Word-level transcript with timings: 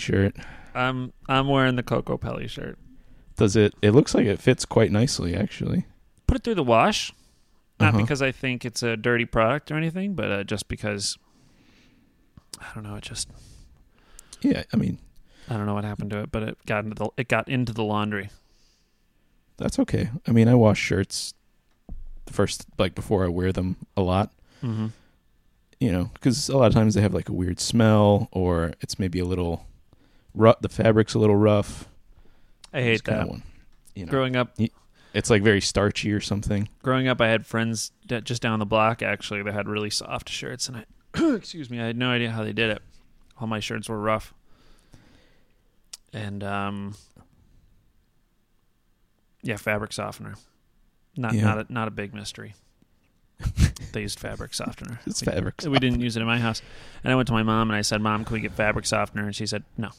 Shirt. 0.00 0.36
I'm 0.74 1.12
I'm 1.28 1.48
wearing 1.48 1.76
the 1.76 1.82
Kokopelli 1.82 2.48
shirt. 2.48 2.78
Does 3.36 3.56
it? 3.56 3.74
It 3.82 3.90
looks 3.92 4.14
like 4.14 4.26
it 4.26 4.40
fits 4.40 4.64
quite 4.64 4.90
nicely, 4.92 5.34
actually. 5.34 5.84
Put 6.26 6.36
it 6.38 6.44
through 6.44 6.54
the 6.56 6.62
wash. 6.64 7.12
Not 7.78 7.90
Uh-huh. 7.94 8.02
because 8.02 8.20
I 8.22 8.30
think 8.32 8.64
it's 8.64 8.82
a 8.82 8.96
dirty 8.96 9.24
product 9.24 9.70
or 9.70 9.76
anything, 9.76 10.14
but 10.14 10.30
uh, 10.30 10.44
just 10.44 10.68
because 10.68 11.16
I 12.60 12.66
don't 12.74 12.84
know. 12.84 12.96
It 12.96 13.02
just 13.04 13.28
Yeah, 14.42 14.62
I 14.72 14.76
mean 14.76 14.98
I 15.48 15.56
don't 15.56 15.66
know 15.66 15.74
what 15.74 15.84
happened 15.84 16.10
to 16.10 16.20
it, 16.20 16.30
but 16.30 16.42
it 16.42 16.58
got 16.66 16.84
into 16.84 16.94
the 16.94 17.08
it 17.16 17.28
got 17.28 17.48
into 17.48 17.72
the 17.72 17.82
laundry. 17.84 18.28
that's 19.56 19.78
okay. 19.78 20.10
I 20.26 20.32
mean, 20.32 20.46
I 20.48 20.54
wash 20.54 20.78
shirts 20.78 21.34
the 22.26 22.32
first, 22.32 22.66
like 22.78 22.94
before 22.94 23.24
I 23.24 23.28
wear 23.28 23.50
them 23.52 23.76
a 23.96 24.02
lot. 24.02 24.30
Mm-hmm. 24.62 24.86
You 25.80 25.92
know, 25.92 26.10
because 26.14 26.48
a 26.50 26.56
lot 26.56 26.66
of 26.68 26.74
times 26.74 26.94
they 26.94 27.00
have 27.00 27.14
like 27.14 27.28
a 27.28 27.32
weird 27.32 27.58
smell, 27.60 28.28
or 28.32 28.74
it's 28.82 28.98
maybe 28.98 29.18
a 29.18 29.24
little 29.24 29.66
rough. 30.34 30.60
The 30.60 30.68
fabric's 30.68 31.14
a 31.14 31.18
little 31.18 31.36
rough. 31.36 31.88
I 32.72 32.82
hate 32.82 32.92
It's 32.92 33.02
kinda 33.02 33.20
that. 33.20 33.28
One, 33.28 33.42
you 33.94 34.06
know, 34.06 34.10
Growing 34.10 34.36
up, 34.36 34.56
it's 35.12 35.28
like 35.30 35.42
very 35.42 35.60
starchy 35.60 36.12
or 36.12 36.20
something. 36.20 36.68
growing 36.82 37.08
up, 37.08 37.20
I 37.20 37.28
had 37.28 37.44
friends 37.46 37.90
that 38.08 38.24
just 38.24 38.40
down 38.42 38.58
the 38.60 38.66
block 38.66 39.02
actually 39.02 39.42
that 39.42 39.52
had 39.52 39.68
really 39.68 39.90
soft 39.90 40.28
shirts, 40.28 40.68
and 40.68 40.76
I 40.78 40.84
excuse 41.34 41.68
me, 41.70 41.80
I 41.80 41.86
had 41.86 41.96
no 41.96 42.10
idea 42.10 42.30
how 42.30 42.44
they 42.44 42.52
did 42.52 42.70
it. 42.70 42.82
All 43.40 43.46
my 43.48 43.58
shirts 43.60 43.88
were 43.88 43.98
rough, 44.00 44.32
and 46.12 46.44
um, 46.44 46.94
yeah, 49.42 49.56
fabric 49.56 49.92
softener. 49.92 50.34
Not 51.16 51.34
Yeah. 51.34 51.42
not 51.44 51.58
a, 51.58 51.72
not 51.72 51.88
a 51.88 51.90
big 51.90 52.14
mystery. 52.14 52.54
they 53.92 54.02
used 54.02 54.20
fabric 54.20 54.52
softener. 54.54 55.00
It's 55.06 55.22
We- 55.24 55.32
fabric. 55.32 55.62
We 55.66 55.78
didn't 55.78 56.00
use 56.00 56.16
it 56.16 56.20
in 56.20 56.26
my 56.26 56.38
house, 56.38 56.60
and 57.02 57.12
I 57.12 57.16
went 57.16 57.26
to 57.28 57.32
my 57.32 57.42
mom 57.42 57.70
and 57.70 57.76
I 57.76 57.80
said, 57.82 58.00
"Mom, 58.00 58.24
can 58.24 58.34
we 58.34 58.40
get 58.40 58.52
fabric 58.52 58.86
softener?" 58.86 59.24
And 59.24 59.34
she 59.34 59.46
said, 59.46 59.64
"No," 59.76 59.90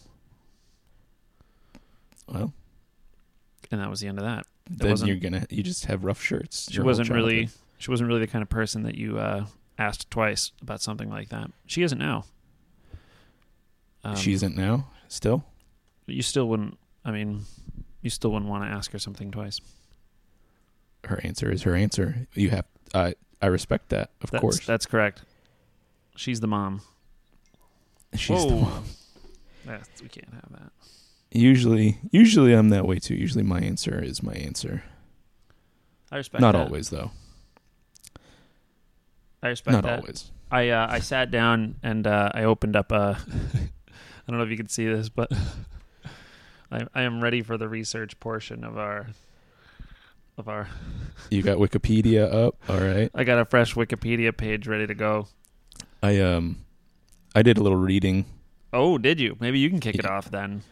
Well, 2.32 2.54
and 3.72 3.82
that 3.82 3.90
was 3.90 4.00
the 4.00 4.08
end 4.08 4.20
of 4.20 4.26
that. 4.26 4.46
then 4.70 4.98
you're 5.06 5.18
gonna 5.18 5.46
you 5.50 5.64
just 5.64 5.86
have 5.86 6.04
rough 6.04 6.22
shirts. 6.22 6.70
She 6.72 6.82
wasn't 6.82 7.10
really 7.10 7.50
she 7.78 7.92
wasn't 7.92 8.08
really 8.08 8.22
the 8.22 8.28
kind 8.28 8.42
of 8.42 8.50
person 8.50 8.84
that 8.84 8.96
you 8.96 9.18
uh, 9.20 9.46
asked 9.78 10.10
twice 10.12 10.52
about 10.62 10.82
something 10.82 11.10
like 11.10 11.30
that. 11.30 11.52
She 11.66 11.84
isn't 11.84 11.98
now. 11.98 12.26
Um, 14.04 14.16
she 14.16 14.34
isn't 14.34 14.56
now. 14.56 14.88
Still, 15.08 15.44
You 16.08 16.22
still 16.22 16.48
wouldn't. 16.48 16.78
I 17.04 17.12
mean, 17.12 17.42
you 18.02 18.10
still 18.10 18.32
wouldn't 18.32 18.50
want 18.50 18.64
to 18.64 18.70
ask 18.70 18.92
her 18.94 19.00
something 19.00 19.30
twice. 19.32 19.60
her 21.06 21.20
answer 21.24 21.52
is 21.52 21.64
her 21.64 21.76
answer. 21.76 22.28
You 22.34 22.50
have. 22.52 22.66
I 22.94 23.16
I 23.42 23.48
respect 23.48 23.90
that. 23.90 24.12
Of 24.22 24.32
That's, 24.32 24.42
course, 24.42 24.66
that's 24.66 24.86
correct. 24.86 25.24
She's 26.16 26.40
the 26.40 26.48
mom. 26.48 26.82
she's 28.16 28.46
the 28.46 28.56
mom. 28.56 28.84
That's, 29.66 30.02
we 30.02 30.10
can't 30.10 30.34
have 30.34 30.52
that. 30.52 30.72
Usually, 31.32 31.98
usually 32.12 32.54
I'm 32.54 32.70
that 32.70 32.86
way 32.86 33.00
too. 33.00 33.16
Usually, 33.16 33.44
my 33.44 33.60
answer 33.60 34.04
is 34.04 34.22
my 34.22 34.34
answer. 34.34 34.84
I 36.12 36.18
respect. 36.18 36.42
Not 36.42 36.54
that. 36.54 36.68
always, 36.68 36.90
though. 36.90 37.12
I 39.42 39.48
respect 39.48 39.74
Not 39.74 39.84
that. 39.84 40.00
always. 40.00 40.32
I 40.52 40.70
uh, 40.70 40.88
I 40.90 41.00
sat 41.00 41.32
down 41.32 41.76
and 41.82 42.06
uh, 42.06 42.32
I 42.34 42.44
opened 42.44 42.76
up 42.76 42.92
a. 42.92 43.18
I 43.58 44.32
don't 44.32 44.38
know 44.38 44.44
if 44.44 44.50
you 44.50 44.58
can 44.58 44.68
see 44.68 44.86
this, 44.86 45.10
but 45.10 45.32
I 46.72 46.86
I 46.94 47.04
am 47.04 47.24
ready 47.24 47.42
for 47.42 47.58
the 47.58 47.70
research 47.70 48.20
portion 48.20 48.64
of 48.66 48.78
our 48.78 49.08
of 50.38 50.50
our. 50.50 50.68
You 51.30 51.42
got 51.42 51.58
Wikipedia 51.58 52.32
up. 52.32 52.56
All 52.68 52.80
right. 52.80 53.10
I 53.16 53.24
got 53.24 53.40
a 53.40 53.46
fresh 53.46 53.76
Wikipedia 53.76 54.36
page 54.36 54.68
ready 54.68 54.86
to 54.86 54.96
go. 54.96 55.28
I 56.04 56.20
um, 56.20 56.66
I 57.34 57.42
did 57.42 57.58
a 57.58 57.64
little 57.64 57.78
reading. 57.80 58.26
Oh, 58.74 58.98
did 58.98 59.20
you? 59.20 59.38
Maybe 59.40 59.60
you 59.60 59.70
can 59.70 59.80
kick 59.80 59.96
it 59.96 60.06
off 60.06 60.30
then. 60.30 60.64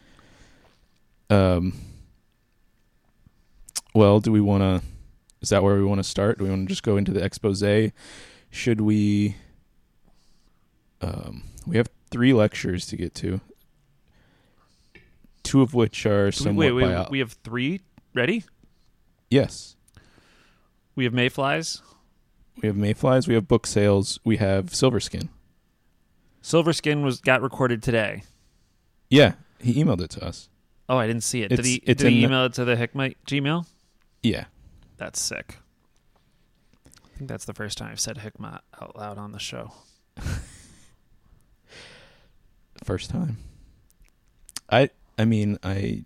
Um. 1.30 1.72
Well, 3.94 4.20
do 4.20 4.30
we 4.30 4.40
want 4.40 4.62
to? 4.62 4.86
Is 5.40 5.48
that 5.48 5.62
where 5.62 5.76
we 5.76 5.84
want 5.84 5.98
to 6.00 6.04
start? 6.04 6.38
Do 6.38 6.44
we 6.44 6.50
want 6.50 6.66
to 6.66 6.68
just 6.68 6.82
go 6.82 6.96
into 6.96 7.12
the 7.12 7.24
expose? 7.24 7.62
Should 8.50 8.80
we? 8.80 9.36
Um, 11.00 11.44
we 11.66 11.76
have 11.76 11.88
three 12.10 12.32
lectures 12.32 12.86
to 12.86 12.96
get 12.96 13.14
to. 13.16 13.40
Two 15.42 15.62
of 15.62 15.72
which 15.72 16.04
are 16.04 16.30
somewhat 16.30 16.56
wait, 16.66 16.72
wait, 16.72 16.82
bio- 16.84 17.08
we 17.10 17.20
have 17.20 17.32
three 17.44 17.80
ready. 18.14 18.44
yes. 19.30 19.76
We 20.96 21.04
have 21.04 21.14
mayflies. 21.14 21.80
We 22.60 22.66
have 22.66 22.76
mayflies. 22.76 23.26
We 23.26 23.32
have 23.34 23.48
book 23.48 23.66
sales. 23.66 24.18
We 24.22 24.36
have 24.36 24.74
silverskin. 24.74 25.30
Silverskin 26.42 27.02
was 27.02 27.20
got 27.20 27.40
recorded 27.40 27.82
today. 27.82 28.24
Yeah, 29.08 29.34
he 29.58 29.82
emailed 29.82 30.02
it 30.02 30.10
to 30.10 30.24
us. 30.26 30.49
Oh, 30.90 30.98
I 30.98 31.06
didn't 31.06 31.22
see 31.22 31.42
it. 31.42 31.50
Did 31.50 31.60
It's- 31.60 31.66
he? 31.66 31.82
it's 31.86 32.02
did 32.02 32.10
he 32.10 32.16
in 32.16 32.20
the- 32.22 32.26
email 32.34 32.44
it 32.46 32.52
to 32.54 32.64
the 32.64 32.74
Hickmite 32.76 33.16
Gmail? 33.26 33.64
Yeah, 34.24 34.46
That's 34.96 35.20
sick. 35.20 35.58
I 36.86 37.16
think 37.16 37.28
that's 37.30 37.44
the 37.44 37.54
first 37.54 37.78
time 37.78 37.92
I've 37.92 38.00
said 38.00 38.18
Hickmot 38.18 38.62
out 38.80 38.96
loud 38.96 39.16
on 39.18 39.30
the 39.32 39.38
show. 39.38 39.72
first 42.84 43.10
time. 43.10 43.36
I 44.68 44.90
I 45.18 45.24
mean 45.24 45.58
I 45.62 46.04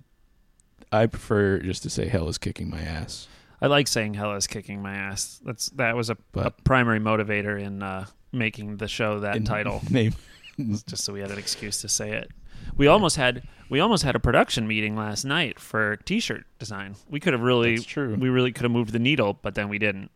I 0.93 1.07
prefer 1.07 1.59
just 1.61 1.83
to 1.85 1.91
say 1.91 2.09
hell 2.09 2.29
is 2.29 2.39
kicking 2.39 2.69
my 2.71 2.81
ass. 2.81 3.29
I 3.61 3.67
like 3.69 3.89
saying 3.89 4.15
"Hell 4.15 4.35
is 4.35 4.47
kicking 4.47 4.83
my 4.83 4.95
ass." 4.95 5.41
That's 5.45 5.67
that 5.71 5.97
was 5.97 6.11
a, 6.11 6.17
a 6.35 6.51
primary 6.51 7.01
motivator 7.01 7.61
in 7.61 7.83
uh, 7.83 8.07
making 8.33 8.77
the 8.77 8.89
show 8.89 9.21
that 9.21 9.45
title, 9.45 9.83
name. 9.91 10.15
just 10.59 10.99
so 11.05 11.13
we 11.13 11.21
had 11.21 11.31
an 11.31 11.39
excuse 11.39 11.81
to 11.81 11.89
say 11.89 12.13
it. 12.13 12.31
We 12.77 12.87
almost 12.87 13.17
had 13.17 13.43
we 13.71 13.81
almost 13.81 14.03
had 14.05 14.15
a 14.15 14.21
production 14.21 14.67
meeting 14.69 14.97
last 14.97 15.25
night 15.25 15.59
for 15.59 15.97
T-shirt 15.97 16.45
design. 16.59 16.97
We 17.09 17.19
could 17.21 17.33
have 17.33 17.43
really 17.43 17.77
That's 17.77 17.87
true. 17.87 18.15
we 18.15 18.29
really 18.29 18.53
could 18.53 18.65
have 18.65 18.73
moved 18.73 18.93
the 18.93 18.99
needle, 18.99 19.39
but 19.43 19.55
then 19.55 19.69
we 19.69 19.79
didn't. 19.79 20.11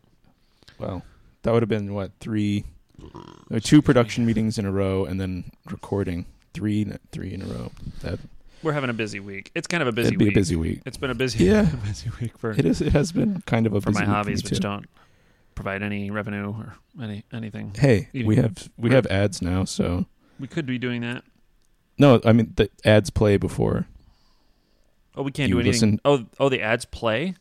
Well, 0.77 1.03
that 1.43 1.51
would 1.53 1.61
have 1.61 1.69
been 1.69 1.93
what 1.93 2.11
three, 2.19 2.65
uh, 3.51 3.59
two 3.61 3.81
production 3.81 4.25
meetings 4.25 4.57
in 4.57 4.65
a 4.65 4.71
row, 4.71 5.05
and 5.05 5.19
then 5.19 5.51
recording 5.69 6.25
three 6.53 6.85
three 7.11 7.33
in 7.33 7.41
a 7.41 7.45
row. 7.45 7.71
That 8.01 8.19
We're 8.63 8.73
having 8.73 8.89
a 8.89 8.93
busy 8.93 9.19
week. 9.19 9.51
It's 9.55 9.67
kind 9.67 9.81
of 9.81 9.87
a 9.87 9.91
busy 9.91 10.07
it'd 10.09 10.19
be 10.19 10.25
week. 10.25 10.33
a 10.35 10.39
busy 10.39 10.55
week. 10.55 10.81
It's 10.85 10.97
been 10.97 11.09
a 11.11 11.15
busy, 11.15 11.45
Yeah. 11.45 11.63
busy 11.85 12.09
week 12.21 12.37
for 12.37 12.51
It 12.51 12.65
is. 12.65 12.81
It 12.81 12.93
has 12.93 13.11
been 13.11 13.41
kind 13.45 13.65
of 13.65 13.73
a 13.73 13.81
for 13.81 13.91
my 13.91 14.03
hobbies, 14.05 14.43
which 14.43 14.53
too. 14.55 14.59
don't 14.59 14.85
provide 15.55 15.81
any 15.81 16.11
revenue 16.11 16.53
or 16.53 16.75
any 17.01 17.23
anything. 17.33 17.73
Hey, 17.77 18.09
Eating- 18.13 18.27
we 18.27 18.35
have 18.35 18.69
we 18.77 18.91
have 18.91 19.05
ads 19.07 19.41
now, 19.41 19.63
so 19.65 20.05
We 20.39 20.47
could 20.47 20.65
be 20.65 20.77
doing 20.77 21.01
that. 21.01 21.23
No, 21.99 22.19
I 22.25 22.31
mean 22.33 22.53
the 22.55 22.69
ads 22.83 23.09
play 23.11 23.37
before. 23.37 23.85
Oh, 25.15 25.21
we 25.23 25.31
can't 25.31 25.49
You 25.49 25.55
do 25.55 25.59
anything. 25.59 25.91
listen- 25.97 26.01
Oh, 26.05 26.25
oh, 26.39 26.49
the 26.49 26.61
ads 26.61 26.85
play. 26.85 27.35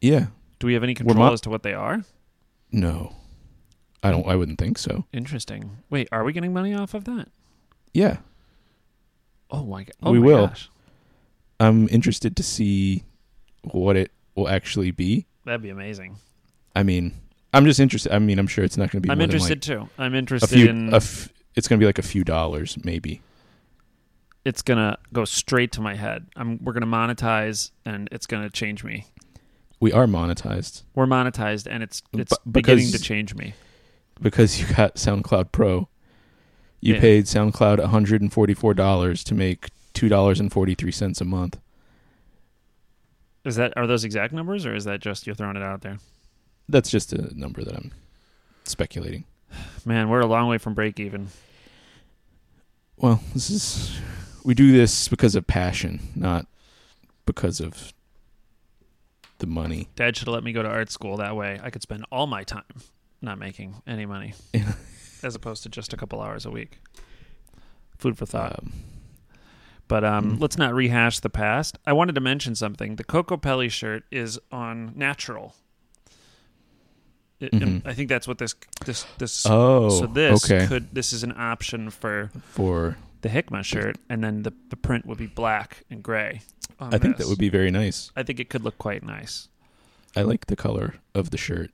Yeah, 0.00 0.26
Do 0.58 0.66
we 0.66 0.74
have 0.74 0.82
any 0.82 0.94
control 0.94 1.18
mo- 1.26 1.32
as 1.32 1.40
to 1.42 1.50
what 1.50 1.62
they 1.62 1.74
are? 1.74 2.02
no, 2.72 3.14
I 4.02 4.10
don't. 4.10 4.26
I 4.26 4.34
wouldn't 4.36 4.58
think 4.58 4.78
so. 4.78 5.04
Interesting. 5.12 5.76
Wait, 5.90 6.08
are 6.10 6.24
we 6.24 6.32
getting 6.32 6.52
money 6.54 6.72
off 6.74 6.94
of 6.94 7.04
that? 7.04 7.28
Yeah, 7.92 8.18
Oh 9.50 9.64
my 9.66 9.82
god. 9.84 9.92
Oh 10.02 10.12
We 10.12 10.18
my 10.20 10.26
will. 10.26 10.46
Gosh. 10.46 10.70
I'm 11.58 11.88
interested 11.88 12.36
to 12.36 12.42
see 12.42 13.02
what 13.72 13.96
it 13.96 14.10
will 14.34 14.48
actually 14.48 14.90
be. 14.92 15.26
That'd 15.44 15.60
be 15.62 15.68
amazing. 15.70 16.16
I 16.74 16.82
mean, 16.84 17.12
I'm 17.52 17.64
just 17.66 17.80
interested. 17.80 18.12
I 18.12 18.18
mean, 18.20 18.38
I'm 18.38 18.46
sure 18.46 18.64
it's 18.64 18.76
not 18.78 18.90
going 18.90 19.02
to 19.02 19.06
be. 19.06 19.10
I'm 19.10 19.20
interested 19.20 19.60
too. 19.60 19.88
I'm 19.98 20.12
Like 20.12 20.14
a 20.14 20.18
interested 20.18 20.48
few. 20.50 20.68
in. 20.68 20.92
a 20.94 20.96
f- 20.98 21.28
it's 21.56 21.66
going 21.68 21.78
to 21.78 21.82
be 21.82 21.86
like 21.86 21.98
a 21.98 22.02
few 22.02 22.22
dollars, 22.24 22.78
maybe. 22.84 23.20
It's 24.44 24.62
gonna 24.62 24.96
go 25.12 25.24
straight 25.24 25.72
to 25.72 25.80
my 25.80 25.94
head. 25.94 26.26
I'm. 26.36 26.62
We're 26.62 26.72
gonna 26.72 26.86
monetize, 26.86 27.70
and 27.84 28.08
it's 28.12 28.26
gonna 28.26 28.50
change 28.50 28.84
me. 28.84 29.06
We 29.80 29.92
are 29.92 30.06
monetized 30.06 30.82
We're 30.94 31.06
monetized, 31.06 31.66
and 31.70 31.82
it's 31.82 32.02
it's 32.12 32.36
Bu- 32.44 32.50
beginning 32.52 32.90
to 32.92 32.98
change 32.98 33.34
me. 33.34 33.54
because 34.20 34.60
you 34.60 34.66
got 34.74 34.96
SoundCloud 34.96 35.52
Pro. 35.52 35.88
You 36.80 36.94
Yeah. 36.94 37.00
paid 37.00 37.24
SoundCloud 37.24 37.78
144 37.80 38.74
dollars 38.74 39.24
to 39.24 39.34
make 39.34 39.68
two 39.94 40.08
dollars 40.08 40.38
and 40.40 40.52
forty 40.52 40.74
three 40.74 40.92
cents 40.92 41.20
a 41.20 41.24
month. 41.24 41.58
Is 43.44 43.56
that 43.56 43.72
are 43.76 43.86
those 43.86 44.04
exact 44.04 44.32
numbers, 44.34 44.66
or 44.66 44.74
is 44.74 44.84
that 44.84 45.00
just 45.00 45.26
you're 45.26 45.34
throwing 45.34 45.56
it 45.56 45.62
out 45.62 45.80
there? 45.80 45.98
That's 46.68 46.90
just 46.90 47.12
a 47.12 47.36
number 47.38 47.64
that 47.64 47.74
I'm 47.74 47.90
speculating. 48.64 49.24
Man, 49.86 50.08
we're 50.10 50.20
a 50.20 50.26
long 50.26 50.48
way 50.48 50.58
from 50.58 50.74
break 50.74 51.00
even. 51.00 51.28
Well, 52.96 53.22
this 53.32 53.48
is 53.50 53.98
we 54.44 54.54
do 54.54 54.72
this 54.72 55.08
because 55.08 55.34
of 55.34 55.46
passion, 55.46 56.00
not 56.14 56.46
because 57.26 57.60
of 57.60 57.92
the 59.38 59.46
money. 59.46 59.88
Dad 59.96 60.16
should 60.16 60.28
have 60.28 60.34
let 60.34 60.44
me 60.44 60.52
go 60.52 60.62
to 60.62 60.68
art 60.68 60.90
school. 60.90 61.16
That 61.18 61.36
way, 61.36 61.58
I 61.62 61.70
could 61.70 61.82
spend 61.82 62.04
all 62.12 62.26
my 62.26 62.44
time 62.44 62.62
not 63.22 63.38
making 63.38 63.82
any 63.86 64.06
money, 64.06 64.34
as 65.22 65.34
opposed 65.34 65.62
to 65.64 65.68
just 65.68 65.92
a 65.92 65.96
couple 65.96 66.20
hours 66.20 66.44
a 66.46 66.50
week. 66.50 66.78
Food 67.98 68.16
for 68.18 68.26
thought. 68.26 68.58
Um, 68.60 68.72
But 69.88 70.04
um, 70.04 70.36
Mm. 70.36 70.40
let's 70.40 70.56
not 70.56 70.72
rehash 70.72 71.18
the 71.20 71.28
past. 71.30 71.76
I 71.84 71.92
wanted 71.92 72.14
to 72.14 72.20
mention 72.20 72.54
something. 72.54 72.94
The 72.96 73.02
Kokopelli 73.04 73.70
shirt 73.70 74.04
is 74.12 74.38
on 74.52 74.92
natural. 74.94 75.54
It- 77.40 77.52
Mhm. 77.52 77.84
I 77.86 77.92
think 77.94 78.08
that's 78.08 78.28
what 78.28 78.38
this 78.38 78.54
this 78.84 79.04
this. 79.18 79.46
oh, 79.46 79.88
so 79.88 80.06
this 80.06 80.44
okay. 80.44 80.66
could 80.66 80.94
this 80.94 81.12
is 81.12 81.22
an 81.24 81.32
option 81.36 81.90
for 81.90 82.30
For 82.52 82.98
the 83.22 83.28
Hickma 83.28 83.64
shirt, 83.64 83.96
and 84.08 84.22
then 84.22 84.42
the 84.42 84.52
the 84.68 84.76
print 84.76 85.06
would 85.06 85.18
be 85.18 85.26
black 85.26 85.84
and 85.90 86.02
gray. 86.02 86.42
I 86.78 86.98
think 86.98 87.18
that 87.18 87.26
would 87.26 87.38
be 87.38 87.50
very 87.50 87.70
nice. 87.70 88.10
I 88.16 88.22
think 88.22 88.40
it 88.40 88.48
could 88.48 88.64
look 88.64 88.78
quite 88.78 89.02
nice. 89.02 89.48
I 90.16 90.22
like 90.22 90.46
the 90.46 90.56
color 90.56 90.94
of 91.14 91.30
the 91.30 91.36
shirt. 91.36 91.70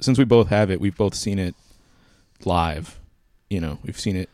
Since 0.00 0.18
we 0.18 0.24
both 0.24 0.48
have 0.48 0.70
it, 0.70 0.80
we've 0.80 0.96
both 0.96 1.14
seen 1.14 1.38
it 1.38 1.54
live. 2.44 2.98
You 3.50 3.60
know, 3.60 3.78
we've 3.84 3.98
seen 3.98 4.16
it. 4.16 4.28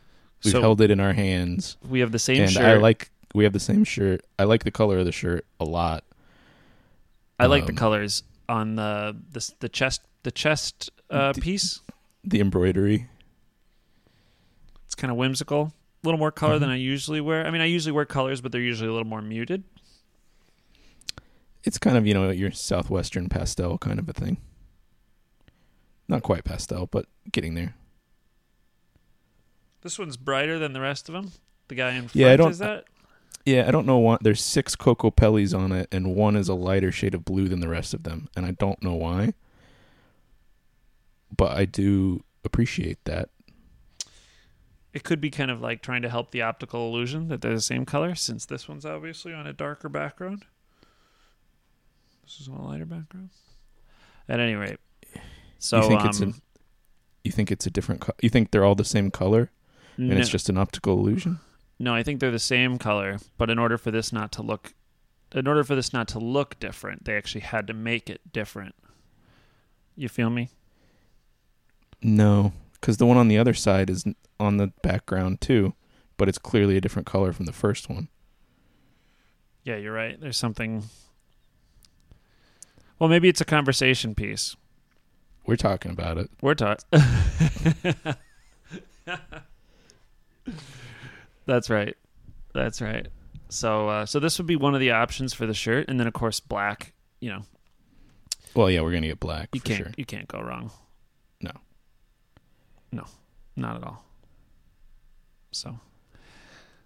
We've 0.44 0.52
so 0.52 0.60
held 0.60 0.80
it 0.80 0.90
in 0.90 1.00
our 1.00 1.12
hands, 1.12 1.76
we 1.88 2.00
have 2.00 2.12
the 2.12 2.18
same 2.18 2.42
and 2.42 2.50
shirt. 2.50 2.64
I 2.64 2.74
like. 2.76 3.10
We 3.34 3.44
have 3.44 3.52
the 3.52 3.60
same 3.60 3.84
shirt. 3.84 4.24
I 4.38 4.44
like 4.44 4.64
the 4.64 4.70
color 4.70 4.98
of 4.98 5.04
the 5.04 5.12
shirt 5.12 5.44
a 5.60 5.64
lot. 5.64 6.04
I 7.38 7.46
like 7.46 7.66
the 7.66 7.72
um, 7.72 7.76
colors 7.76 8.22
on 8.48 8.76
the 8.76 9.16
the 9.32 9.52
the 9.60 9.68
chest 9.68 10.02
the 10.22 10.30
chest 10.30 10.90
uh, 11.10 11.32
D- 11.32 11.40
piece. 11.40 11.80
The 12.24 12.40
embroidery. 12.40 13.08
It's 14.86 14.94
kind 14.94 15.10
of 15.10 15.16
whimsical. 15.16 15.72
A 16.02 16.06
little 16.06 16.18
more 16.18 16.30
color 16.30 16.58
than 16.58 16.68
Mhm. 16.68 16.72
I 16.72 16.76
usually 16.76 17.20
wear. 17.20 17.46
I 17.46 17.50
mean, 17.50 17.60
I 17.60 17.64
usually 17.64 17.92
wear 17.92 18.04
colors, 18.04 18.40
but 18.40 18.52
they're 18.52 18.60
usually 18.60 18.88
a 18.88 18.92
little 18.92 19.08
more 19.08 19.20
muted. 19.22 19.64
It's 21.64 21.78
kind 21.78 21.96
of 21.96 22.06
you 22.06 22.14
know 22.14 22.30
your 22.30 22.52
southwestern 22.52 23.28
pastel 23.28 23.78
kind 23.78 23.98
of 23.98 24.08
a 24.08 24.12
thing. 24.12 24.38
Not 26.06 26.22
quite 26.22 26.44
pastel, 26.44 26.86
but 26.86 27.06
getting 27.32 27.54
there. 27.54 27.74
This 29.82 29.98
one's 29.98 30.16
brighter 30.16 30.58
than 30.58 30.72
the 30.72 30.80
rest 30.80 31.08
of 31.08 31.12
them. 31.14 31.32
The 31.68 31.74
guy 31.74 31.90
in 31.92 32.02
front 32.08 32.14
Yeah, 32.16 32.30
I 32.32 32.36
don't- 32.36 32.50
is 32.50 32.58
that? 32.58 32.84
Yeah, 33.44 33.66
I 33.66 33.70
don't 33.70 33.86
know 33.86 33.98
why. 33.98 34.18
There's 34.20 34.40
six 34.42 34.76
Kokopellis 34.76 35.56
on 35.58 35.72
it, 35.72 35.88
and 35.92 36.14
one 36.14 36.36
is 36.36 36.48
a 36.48 36.54
lighter 36.54 36.92
shade 36.92 37.14
of 37.14 37.24
blue 37.24 37.48
than 37.48 37.60
the 37.60 37.68
rest 37.68 37.92
of 37.94 38.02
them, 38.04 38.28
and 38.36 38.44
I 38.46 38.52
don't 38.52 38.82
know 38.82 38.94
why. 38.94 39.34
But 41.34 41.56
I 41.56 41.64
do 41.64 42.24
appreciate 42.44 43.02
that. 43.04 43.30
It 44.98 45.04
could 45.04 45.20
be 45.20 45.30
kind 45.30 45.48
of 45.48 45.60
like 45.60 45.80
trying 45.80 46.02
to 46.02 46.08
help 46.08 46.32
the 46.32 46.42
optical 46.42 46.88
illusion 46.88 47.28
that 47.28 47.40
they're 47.40 47.54
the 47.54 47.60
same 47.60 47.84
color, 47.86 48.16
since 48.16 48.44
this 48.44 48.66
one's 48.68 48.84
obviously 48.84 49.32
on 49.32 49.46
a 49.46 49.52
darker 49.52 49.88
background. 49.88 50.44
This 52.24 52.40
is 52.40 52.48
on 52.48 52.56
a 52.56 52.66
lighter 52.66 52.84
background. 52.84 53.30
At 54.28 54.40
any 54.40 54.54
rate, 54.56 54.78
so 55.60 55.82
think 55.82 56.00
um, 56.00 56.08
it's 56.08 56.20
a- 56.20 56.32
You 57.22 57.30
think 57.30 57.52
it's 57.52 57.64
a 57.64 57.70
different? 57.70 58.00
Co- 58.00 58.12
you 58.20 58.28
think 58.28 58.50
they're 58.50 58.64
all 58.64 58.74
the 58.74 58.84
same 58.84 59.12
color, 59.12 59.52
and 59.96 60.08
no, 60.08 60.16
it's 60.16 60.28
just 60.30 60.48
an 60.48 60.58
optical 60.58 60.98
illusion? 60.98 61.38
no, 61.78 61.94
I 61.94 62.02
think 62.02 62.18
they're 62.18 62.32
the 62.32 62.40
same 62.40 62.76
color, 62.76 63.18
but 63.36 63.50
in 63.50 63.58
order 63.60 63.78
for 63.78 63.92
this 63.92 64.12
not 64.12 64.32
to 64.32 64.42
look, 64.42 64.74
in 65.32 65.46
order 65.46 65.62
for 65.62 65.76
this 65.76 65.92
not 65.92 66.08
to 66.08 66.18
look 66.18 66.58
different, 66.58 67.04
they 67.04 67.16
actually 67.16 67.42
had 67.42 67.68
to 67.68 67.72
make 67.72 68.10
it 68.10 68.32
different. 68.32 68.74
You 69.96 70.08
feel 70.08 70.28
me? 70.28 70.50
No, 72.02 72.52
because 72.80 72.96
the 72.98 73.06
one 73.06 73.16
on 73.16 73.28
the 73.28 73.38
other 73.38 73.54
side 73.54 73.90
is 73.90 74.04
on 74.40 74.56
the 74.56 74.68
background 74.82 75.40
too, 75.40 75.74
but 76.16 76.28
it's 76.28 76.38
clearly 76.38 76.76
a 76.76 76.80
different 76.80 77.06
color 77.06 77.32
from 77.32 77.46
the 77.46 77.52
first 77.52 77.88
one. 77.88 78.08
Yeah, 79.64 79.76
you're 79.76 79.92
right. 79.92 80.18
There's 80.20 80.36
something. 80.38 80.84
Well, 82.98 83.08
maybe 83.08 83.28
it's 83.28 83.40
a 83.40 83.44
conversation 83.44 84.14
piece. 84.14 84.56
We're 85.46 85.56
talking 85.56 85.90
about 85.92 86.18
it. 86.18 86.30
We're 86.42 86.54
taught. 86.54 86.84
That's 91.46 91.70
right. 91.70 91.96
That's 92.54 92.80
right. 92.80 93.08
So, 93.48 93.88
uh, 93.88 94.06
so 94.06 94.20
this 94.20 94.38
would 94.38 94.46
be 94.46 94.56
one 94.56 94.74
of 94.74 94.80
the 94.80 94.90
options 94.90 95.32
for 95.32 95.46
the 95.46 95.54
shirt, 95.54 95.88
and 95.88 95.98
then 95.98 96.06
of 96.06 96.12
course 96.12 96.40
black. 96.40 96.92
You 97.20 97.30
know, 97.30 97.42
Well, 98.54 98.70
yeah, 98.70 98.80
we're 98.82 98.92
gonna 98.92 99.08
get 99.08 99.18
black 99.20 99.48
you 99.52 99.60
can't 99.60 99.78
sure. 99.78 99.90
you 99.96 100.04
can't 100.04 100.28
go 100.28 100.40
wrong. 100.40 100.70
No. 101.40 101.52
No, 102.92 103.04
not 103.56 103.76
at 103.76 103.84
all. 103.84 104.04
So, 105.50 105.78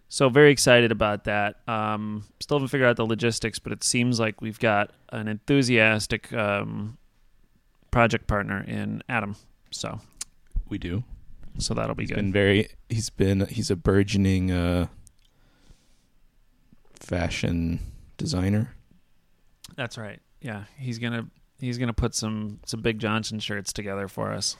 so 0.09 0.29
very 0.29 0.51
excited 0.53 0.91
about 0.93 1.25
that. 1.25 1.57
Um, 1.69 2.25
still 2.41 2.59
haven't 2.59 2.69
figured 2.69 2.89
out 2.89 2.97
the 2.97 3.07
logistics, 3.07 3.59
but 3.59 3.73
it 3.73 3.83
seems 3.85 4.19
like 4.21 4.41
we've 4.41 4.59
got 4.59 4.91
an 5.11 5.29
enthusiastic 5.29 6.33
um, 6.33 6.97
project 7.91 8.27
partner 8.27 8.63
in 8.67 9.03
Adam. 9.09 9.37
So, 9.71 10.01
We 10.69 10.79
do. 10.79 11.03
so 11.59 11.75
that'll 11.75 11.95
be 11.95 12.03
He's 12.05 12.11
good. 12.11 12.17
been 12.17 12.33
very. 12.33 12.69
He's 12.89 13.11
been. 13.11 13.47
He's 13.47 13.71
a 13.71 13.77
burgeoning 13.77 14.51
uh, 14.51 14.87
fashion 16.95 17.81
designer. 18.17 18.75
That's 19.77 19.97
right. 19.99 20.21
Yeah, 20.41 20.65
he's 20.77 20.99
gonna 20.99 21.27
he's 21.59 21.79
gonna 21.79 21.93
put 21.93 22.15
some 22.15 22.61
some 22.67 22.81
big 22.81 22.99
Johnson 22.99 23.39
shirts 23.39 23.73
together 23.73 24.09
for 24.09 24.33
us. 24.33 24.57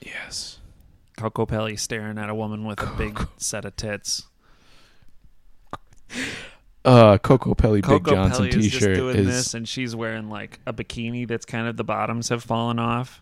Yes. 0.00 0.58
Kokopelli 1.18 1.78
staring 1.78 2.16
at 2.18 2.30
a 2.30 2.34
woman 2.34 2.64
with 2.64 2.80
a 2.82 2.86
big 2.96 3.26
set 3.36 3.64
of 3.64 3.74
tits. 3.76 4.26
Uh, 6.84 7.18
Kokopelli 7.18 7.74
Big 7.76 7.84
Coco 7.84 8.10
Johnson 8.14 8.46
Pelli 8.46 8.56
is 8.56 8.66
just 8.70 8.74
T-shirt 8.78 8.96
doing 8.96 9.16
is, 9.16 9.26
this, 9.26 9.54
and 9.54 9.68
she's 9.68 9.94
wearing 9.94 10.30
like 10.30 10.60
a 10.66 10.72
bikini 10.72 11.26
that's 11.28 11.44
kind 11.44 11.66
of 11.66 11.76
the 11.76 11.84
bottoms 11.84 12.28
have 12.30 12.42
fallen 12.42 12.78
off. 12.78 13.20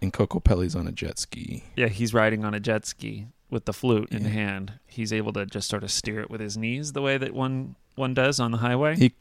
and 0.00 0.12
Kokopelli's 0.12 0.76
on 0.76 0.86
a 0.86 0.92
jet 0.92 1.18
ski. 1.18 1.64
Yeah, 1.74 1.88
he's 1.88 2.14
riding 2.14 2.44
on 2.44 2.54
a 2.54 2.60
jet 2.60 2.86
ski 2.86 3.26
with 3.50 3.64
the 3.64 3.72
flute 3.72 4.10
in 4.12 4.24
hand. 4.26 4.74
He's 4.86 5.12
able 5.12 5.32
to 5.32 5.46
just 5.46 5.68
sort 5.68 5.82
of 5.82 5.90
steer 5.90 6.20
it 6.20 6.30
with 6.30 6.40
his 6.40 6.56
knees 6.56 6.92
the 6.92 7.02
way 7.02 7.18
that 7.18 7.34
one 7.34 7.74
one 7.96 8.14
does 8.14 8.38
on 8.38 8.50
the 8.52 8.58
highway. 8.58 8.94
He- 8.96 9.14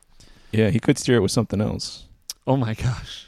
Yeah, 0.52 0.70
he 0.70 0.80
could 0.80 0.98
steer 1.00 1.16
it 1.18 1.22
with 1.22 1.32
something 1.32 1.62
else. 1.62 2.06
oh 2.46 2.58
my 2.58 2.74
gosh! 2.76 3.26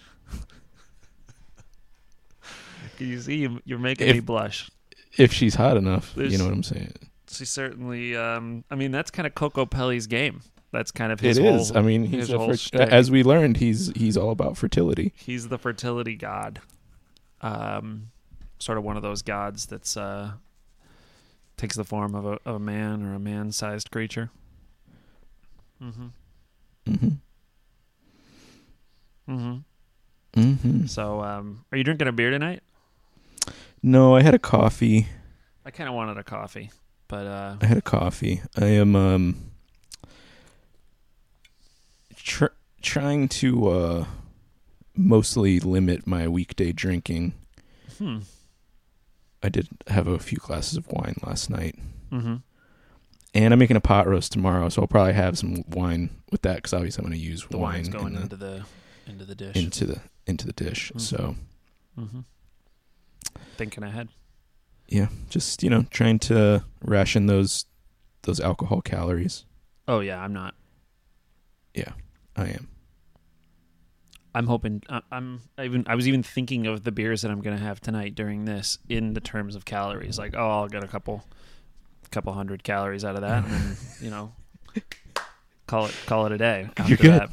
Can 2.98 3.08
you 3.10 3.20
see? 3.22 3.38
You- 3.38 3.62
You're 3.66 3.80
making 3.80 4.08
If- 4.08 4.16
me 4.16 4.20
blush. 4.20 4.70
If 5.18 5.32
she's 5.34 5.56
hot 5.56 5.78
enough, 5.78 6.14
There's- 6.16 6.32
you 6.32 6.38
know 6.38 6.46
what 6.46 6.54
I'm 6.54 6.64
saying. 6.64 6.94
She 7.30 7.46
certainly. 7.46 8.16
Um, 8.16 8.64
I 8.70 8.76
mean, 8.76 8.92
that's 8.92 9.10
kind 9.12 9.26
of 9.26 9.34
Kokopelli's 9.34 10.08
game. 10.08 10.42
That's 10.72 10.92
kind 10.92 11.12
of 11.12 11.20
his 11.20 11.38
It 11.38 11.44
whole. 11.44 11.56
is. 11.56 11.76
I 11.76 11.82
mean, 11.82 12.04
he's 12.06 12.30
a 12.32 12.38
whole 12.38 12.50
fer- 12.50 12.58
shtick. 12.58 12.90
as 12.90 13.10
we 13.12 13.24
learned, 13.24 13.58
he's 13.58 13.92
he's 13.96 14.18
all 14.18 14.32
about 14.32 14.58
fertility. 14.58 15.14
he's 15.16 15.48
the 15.50 15.58
fertility 15.58 16.16
god. 16.16 16.62
Um, 17.42 18.12
sort 18.60 18.78
of 18.78 18.84
one 18.84 18.96
of 18.98 19.04
those 19.04 19.22
gods 19.22 19.66
that's 19.66 19.98
uh 19.98 20.34
takes 21.58 21.76
the 21.76 21.84
form 21.84 22.16
of 22.16 22.26
a 22.26 22.40
of 22.46 22.56
a 22.56 22.60
man 22.60 23.04
or 23.04 23.14
a 23.16 23.20
man-sized 23.20 23.90
creature. 23.92 24.30
Mm-hmm. 25.82 26.08
Mm-hmm. 26.88 27.08
Mm-hmm. 29.30 30.40
Mm-hmm. 30.42 30.86
So, 30.88 31.22
um, 31.22 31.66
are 31.72 31.78
you 31.78 31.84
drinking 31.84 32.08
a 32.08 32.12
beer 32.12 32.32
tonight? 32.32 32.62
No, 33.84 34.16
I 34.16 34.22
had 34.22 34.34
a 34.34 34.40
coffee. 34.40 35.08
I 35.66 35.72
kind 35.72 35.90
of 35.90 35.96
wanted 35.96 36.18
a 36.18 36.24
coffee, 36.24 36.72
but 37.10 37.28
uh, 37.28 37.58
I 37.62 37.66
had 37.66 37.78
a 37.78 37.82
coffee. 37.82 38.42
I 38.58 38.66
am 38.68 38.96
um 38.96 39.52
tr- 42.16 42.46
trying 42.82 43.28
to 43.30 43.68
uh 43.70 44.06
mostly 44.96 45.60
limit 45.60 46.06
my 46.06 46.28
weekday 46.28 46.72
drinking. 46.72 47.34
hmm. 47.98 48.20
I 49.42 49.50
did 49.50 49.68
have 49.88 50.08
a 50.08 50.20
few 50.20 50.38
glasses 50.38 50.78
of 50.78 50.88
wine 50.88 51.16
last 51.26 51.50
night, 51.50 51.78
Mm-hmm. 52.12 52.36
and 53.34 53.54
I'm 53.54 53.60
making 53.60 53.76
a 53.76 53.82
pot 53.82 54.08
roast 54.08 54.32
tomorrow, 54.32 54.70
so 54.70 54.82
I'll 54.84 54.88
probably 54.88 55.14
have 55.14 55.38
some 55.38 55.64
wine 55.68 56.10
with 56.32 56.44
that 56.44 56.58
because 56.58 56.72
obviously 56.74 57.04
I'm 57.04 57.10
going 57.10 57.20
to 57.20 57.26
use 57.26 57.46
The 57.50 57.58
wine 57.58 57.84
going 57.86 58.08
in 58.08 58.14
the- 58.16 58.22
into 58.22 58.36
the 58.38 58.64
into 59.08 59.26
the 59.26 59.36
dish. 59.36 59.56
into 59.58 59.86
the 59.86 60.00
into 60.26 60.46
the 60.48 60.54
dish. 60.54 60.92
Mhm. 60.96 61.02
So 61.02 61.36
mm-hmm. 62.00 62.20
Thinking 63.58 63.84
ahead. 63.84 64.10
yeah, 64.88 65.08
just 65.30 65.64
you 65.64 65.70
know, 65.70 65.86
trying 65.92 66.20
to 66.20 66.64
ration 66.82 67.26
those 67.28 67.66
those 68.24 68.40
alcohol 68.40 68.82
calories. 68.82 69.46
Oh 69.88 70.00
yeah, 70.00 70.20
I'm 70.22 70.34
not. 70.34 70.56
Yeah, 71.74 71.92
I 72.36 72.48
am. 72.50 72.68
I'm 74.36 74.48
hoping. 74.48 74.82
I- 74.90 75.02
I'm. 75.12 75.42
I 75.58 75.66
even. 75.66 75.84
I 75.88 75.96
was 75.96 76.08
even 76.08 76.24
thinking 76.24 76.66
of 76.68 76.84
the 76.84 76.92
beers 76.92 77.22
that 77.22 77.32
I'm 77.32 77.42
going 77.42 77.56
to 77.58 77.64
have 77.64 77.80
tonight 77.80 78.16
during 78.16 78.46
this 78.46 78.80
in 78.90 79.14
the 79.14 79.22
terms 79.22 79.56
of 79.56 79.66
calories. 79.66 80.18
Like, 80.18 80.34
oh, 80.36 80.50
I'll 80.50 80.68
get 80.68 80.84
a 80.84 80.88
couple, 80.88 81.24
couple 82.12 82.34
hundred 82.34 82.64
calories 82.64 83.06
out 83.06 83.16
of 83.16 83.22
that, 83.22 83.44
and 83.44 83.54
then, 83.54 83.78
you 84.02 84.10
know, 84.10 84.34
call 85.68 85.86
it 85.86 85.96
call 86.08 86.26
it 86.26 86.32
a 86.32 86.38
day. 86.38 86.70
After 86.78 86.90
You're 86.90 86.98
good. 86.98 87.22
That. 87.22 87.30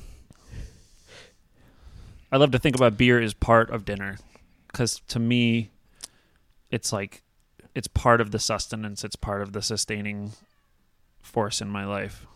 I 2.33 2.37
love 2.37 2.51
to 2.53 2.59
think 2.59 2.77
about 2.77 2.97
beer 2.97 3.21
as 3.21 3.35
part 3.35 3.71
of 3.71 3.85
dinner, 3.85 4.19
because 4.69 5.01
to 5.09 5.19
me, 5.19 5.71
it's 6.71 6.93
like, 6.93 7.23
it's 7.75 7.89
part 7.89 8.21
of 8.21 8.31
the 8.31 8.39
sustenance. 8.39 9.05
It's 9.05 9.17
part 9.17 9.43
of 9.43 9.53
the 9.53 9.62
sustaining 9.62 10.33
force 11.23 11.61
in 11.61 11.69
my 11.69 11.85
life. 11.85 12.27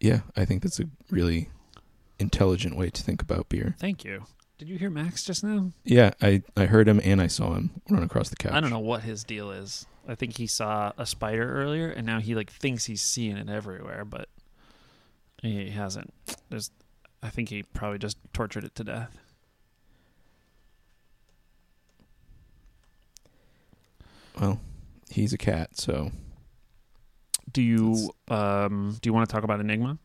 Yeah, 0.00 0.20
I 0.36 0.44
think 0.44 0.62
that's 0.62 0.80
a 0.80 0.84
really 1.10 1.48
intelligent 2.18 2.76
way 2.76 2.90
to 2.90 3.02
think 3.02 3.22
about 3.22 3.48
beer. 3.48 3.74
Thank 3.78 4.04
you. 4.04 4.24
Did 4.58 4.68
you 4.68 4.78
hear 4.78 4.90
Max 4.90 5.24
just 5.24 5.42
now? 5.42 5.72
Yeah, 5.82 6.12
I 6.22 6.42
I 6.56 6.66
heard 6.66 6.86
him 6.86 7.00
and 7.02 7.20
I 7.20 7.26
saw 7.26 7.54
him 7.54 7.82
run 7.90 8.02
across 8.02 8.28
the 8.28 8.36
couch. 8.36 8.52
I 8.52 8.60
don't 8.60 8.70
know 8.70 8.78
what 8.78 9.02
his 9.02 9.24
deal 9.24 9.50
is. 9.50 9.86
I 10.06 10.14
think 10.14 10.36
he 10.36 10.46
saw 10.46 10.92
a 10.96 11.06
spider 11.06 11.54
earlier, 11.60 11.88
and 11.88 12.06
now 12.06 12.20
he 12.20 12.34
like 12.34 12.52
thinks 12.52 12.84
he's 12.84 13.02
seeing 13.02 13.36
it 13.36 13.48
everywhere, 13.48 14.04
but 14.04 14.28
he 15.42 15.70
hasn't. 15.70 16.12
There's, 16.50 16.70
I 17.22 17.30
think 17.30 17.48
he 17.48 17.62
probably 17.62 17.98
just 17.98 18.18
tortured 18.32 18.64
it 18.64 18.74
to 18.76 18.84
death. 18.84 19.18
Well, 24.40 24.60
he's 25.10 25.32
a 25.32 25.38
cat. 25.38 25.76
So 25.78 26.10
Do 27.52 27.62
you 27.62 28.10
um 28.28 28.96
do 29.00 29.08
you 29.08 29.12
want 29.14 29.28
to 29.28 29.32
talk 29.32 29.44
about 29.44 29.60
Enigma? 29.60 29.98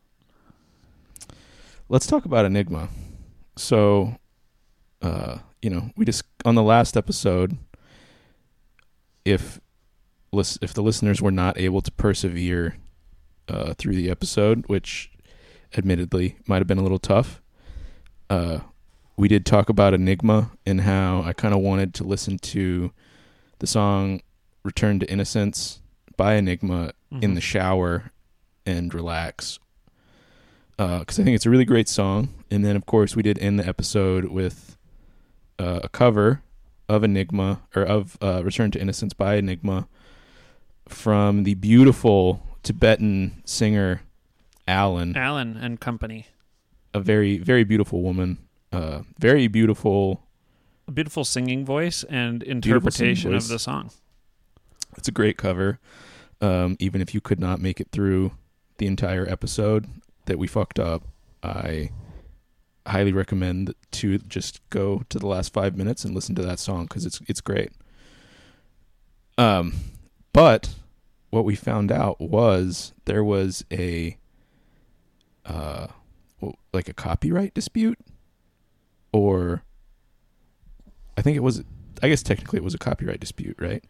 let's 1.90 2.06
talk 2.06 2.26
about 2.26 2.46
Enigma. 2.46 2.90
So, 3.56 4.16
uh, 5.02 5.40
you 5.62 5.70
know, 5.70 5.90
we 5.98 6.06
just 6.06 6.24
on 6.46 6.56
the 6.56 6.64
last 6.64 6.96
episode, 6.96 7.58
if 9.26 9.60
if 10.62 10.74
the 10.74 10.84
listeners 10.84 11.22
were 11.22 11.32
not 11.32 11.58
able 11.58 11.82
to 11.82 11.92
persevere 11.92 12.78
uh, 13.48 13.74
through 13.74 13.96
the 13.96 14.10
episode, 14.10 14.64
which 14.68 15.12
admittedly 15.76 16.38
might 16.48 16.58
have 16.60 16.68
been 16.68 16.78
a 16.78 16.84
little 16.84 17.00
tough, 17.00 17.42
uh, 18.30 18.60
we 19.18 19.28
did 19.28 19.46
talk 19.46 19.70
about 19.70 19.94
Enigma 19.94 20.52
and 20.66 20.82
how 20.82 21.24
I 21.24 21.34
kind 21.34 21.54
of 21.54 21.62
wanted 21.62 21.94
to 21.96 22.04
listen 22.04 22.38
to 22.40 22.92
the 23.60 23.68
song 23.68 24.22
"Return 24.64 25.00
to 25.00 25.10
Innocence" 25.10 25.82
by 26.18 26.36
Enigma 26.36 26.92
in 27.22 27.34
the 27.34 27.42
shower 27.42 28.12
and 28.66 28.94
relax 28.94 29.58
because 30.78 31.20
I 31.20 31.24
think 31.24 31.36
it's 31.36 31.46
a 31.46 31.50
really 31.50 31.66
great 31.66 31.88
song. 31.90 32.30
And 32.52 32.64
then, 32.64 32.76
of 32.76 32.86
course, 32.86 33.16
we 33.16 33.24
did 33.24 33.38
end 33.40 33.60
the 33.60 33.68
episode 33.68 34.26
with 34.26 34.78
uh, 35.58 35.82
a 35.84 35.90
cover 35.90 36.42
of 36.88 37.04
Enigma 37.04 37.62
or 37.76 37.84
of 37.84 38.18
uh, 38.22 38.44
Return 38.44 38.72
to 38.72 38.80
Innocence 38.82 39.14
by 39.14 39.36
Enigma 39.36 39.88
from 40.88 41.44
the 41.44 41.54
beautiful 41.56 42.46
Tibetan 42.64 43.42
singer 43.46 44.02
Alan, 44.68 45.16
Alan 45.18 45.58
and 45.58 45.80
Company. 45.80 46.28
a 46.94 47.00
very, 47.00 47.38
very 47.40 47.64
beautiful 47.64 48.02
woman. 48.02 48.38
Uh, 48.72 49.02
very 49.18 49.48
beautiful. 49.48 50.24
A 50.90 50.92
beautiful 50.92 51.24
singing 51.24 51.64
voice 51.66 52.04
and 52.04 52.42
interpretation 52.42 53.32
voice. 53.32 53.44
of 53.44 53.50
the 53.50 53.60
song. 53.60 53.92
It's 54.98 55.08
a 55.08 55.12
great 55.12 55.38
cover. 55.38 55.78
Um, 56.42 56.78
even 56.80 57.00
if 57.00 57.14
you 57.14 57.22
could 57.22 57.40
not 57.40 57.62
make 57.62 57.80
it 57.80 57.90
through 57.92 58.32
the 58.80 58.88
entire 58.88 59.30
episode 59.30 59.86
that 60.26 60.40
we 60.40 60.48
fucked 60.48 60.80
up, 60.80 61.04
I 61.44 61.92
highly 62.88 63.14
recommend 63.14 63.76
to 63.92 64.18
just 64.18 64.68
go 64.72 65.04
to 65.10 65.20
the 65.20 65.28
last 65.28 65.54
five 65.54 65.78
minutes 65.78 66.04
and 66.04 66.16
listen 66.16 66.34
to 66.34 66.42
that 66.42 66.58
song 66.58 66.86
because 66.86 67.06
it's 67.06 67.22
it's 67.28 67.40
great. 67.40 67.72
Um, 69.38 69.76
but 70.34 70.74
what 71.30 71.46
we 71.46 71.56
found 71.56 71.92
out 71.92 72.20
was 72.20 72.94
there 73.06 73.24
was 73.24 73.64
a 73.72 74.18
uh, 75.46 75.86
like 76.74 76.90
a 76.90 76.94
copyright 76.94 77.54
dispute, 77.54 78.00
or 79.14 79.62
I 81.20 81.22
think 81.22 81.36
it 81.36 81.42
was. 81.44 81.64
I 82.02 82.08
guess 82.08 82.24
technically 82.24 82.58
it 82.58 82.64
was 82.64 82.74
a 82.74 82.78
copyright 82.78 83.20
dispute, 83.20 83.58
right? 83.60 83.84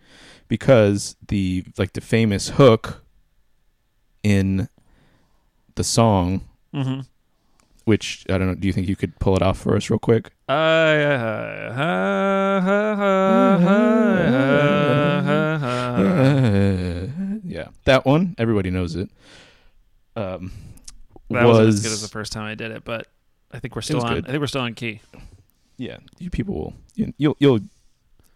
Because 0.47 1.15
the 1.27 1.63
like 1.77 1.93
the 1.93 2.01
famous 2.01 2.49
hook 2.49 3.03
in 4.23 4.67
the 5.75 5.83
song, 5.83 6.41
Mm-hmm. 6.73 7.01
which 7.85 8.25
I 8.29 8.37
don't 8.39 8.47
know. 8.47 8.55
Do 8.55 8.65
you 8.67 8.73
think 8.73 8.87
you 8.87 8.95
could 8.95 9.17
pull 9.19 9.35
it 9.35 9.41
off 9.43 9.59
for 9.59 9.75
us 9.75 9.89
real 9.91 9.99
quick? 9.99 10.31
yeah, 17.45 17.67
that 17.85 18.05
one. 18.05 18.35
Everybody 18.37 18.69
knows 18.69 18.95
it. 18.95 19.09
Um, 20.15 20.51
That 21.29 21.45
was, 21.45 21.57
wasn't 21.57 21.67
as 21.69 21.81
good 21.83 21.91
as 21.91 22.01
the 22.01 22.07
first 22.07 22.31
time 22.31 22.45
I 22.45 22.55
did 22.55 22.71
it, 22.71 22.83
but 22.83 23.07
I 23.51 23.59
think 23.59 23.75
we're 23.75 23.81
still 23.81 24.01
on. 24.01 24.13
good. 24.15 24.25
I 24.27 24.31
think 24.31 24.41
we're 24.41 24.47
still 24.47 24.61
on 24.61 24.73
key. 24.73 25.01
Yeah. 25.79 25.97
You 26.19 26.29
people 26.29 26.53
will 26.53 26.73
you, 26.95 27.13
you'll 27.17 27.35
you'll 27.39 27.59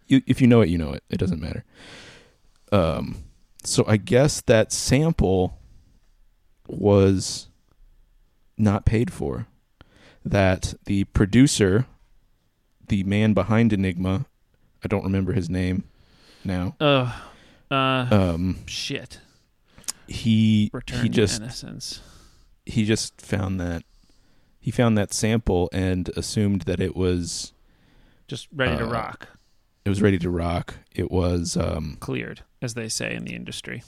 you 0.07 0.21
if 0.25 0.41
you 0.41 0.47
know 0.47 0.61
it, 0.61 0.69
you 0.69 0.77
know 0.77 0.93
it. 0.93 1.03
It 1.09 1.17
doesn't 1.19 1.39
matter. 1.41 1.63
Um, 2.71 3.23
so 3.63 3.85
I 3.87 3.97
guess 3.97 4.41
that 4.41 4.71
sample 4.71 5.59
was 6.67 7.47
not 8.57 8.85
paid 8.85 9.11
for. 9.13 9.47
That 10.25 10.73
the 10.85 11.03
producer, 11.05 11.85
the 12.87 13.03
man 13.03 13.33
behind 13.33 13.73
Enigma, 13.73 14.25
I 14.83 14.87
don't 14.87 15.03
remember 15.03 15.33
his 15.33 15.49
name 15.49 15.83
now. 16.45 16.75
Uh, 16.79 17.11
uh, 17.69 18.07
Um, 18.09 18.59
shit. 18.65 19.19
he 20.07 20.69
Return 20.73 21.03
he 21.03 21.09
just 21.09 21.41
innocence. 21.41 22.01
he 22.65 22.85
just 22.85 23.19
found 23.19 23.59
that 23.59 23.83
he 24.63 24.71
found 24.71 24.97
that 24.97 25.13
sample 25.13 25.69
and 25.73 26.09
assumed 26.15 26.61
that 26.61 26.79
it 26.79 26.95
was 26.95 27.51
Just 28.29 28.47
ready 28.53 28.77
to 28.77 28.85
uh, 28.85 28.89
rock. 28.89 29.27
it 29.85 29.89
was 29.89 30.01
ready 30.01 30.17
to 30.19 30.29
rock. 30.29 30.75
It 30.95 31.11
was 31.11 31.57
um 31.57 31.97
Cleared, 31.99 32.41
as 32.61 32.73
they 32.73 32.87
say 32.89 33.13
in 33.13 33.25
the 33.25 33.35
industry. 33.35 33.83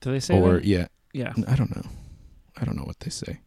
Do 0.00 0.10
they 0.12 0.20
say 0.20 0.38
or 0.38 0.54
that? 0.56 0.64
yeah, 0.64 0.86
Yeah. 1.12 1.32
I 1.48 1.56
don't 1.56 1.74
know. 1.74 1.86
I 2.56 2.64
don't 2.64 2.76
know 2.76 2.84
what 2.84 3.00
they 3.00 3.10
say. 3.10 3.40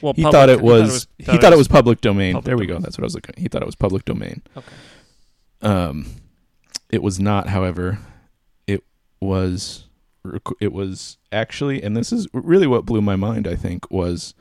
Well, 0.00 0.12
He 0.14 0.22
public- 0.22 0.32
thought 0.40 0.48
it 0.48 0.60
was 0.60 1.08
he 1.18 1.24
thought 1.24 1.52
it 1.52 1.58
was 1.58 1.66
public 1.68 2.00
domain. 2.00 2.34
public 2.34 2.44
there 2.46 2.56
we 2.56 2.66
domain. 2.66 2.80
go. 2.82 2.84
That's 2.84 2.96
what 2.96 3.02
I 3.02 3.06
was 3.06 3.14
looking. 3.14 3.34
At. 3.36 3.40
He 3.40 3.48
thought 3.48 3.62
it 3.62 3.66
was 3.66 3.74
public 3.74 4.04
domain. 4.04 4.42
Okay. 4.56 4.66
Um 5.60 6.06
it 6.90 7.02
was 7.02 7.18
not, 7.18 7.48
however. 7.48 7.98
It 8.68 8.84
was 9.20 9.86
it 10.60 10.72
was 10.72 11.18
actually 11.32 11.82
and 11.82 11.96
this 11.96 12.12
is 12.12 12.28
really 12.32 12.66
what 12.68 12.86
blew 12.86 13.02
my 13.02 13.16
mind, 13.16 13.48
I 13.48 13.56
think, 13.56 13.90
was 13.90 14.34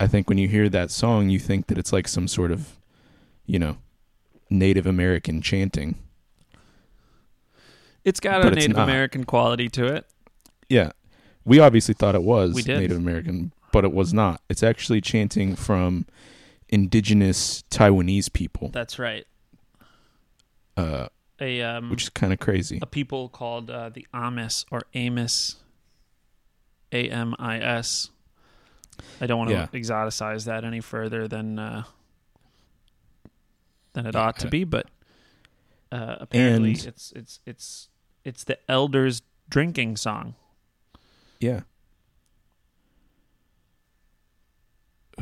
I 0.00 0.06
think 0.06 0.28
when 0.28 0.38
you 0.38 0.48
hear 0.48 0.68
that 0.68 0.90
song, 0.90 1.28
you 1.28 1.38
think 1.38 1.66
that 1.68 1.78
it's 1.78 1.92
like 1.92 2.06
some 2.08 2.28
sort 2.28 2.50
of, 2.52 2.76
you 3.46 3.58
know, 3.58 3.78
Native 4.50 4.86
American 4.86 5.42
chanting. 5.42 5.96
It's 8.04 8.20
got 8.20 8.40
a 8.40 8.44
But 8.44 8.52
it's 8.58 8.68
Native. 8.68 8.78
American 8.82 9.24
quality 9.24 9.68
to 9.70 9.86
it. 9.86 10.06
Yeah. 10.68 10.92
We 11.44 11.58
obviously 11.60 11.94
thought 11.94 12.14
it 12.14 12.22
was. 12.22 12.66
Native 12.66 12.96
American, 12.96 13.52
but 13.72 13.84
it 13.84 13.92
was 13.92 14.14
not. 14.14 14.40
It's 14.48 14.62
actually 14.62 15.00
chanting 15.00 15.56
from 15.56 16.06
indigenous 16.68 17.64
Taiwanese 17.70 18.32
people, 18.32 18.68
That's 18.68 18.98
right. 18.98 19.26
uh, 20.76 21.08
A 21.40 21.62
um, 21.62 21.88
which 21.90 22.02
is 22.04 22.08
kind 22.10 22.32
of 22.32 22.38
crazy. 22.38 22.78
a 22.82 22.86
people 22.86 23.30
called 23.30 23.70
uh, 23.70 23.88
the 23.88 24.06
Amis 24.12 24.66
or 24.70 24.82
Amos, 24.94 25.56
A 26.92 27.08
M 27.08 27.34
I 27.38 27.58
S. 27.58 28.10
I 29.20 29.26
don't 29.26 29.38
want 29.38 29.50
to 29.50 29.56
Yeah. 29.56 29.66
exoticize 29.72 30.44
that 30.46 30.64
any 30.64 30.80
further 30.80 31.26
than 31.28 31.58
uh, 31.58 31.84
than 33.92 34.06
it 34.06 34.14
ought 34.16 34.38
to 34.40 34.48
be, 34.48 34.64
but 34.64 34.86
uh, 35.92 36.16
apparently 36.20 36.70
And- 36.72 36.86
it's 36.86 37.12
it's 37.12 37.40
it's 37.46 37.88
it's 38.24 38.44
the 38.44 38.58
elders' 38.70 39.22
drinking 39.48 39.96
song. 39.96 40.34
Yeah. 41.40 41.60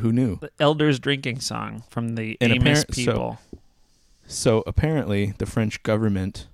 Who 0.01 0.13
knew? 0.13 0.39
The 0.41 0.51
elders' 0.61 0.99
drinking 0.99 1.41
song 1.41 1.83
from 1.89 2.17
the 2.17 2.37
And 2.41 2.53
Amos 2.53 2.81
so- 2.81 2.87
people. 2.93 3.39
So 4.29 4.65
apparently, 4.67 5.33
the 5.39 5.47
French 5.47 5.83
government 5.85 6.49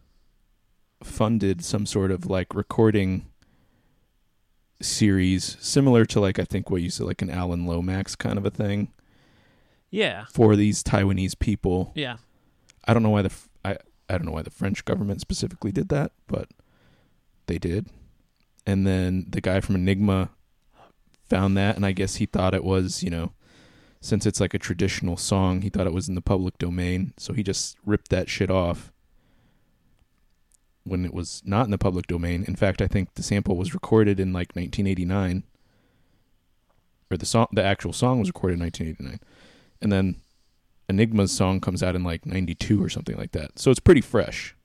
funded 1.03 1.65
some 1.65 1.87
sort 1.87 2.11
of 2.11 2.27
like 2.27 2.55
recording 2.55 3.27
series 4.83 5.57
similar 5.61 6.05
to 6.07 6.21
like 6.21 6.39
I 6.39 6.45
think 6.45 6.71
what 6.71 6.83
you 6.83 6.91
said 6.91 7.07
like 7.07 7.23
an 7.23 7.31
Alan 7.31 7.67
Lomax 7.67 8.17
kind 8.17 8.39
of 8.39 8.45
a 8.45 8.51
thing 8.51 8.93
yeah, 9.91 10.25
for 10.33 10.57
these 10.57 10.83
Taiwanese 10.83 11.39
people. 11.39 11.93
yeah. 11.95 12.17
I 12.85 12.95
don't 12.95 13.03
know 13.05 13.11
why 13.11 13.23
the 13.23 13.33
I 13.65 13.77
I 14.09 14.19
don't 14.19 14.25
know 14.25 14.33
why 14.33 14.43
the 14.43 14.51
French 14.51 14.85
government 14.85 15.21
specifically 15.21 15.71
did 15.71 15.89
that, 15.91 16.13
but 16.27 16.49
they 17.47 17.59
did. 17.59 17.89
And 18.67 18.87
then 18.87 19.27
the 19.29 19.41
guy 19.41 19.61
from 19.61 19.77
Enigma 19.77 20.31
found 21.29 21.57
that, 21.57 21.77
and 21.77 21.87
I 21.87 21.93
guess 21.93 22.17
he 22.17 22.27
thought 22.27 22.55
it 22.55 22.65
was 22.65 23.03
you 23.03 23.11
know, 23.11 23.33
since 24.01 24.27
it's 24.27 24.41
like 24.41 24.55
a 24.55 24.59
traditional 24.59 25.17
song, 25.17 25.63
he 25.63 25.69
thought 25.69 25.87
it 25.87 25.93
was 25.93 26.09
in 26.09 26.15
the 26.15 26.21
public 26.23 26.59
domain, 26.59 27.13
so 27.19 27.33
he 27.33 27.43
just 27.43 27.77
ripped 27.85 28.09
that 28.11 28.29
shit 28.29 28.51
off 28.51 28.92
when 30.85 31.05
it 31.05 31.15
was 31.15 31.43
not 31.45 31.65
in 31.65 31.71
the 31.71 31.79
public 31.79 32.07
domain. 32.07 32.45
In 32.47 32.57
fact, 32.57 32.83
I 32.83 32.87
think 32.87 33.15
the 33.15 33.23
sample 33.23 33.57
was 33.57 33.75
recorded 33.75 34.19
in 34.19 34.33
like 34.33 34.55
1989, 34.55 35.45
or 37.11 37.17
the 37.17 37.27
song, 37.27 37.47
the 37.53 37.63
actual 37.63 37.93
song 37.93 38.19
was 38.19 38.29
recorded 38.29 38.55
in 38.55 38.61
1989, 38.61 39.21
and 39.81 39.93
then 39.93 40.17
Enigma's 40.89 41.33
song 41.33 41.61
comes 41.61 41.83
out 41.83 41.95
in 41.95 42.05
like 42.05 42.27
92 42.27 42.83
or 42.83 42.89
something 42.89 43.17
like 43.17 43.33
that. 43.33 43.59
So 43.59 43.71
it's 43.71 43.81
pretty 43.81 44.01
fresh. 44.01 44.57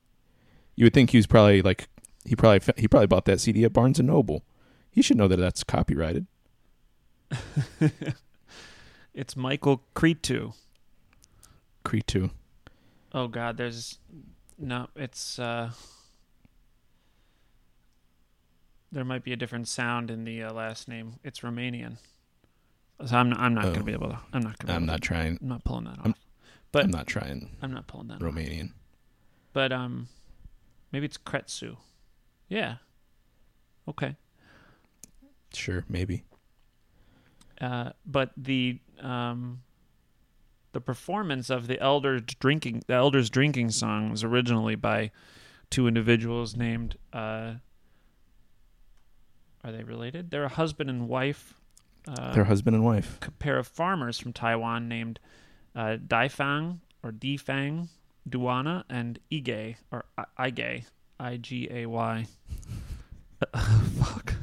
You 0.76 0.86
would 0.86 0.94
think 0.94 1.12
he 1.12 1.18
was 1.18 1.28
probably 1.28 1.62
like 1.62 1.88
he 2.26 2.36
probably 2.36 2.74
he 2.78 2.88
probably 2.88 3.08
bought 3.08 3.26
that 3.26 3.40
CD 3.40 3.64
at 3.64 3.74
Barnes 3.74 4.00
and 4.00 4.08
Noble. 4.08 4.44
He 4.92 5.02
should 5.02 5.18
know 5.18 5.28
that 5.28 5.38
that's 5.38 5.64
copyrighted. 5.64 6.28
It's 9.18 9.36
Michael 9.36 9.82
Cretu. 9.96 10.54
Cretu. 11.84 12.30
Oh 13.16 13.28
God, 13.28 13.58
there's 13.58 13.98
no. 14.60 14.90
It's 14.96 15.40
uh, 15.40 15.72
there 18.92 19.06
might 19.06 19.24
be 19.24 19.34
a 19.34 19.36
different 19.36 19.68
sound 19.68 20.10
in 20.12 20.24
the 20.24 20.44
uh, 20.44 20.54
last 20.54 20.88
name. 20.88 21.16
It's 21.24 21.40
Romanian. 21.42 21.98
So 23.06 23.16
I'm 23.18 23.34
I'm 23.34 23.54
not 23.54 23.66
Oh. 23.66 23.72
gonna 23.74 23.84
be 23.84 23.94
able 23.94 24.10
to. 24.10 24.20
I'm 24.34 24.42
not 24.42 24.58
gonna. 24.58 24.74
I'm 24.74 24.86
not 24.86 25.02
to- 25.02 25.08
trying. 25.08 25.38
I'm 25.42 25.48
not 25.50 25.64
pulling 25.64 25.86
that 25.86 26.00
off. 26.00 26.06
I'm- 26.06 26.16
But- 26.72 26.86
I'm 26.86 26.92
not 26.92 27.08
trying 27.08 27.56
I'm 27.62 27.74
not 27.74 27.88
pulling 27.88 28.08
that. 28.08 28.16
off. 28.16 28.22
Romanian. 28.22 28.72
But 29.54 29.72
um, 29.72 30.08
Maybe 30.92 31.06
it's 31.06 31.18
Kretsu. 31.18 31.76
Yeah. 32.48 32.76
Okay. 33.90 34.16
Sure, 35.54 35.84
maybe. 35.90 36.24
Uh, 37.60 37.92
but 38.06 38.32
the 38.38 38.80
um, 39.02 39.62
the 40.72 40.80
performance 40.82 41.50
of 41.50 41.68
the 41.68 41.80
elders 41.82 42.22
drinking 42.40 42.84
the 42.88 42.94
elders 42.94 43.30
drinking 43.30 43.72
song 43.72 44.12
was 44.12 44.24
originally 44.24 44.76
by 44.76 45.12
two 45.70 45.88
individuals 45.88 46.56
named 46.56 46.98
uh, 47.14 47.56
are 49.68 49.72
they 49.74 49.84
related? 49.84 50.32
They're 50.32 50.46
a 50.46 50.50
husband 50.50 50.90
and 50.90 51.08
wife. 51.10 51.54
Uh, 52.08 52.34
They're 52.34 52.46
husband 52.46 52.76
and 52.76 52.86
wife. 52.86 53.20
a 53.28 53.32
pair 53.32 53.58
of 53.58 53.68
farmers 53.68 54.18
from 54.18 54.32
Taiwan 54.32 54.88
named 54.88 55.20
uh, 55.76 55.98
Daifang 56.08 56.80
or 57.04 57.12
Difang 57.12 57.90
Duana 58.30 58.84
and 58.90 59.20
Ige 59.30 59.76
or 59.92 60.06
I- 60.18 60.50
Ige 60.50 60.86
I 61.20 61.36
G 61.38 61.68
A 61.70 61.86
Y. 61.86 62.26
Fuck. 64.00 64.34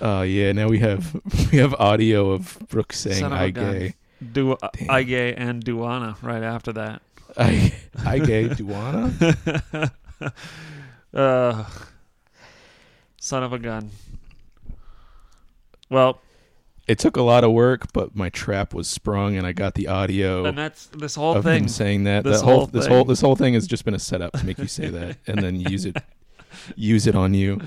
Oh 0.00 0.22
yeah, 0.36 0.52
now 0.52 0.68
we 0.68 0.78
have 0.78 1.14
we 1.52 1.58
have 1.58 1.74
audio 1.74 2.30
of 2.30 2.58
Brooke 2.68 2.92
saying 2.94 3.20
Son 3.20 3.32
of 3.32 3.38
a 3.38 3.42
I 3.42 3.50
gun. 3.50 3.72
gay. 3.72 3.94
Du- 4.32 4.52
uh, 4.52 4.68
Damn. 4.72 4.88
Ige 4.88 5.34
and 5.36 5.62
Duana 5.64 6.16
right 6.22 6.42
after 6.42 6.72
that. 6.72 7.02
I 7.36 7.74
I 8.04 8.18
gay 8.20 8.48
Duana? 8.48 9.90
uh, 11.12 11.64
son 13.24 13.42
of 13.42 13.54
a 13.54 13.58
gun. 13.58 13.90
Well, 15.88 16.20
It 16.86 16.98
took 16.98 17.16
a 17.16 17.22
lot 17.22 17.42
of 17.42 17.52
work, 17.52 17.90
but 17.94 18.14
my 18.14 18.28
trap 18.28 18.74
was 18.74 18.86
sprung 18.86 19.36
and 19.36 19.46
I 19.46 19.52
got 19.52 19.74
the 19.74 19.88
audio 19.88 20.44
and 20.44 20.58
that's 20.58 20.88
this 20.88 21.14
whole 21.14 21.34
of 21.34 21.44
thing. 21.44 21.62
him 21.62 21.68
saying 21.68 22.04
that. 22.04 22.24
This 22.24 22.40
that 22.40 22.44
whole, 22.44 22.56
whole 22.58 22.66
this 22.66 22.86
whole 22.86 23.04
this 23.06 23.22
whole 23.22 23.34
thing 23.36 23.54
has 23.54 23.66
just 23.66 23.86
been 23.86 23.94
a 23.94 23.98
setup 23.98 24.32
to 24.34 24.44
make 24.44 24.58
you 24.58 24.66
say 24.66 24.88
that 24.88 25.16
and 25.26 25.42
then 25.42 25.58
use 25.58 25.86
it 25.86 25.96
use 26.76 27.06
it 27.06 27.14
on 27.14 27.32
you. 27.32 27.62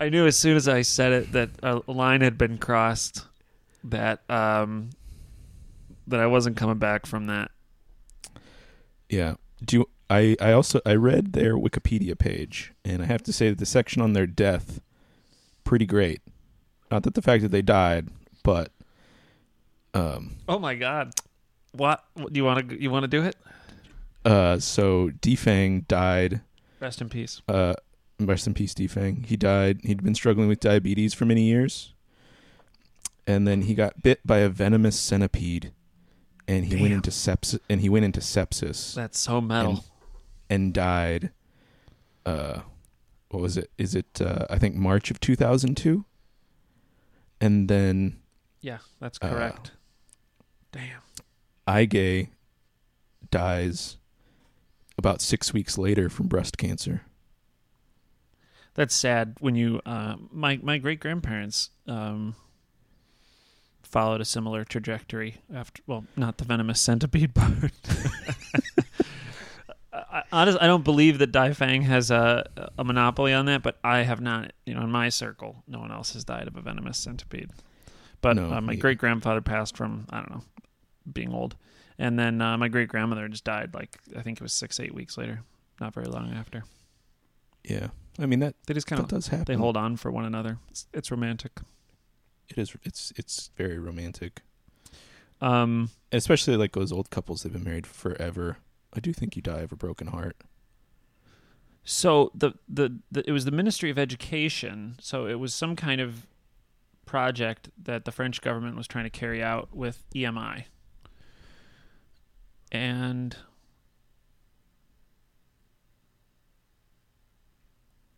I 0.00 0.08
knew 0.08 0.26
as 0.26 0.36
soon 0.36 0.56
as 0.56 0.66
I 0.66 0.82
said 0.82 1.12
it 1.12 1.32
that 1.32 1.50
a 1.62 1.80
line 1.90 2.20
had 2.20 2.36
been 2.36 2.58
crossed. 2.58 3.24
That 3.84 4.28
um, 4.28 4.90
that 6.08 6.18
I 6.18 6.26
wasn't 6.26 6.56
coming 6.56 6.78
back 6.78 7.06
from 7.06 7.26
that. 7.26 7.52
Yeah. 9.08 9.34
Do 9.64 9.76
you, 9.76 9.88
I 10.08 10.36
I 10.40 10.52
also 10.52 10.80
I 10.86 10.94
read 10.94 11.32
their 11.32 11.54
Wikipedia 11.56 12.16
page 12.18 12.72
and 12.84 13.02
I 13.02 13.06
have 13.06 13.22
to 13.24 13.32
say 13.32 13.48
that 13.48 13.58
the 13.58 13.66
section 13.66 14.00
on 14.02 14.12
their 14.12 14.26
death 14.26 14.80
pretty 15.64 15.86
great. 15.86 16.20
Not 16.90 17.02
that 17.02 17.14
the 17.14 17.22
fact 17.22 17.42
that 17.42 17.50
they 17.50 17.62
died, 17.62 18.08
but 18.44 18.70
um 19.94 20.36
Oh 20.48 20.58
my 20.58 20.74
god! 20.74 21.12
What 21.72 22.04
do 22.16 22.30
you 22.38 22.44
want 22.44 22.68
to 22.68 22.80
you 22.80 22.90
want 22.90 23.04
to 23.04 23.08
do 23.08 23.22
it? 23.22 23.36
uh 24.24 24.58
so 24.58 25.10
Difang 25.20 25.86
died 25.88 26.40
Rest 26.80 27.00
in 27.00 27.08
peace. 27.08 27.42
uh 27.48 27.74
rest 28.20 28.46
in 28.46 28.54
peace 28.54 28.74
Difang. 28.74 29.26
He 29.26 29.36
died 29.36 29.80
he'd 29.82 30.02
been 30.04 30.14
struggling 30.14 30.48
with 30.48 30.60
diabetes 30.60 31.14
for 31.14 31.24
many 31.24 31.42
years. 31.42 31.92
And 33.26 33.46
then 33.46 33.62
he 33.62 33.74
got 33.74 34.02
bit 34.02 34.24
by 34.24 34.38
a 34.38 34.48
venomous 34.48 34.96
centipede 34.98 35.72
and 36.46 36.66
he 36.66 36.80
went 36.80 36.92
into 36.94 37.10
sepsis 37.10 37.58
and 37.68 37.80
he 37.80 37.88
went 37.88 38.04
into 38.04 38.20
sepsis. 38.20 38.94
That's 38.94 39.18
so 39.18 39.40
metal. 39.40 39.84
And 40.48 40.72
died 40.72 41.30
uh 42.24 42.60
what 43.30 43.42
was 43.42 43.56
it 43.56 43.70
is 43.78 43.94
it 43.94 44.20
uh 44.20 44.46
i 44.50 44.58
think 44.58 44.74
march 44.74 45.10
of 45.10 45.20
2002 45.20 46.04
and 47.40 47.68
then 47.68 48.18
yeah, 48.60 48.78
that's 49.00 49.18
uh, 49.22 49.28
correct. 49.28 49.72
Damn. 50.72 51.02
Ige 51.68 52.30
dies 53.30 53.96
about 54.98 55.20
six 55.20 55.52
weeks 55.52 55.76
later 55.78 56.08
from 56.08 56.26
breast 56.26 56.56
cancer 56.58 57.02
That's 58.74 58.94
sad. 58.94 59.36
When 59.40 59.54
you, 59.54 59.80
uh, 59.86 60.16
my 60.32 60.58
my 60.62 60.78
great 60.78 61.00
grandparents 61.00 61.70
um, 61.86 62.34
followed 63.82 64.20
a 64.20 64.24
similar 64.24 64.64
trajectory 64.64 65.36
after. 65.54 65.82
Well, 65.86 66.04
not 66.16 66.38
the 66.38 66.44
venomous 66.44 66.80
centipede 66.80 67.34
part. 67.34 67.72
I, 70.16 70.22
honestly, 70.32 70.60
I 70.60 70.66
don't 70.66 70.84
believe 70.84 71.18
that 71.18 71.32
Daifang 71.32 71.82
has 71.82 72.10
a 72.10 72.44
a 72.78 72.84
monopoly 72.84 73.32
on 73.32 73.46
that, 73.46 73.62
but 73.62 73.78
I 73.84 73.98
have 74.02 74.20
not. 74.20 74.52
You 74.64 74.74
know, 74.74 74.82
in 74.82 74.90
my 74.90 75.08
circle, 75.08 75.62
no 75.68 75.78
one 75.80 75.92
else 75.92 76.12
has 76.14 76.24
died 76.24 76.48
of 76.48 76.56
a 76.56 76.60
venomous 76.62 76.98
centipede. 76.98 77.50
But 78.20 78.36
No, 78.36 78.52
uh, 78.52 78.60
my 78.60 78.74
great 78.76 78.98
grandfather 78.98 79.40
passed 79.40 79.76
from 79.76 80.06
I 80.10 80.16
don't 80.18 80.30
know, 80.30 80.42
being 81.12 81.32
old, 81.34 81.56
and 81.98 82.18
then 82.18 82.40
uh, 82.40 82.56
my 82.56 82.68
great 82.68 82.88
grandmother 82.88 83.28
just 83.28 83.44
died. 83.44 83.74
Like 83.74 83.98
I 84.16 84.22
think 84.22 84.38
it 84.38 84.42
was 84.42 84.52
six 84.52 84.80
eight 84.80 84.94
weeks 84.94 85.18
later, 85.18 85.42
not 85.80 85.92
very 85.94 86.06
long 86.06 86.32
after. 86.32 86.64
yeah 87.64 87.88
i 88.18 88.24
mean 88.26 88.38
that 88.40 88.54
They 88.66 88.72
just 88.74 88.86
kind 88.86 88.98
that 89.00 89.04
of 89.04 89.10
does 89.10 89.28
happen 89.28 89.44
they 89.46 89.54
hold 89.54 89.76
on 89.76 89.96
for 89.96 90.10
one 90.10 90.24
another. 90.24 90.58
It's, 90.70 90.86
it's 90.94 91.10
romantic. 91.10 91.52
it 92.48 92.56
is 92.58 92.74
it's 92.84 93.12
it's 93.16 93.50
very 93.56 93.78
romantic 93.78 94.40
Um, 95.40 95.90
especially 96.12 96.56
like 96.56 96.72
those 96.72 96.92
old 96.92 97.10
couples 97.10 97.42
that've 97.42 97.52
been 97.52 97.64
married 97.70 97.86
forever 97.86 98.56
i 98.94 99.00
do 99.00 99.12
think 99.12 99.36
you 99.36 99.42
die 99.42 99.60
of 99.60 99.72
a 99.72 99.76
broken 99.76 100.08
heart 100.08 100.36
so 101.88 102.32
the, 102.34 102.52
the 102.68 102.98
the 103.12 103.22
it 103.28 103.32
was 103.32 103.44
the 103.44 103.52
Ministry 103.52 103.90
of 103.90 103.98
Education. 103.98 104.96
So 105.00 105.28
it 105.28 105.36
was 105.38 105.54
some 105.54 105.76
kind 105.76 106.00
of 106.00 106.26
project 107.04 107.70
that 107.80 108.04
the 108.04 108.10
French 108.10 108.40
government 108.42 108.76
was 108.76 108.88
trying 108.88 109.04
to 109.04 109.10
carry 109.10 109.40
out 109.40 109.68
with 109.72 110.02
EMI, 110.12 110.64
and 112.72 113.36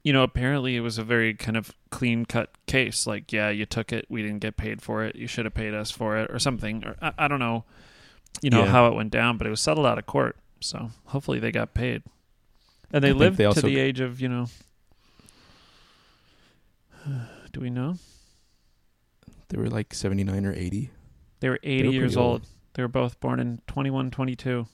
you 0.03 0.13
know 0.13 0.23
apparently 0.23 0.77
it 0.77 0.81
was 0.81 0.97
a 0.97 1.05
very 1.05 1.35
kind 1.35 1.57
of 1.59 1.73
clean 1.91 2.25
cut 2.25 2.51
case. 2.67 3.07
Like, 3.07 3.33
yeah, 3.33 3.51
you 3.51 3.67
took 3.67 3.93
it, 3.93 4.07
we 4.09 4.23
didn't 4.23 4.39
get 4.39 4.57
paid 4.57 4.81
for 4.81 5.05
it, 5.05 5.15
you 5.17 5.27
should 5.27 5.45
have 5.45 5.53
paid 5.55 5.75
us 5.75 5.91
for 5.91 6.17
it, 6.17 6.31
or 6.31 6.39
something. 6.39 6.85
Or 6.87 6.97
I, 7.03 7.13
I 7.19 7.29
don't 7.29 7.39
know, 7.41 7.65
you 8.41 8.49
know 8.51 8.65
Yeah. 8.65 8.71
how 8.71 8.87
it 8.87 8.95
went 8.95 9.11
down, 9.11 9.37
but 9.37 9.47
it 9.47 9.51
was 9.51 9.61
settled 9.61 9.87
out 9.87 9.99
of 9.99 10.07
court. 10.07 10.37
So 10.61 10.91
hopefully 11.07 11.39
they 11.39 11.53
got 11.53 11.75
paid. 11.75 12.03
And 12.93 13.05
they 13.05 13.11
I 13.11 13.13
lived 13.13 13.37
they 13.37 13.51
to 13.51 13.61
the 13.61 13.75
got- 13.75 13.81
age 13.81 14.01
of, 14.01 14.21
you 14.21 14.29
know, 14.29 14.47
do 17.53 17.61
we 17.61 17.71
know? 17.71 17.97
they 19.51 19.57
were 19.57 19.71
like 19.71 19.95
79 19.95 20.45
or 20.45 20.53
80 20.53 20.91
They 21.41 21.49
were 21.49 21.59
80 21.63 21.89
were 21.89 21.95
years 21.95 22.17
old. 22.19 22.27
old. 22.43 22.47
They 22.75 22.83
were 22.83 22.89
both 22.89 23.19
born 23.19 23.41
in 23.41 23.63
21, 23.67 24.11
22 24.11 24.67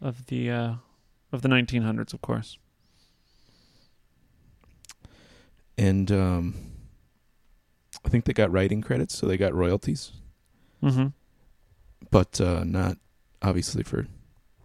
of 0.00 0.26
the 0.26 0.50
uh, 0.50 0.74
of 1.32 1.42
the 1.42 1.48
1900s, 1.48 2.12
of 2.14 2.20
course. 2.22 2.58
and 5.76 6.12
um 6.12 6.54
i 8.04 8.08
think 8.08 8.24
they 8.24 8.32
got 8.32 8.52
writing 8.52 8.80
credits 8.80 9.16
so 9.18 9.26
they 9.26 9.36
got 9.36 9.52
royalties 9.54 10.12
Mm-hmm. 10.82 11.06
but 12.10 12.40
uh 12.40 12.62
not 12.64 12.98
obviously 13.42 13.82
for 13.82 14.06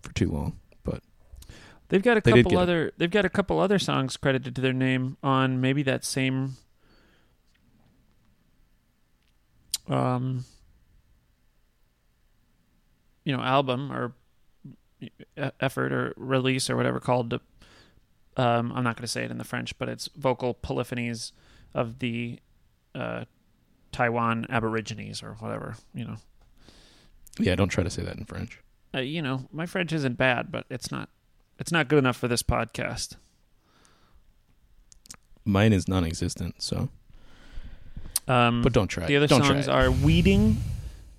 for 0.02 0.14
too 0.14 0.30
long 0.30 0.60
but 0.84 1.02
They've 1.90 2.04
got 2.04 2.18
a 2.18 2.22
They 2.22 2.32
couple 2.44 2.60
it. 2.60 2.62
other. 2.62 2.92
They've 2.98 3.10
got 3.10 3.26
a 3.26 3.30
couple 3.30 3.60
other 3.60 3.80
songs 3.80 4.16
credited 4.16 4.56
to 4.56 4.62
their 4.62 4.74
name 4.74 5.18
on 5.24 5.60
maybe 5.60 5.82
that 5.84 6.06
same. 6.06 6.56
Um. 9.88 10.46
You 13.24 13.36
know, 13.36 13.44
album 13.44 13.92
or 13.92 14.14
effort 15.60 15.92
or 15.92 16.14
release 16.16 16.70
or 16.70 16.76
whatever 16.76 17.00
called. 17.00 17.34
Um, 18.38 18.72
I'm 18.72 18.84
not 18.84 18.96
going 18.96 19.04
to 19.04 19.08
say 19.08 19.24
it 19.24 19.32
in 19.32 19.38
the 19.38 19.44
French, 19.44 19.78
but 19.78 19.90
it's 19.90 20.10
vocal 20.16 20.54
polyphonies 20.54 21.32
of 21.74 22.00
the 22.00 22.40
uh, 22.96 23.26
Taiwan 23.92 24.46
Aborigines 24.50 25.22
or 25.22 25.34
whatever. 25.40 25.76
You 25.94 26.06
know, 26.06 26.16
yeah 27.40 27.56
don't 27.56 27.70
try 27.70 27.84
to 27.84 27.90
say 27.90 28.04
that 28.04 28.16
in 28.18 28.26
french 28.26 28.60
uh, 28.94 29.00
you 29.00 29.22
know, 29.22 29.48
my 29.52 29.66
French 29.66 29.94
isn't 29.94 30.18
bad, 30.18 30.52
but 30.52 30.66
it's 30.70 30.92
not. 30.92 31.10
It's 31.60 31.72
not 31.72 31.88
good 31.90 32.00
enough 32.00 32.18
for 32.18 32.28
this 32.28 32.42
podcast. 32.44 33.16
mine 35.46 35.74
is 35.74 35.88
non-existent 35.88 36.62
so 36.62 36.90
Um, 38.28 38.62
but 38.62 38.72
don't 38.74 38.88
try 38.88 39.06
it. 39.06 39.08
the 39.08 39.18
other 39.18 39.28
don't 39.28 39.44
songs 39.44 39.68
are 39.68 39.90
"Weeding" 39.92 40.58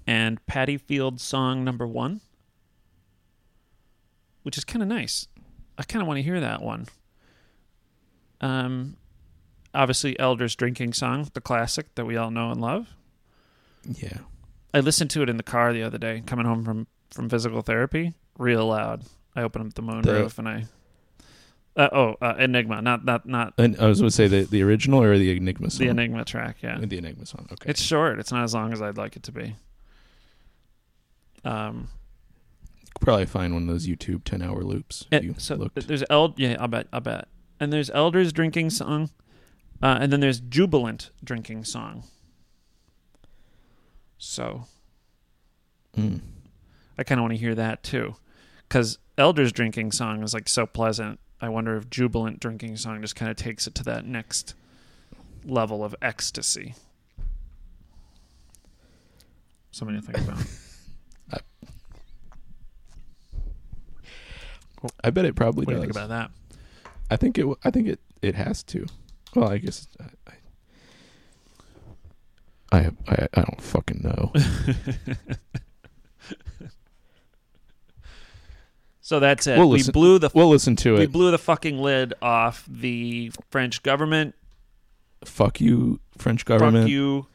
and 0.06 0.44
Patty 0.46 0.76
Field 0.78 1.20
song 1.20 1.64
number 1.64 1.86
one, 1.86 2.20
which 4.42 4.56
is 4.56 4.64
kind 4.64 4.82
of 4.82 4.88
nice. 4.88 5.26
I 5.78 5.82
kind 5.82 6.00
of 6.02 6.08
want 6.08 6.18
to 6.18 6.22
hear 6.22 6.40
that 6.40 6.62
one. 6.62 6.86
Um, 8.40 8.96
obviously, 9.74 10.18
Elder's 10.18 10.54
drinking 10.56 10.92
song, 10.94 11.28
the 11.34 11.40
classic 11.40 11.94
that 11.96 12.04
we 12.06 12.16
all 12.16 12.30
know 12.30 12.50
and 12.50 12.60
love. 12.60 12.88
yeah 13.84 14.18
I 14.72 14.80
listened 14.80 15.10
to 15.10 15.22
it 15.22 15.28
in 15.28 15.36
the 15.36 15.42
car 15.42 15.72
the 15.72 15.82
other 15.82 15.98
day, 15.98 16.22
coming 16.24 16.46
home 16.46 16.64
from 16.64 16.86
from 17.12 17.28
physical 17.28 17.62
therapy, 17.62 18.14
real 18.38 18.66
loud. 18.66 19.04
I 19.34 19.42
open 19.42 19.62
up 19.62 19.74
the 19.74 19.82
moonroof 19.82 20.38
and 20.38 20.48
I. 20.48 20.64
Uh, 21.76 21.88
oh, 21.92 22.14
uh, 22.20 22.34
Enigma, 22.38 22.82
not 22.82 23.04
not 23.04 23.26
not 23.26 23.54
and 23.56 23.78
i 23.78 23.86
was 23.86 24.00
going 24.00 24.08
to 24.10 24.14
say 24.14 24.26
the 24.26 24.42
the 24.42 24.60
original 24.60 25.00
or 25.02 25.16
the 25.16 25.30
enigma 25.36 25.70
song 25.70 25.86
the 25.86 25.90
Enigma 25.90 26.24
track. 26.24 26.56
Yeah, 26.62 26.78
the 26.80 26.98
enigma 26.98 27.24
song 27.26 27.46
okay 27.52 27.70
It's 27.70 27.80
short. 27.80 28.18
It's 28.18 28.32
not 28.32 28.42
as 28.42 28.54
long 28.54 28.72
as 28.72 28.82
I'd 28.82 28.96
like 28.98 29.14
it 29.16 29.22
to 29.24 29.32
be. 29.32 29.54
Um, 31.44 31.88
could 32.94 33.04
probably 33.04 33.26
find 33.26 33.54
one 33.54 33.62
of 33.62 33.68
those 33.68 33.86
YouTube 33.86 34.24
ten 34.24 34.42
hour 34.42 34.62
loops. 34.62 35.06
if 35.12 35.22
you 35.22 35.34
so 35.38 35.54
looked. 35.54 35.86
there's 35.86 36.02
eld 36.10 36.38
yeah, 36.38 36.56
I 36.58 36.66
bet, 36.66 36.88
I 36.92 36.98
bet. 36.98 37.28
And 37.60 37.72
there's 37.72 37.88
elders 37.90 38.32
drinking 38.32 38.70
song, 38.70 39.10
uh, 39.80 39.98
and 40.00 40.12
then 40.12 40.18
there's 40.20 40.40
jubilant 40.40 41.10
drinking 41.22 41.64
song. 41.64 42.02
So 44.18 44.64
Mm. 45.96 46.20
I 47.00 47.02
kind 47.02 47.18
of 47.18 47.22
want 47.22 47.32
to 47.32 47.38
hear 47.40 47.54
that 47.54 47.82
too, 47.82 48.14
because 48.68 48.98
elders 49.18 49.50
drinking 49.52 49.90
song 49.92 50.22
is 50.22 50.34
like 50.34 50.48
so 50.48 50.66
pleasant. 50.66 51.18
I 51.40 51.48
wonder 51.48 51.74
if 51.76 51.88
jubilant 51.88 52.38
drinking 52.40 52.76
song 52.76 53.00
just 53.00 53.16
kind 53.16 53.30
of 53.30 53.36
takes 53.38 53.66
it 53.66 53.74
to 53.76 53.84
that 53.84 54.04
next 54.04 54.54
level 55.44 55.82
of 55.82 55.94
ecstasy. 56.02 56.74
Something 59.70 59.96
to 59.96 60.02
think 60.02 60.18
about. 60.18 60.44
I 65.04 65.10
bet 65.10 65.24
it 65.26 65.34
probably 65.34 65.66
What 65.66 65.72
do 65.72 65.76
does. 65.76 65.86
you 65.88 65.92
think 65.92 66.04
about 66.06 66.08
that? 66.08 66.30
I 67.10 67.16
think 67.16 67.36
it. 67.38 67.42
w- 67.42 67.56
I 67.64 67.70
think 67.70 67.88
it. 67.88 68.00
It 68.22 68.34
has 68.34 68.62
to. 68.64 68.86
Well, 69.34 69.48
I 69.50 69.58
guess. 69.58 69.86
I. 69.98 70.04
I, 72.72 72.78
I, 72.78 72.90
I, 73.08 73.28
I 73.34 73.40
don't 73.42 73.60
fucking 73.60 74.00
know. 74.02 74.32
So 79.10 79.18
that's 79.18 79.48
it. 79.48 79.58
We'll 79.58 79.70
we 79.70 79.78
listen- 79.78 79.90
blew 79.90 80.20
the 80.20 80.30
we'll 80.34 80.48
listen 80.48 80.76
to 80.76 80.90
we 80.90 80.96
it. 80.98 81.00
We 81.00 81.06
blew 81.06 81.32
the 81.32 81.38
fucking 81.38 81.78
lid 81.78 82.14
off 82.22 82.64
the 82.70 83.32
French 83.50 83.82
government. 83.82 84.36
Fuck 85.24 85.60
you, 85.60 85.98
French 86.16 86.44
government. 86.44 86.84
Fuck 86.84 86.90
you, 86.90 87.26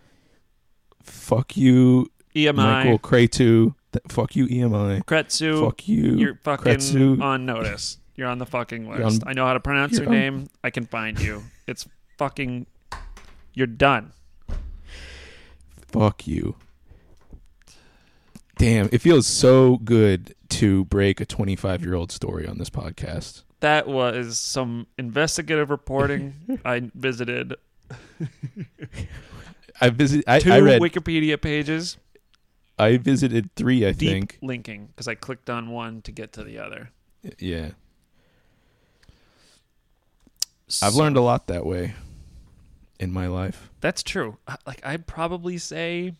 Fuck 1.04 1.58
you, 1.58 2.10
EMI, 2.34 2.56
Michael 2.56 3.00
Cretu. 3.00 3.76
Fuck 4.08 4.38
you, 4.38 4.48
EMI. 4.48 5.04
Kretsu. 5.04 5.66
Fuck 5.66 5.90
you. 5.90 6.16
You're 6.16 6.40
fucking 6.46 6.76
Kretsu. 6.76 7.22
on 7.22 7.46
notice. 7.46 7.98
You're 8.16 8.30
on 8.30 8.38
the 8.38 8.46
fucking 8.46 8.90
list. 8.90 9.24
On- 9.24 9.30
I 9.30 9.34
know 9.34 9.46
how 9.46 9.52
to 9.52 9.60
pronounce 9.60 9.98
your 9.98 10.08
on- 10.08 10.14
name. 10.14 10.48
I 10.64 10.70
can 10.70 10.86
find 10.86 11.20
you. 11.20 11.44
It's 11.68 11.86
fucking. 12.18 12.68
You're 13.54 13.68
done. 13.68 14.14
Fuck 15.92 16.26
you. 16.26 16.56
Damn, 18.58 18.90
it 18.92 19.00
feels 19.00 19.28
so 19.28 19.78
good 19.78 20.34
to 20.50 20.86
break 20.86 21.20
a 21.20 21.26
25 21.26 21.82
year 21.84 21.94
old 21.96 22.12
story 22.12 22.48
on 22.48 22.58
this 22.58 22.70
podcast. 22.70 23.44
That 23.60 23.88
was 23.88 24.38
some 24.40 24.88
investigative 24.98 25.70
reporting. 25.70 26.60
I 26.66 26.90
visited 26.96 27.56
I 29.82 29.90
visited. 29.90 30.24
I, 30.28 30.40
two 30.40 30.52
I 30.52 30.60
read. 30.60 30.82
Wikipedia 30.82 31.42
pages. 31.42 31.98
I 32.78 32.98
visited 32.98 33.54
three. 33.56 33.86
I 33.86 33.92
Deep 33.92 34.10
think. 34.10 34.38
linking 34.42 34.88
because 34.88 35.08
I 35.08 35.16
clicked 35.16 35.50
on 35.50 35.70
one 35.70 36.02
to 36.04 36.12
get 36.12 36.34
to 36.34 36.44
the 36.44 36.58
other. 36.60 36.92
Yeah, 37.40 37.72
I've 40.82 40.96
learned 40.96 41.18
a 41.18 41.22
lot 41.22 41.48
that 41.48 41.66
way 41.66 41.96
in 43.00 43.12
my 43.12 43.28
life. 43.28 43.70
That's 43.82 44.04
true. 44.04 44.38
Uh, 44.48 44.58
Like 44.68 44.86
I'd 44.86 45.08
probably 45.08 45.58
say, 45.58 46.14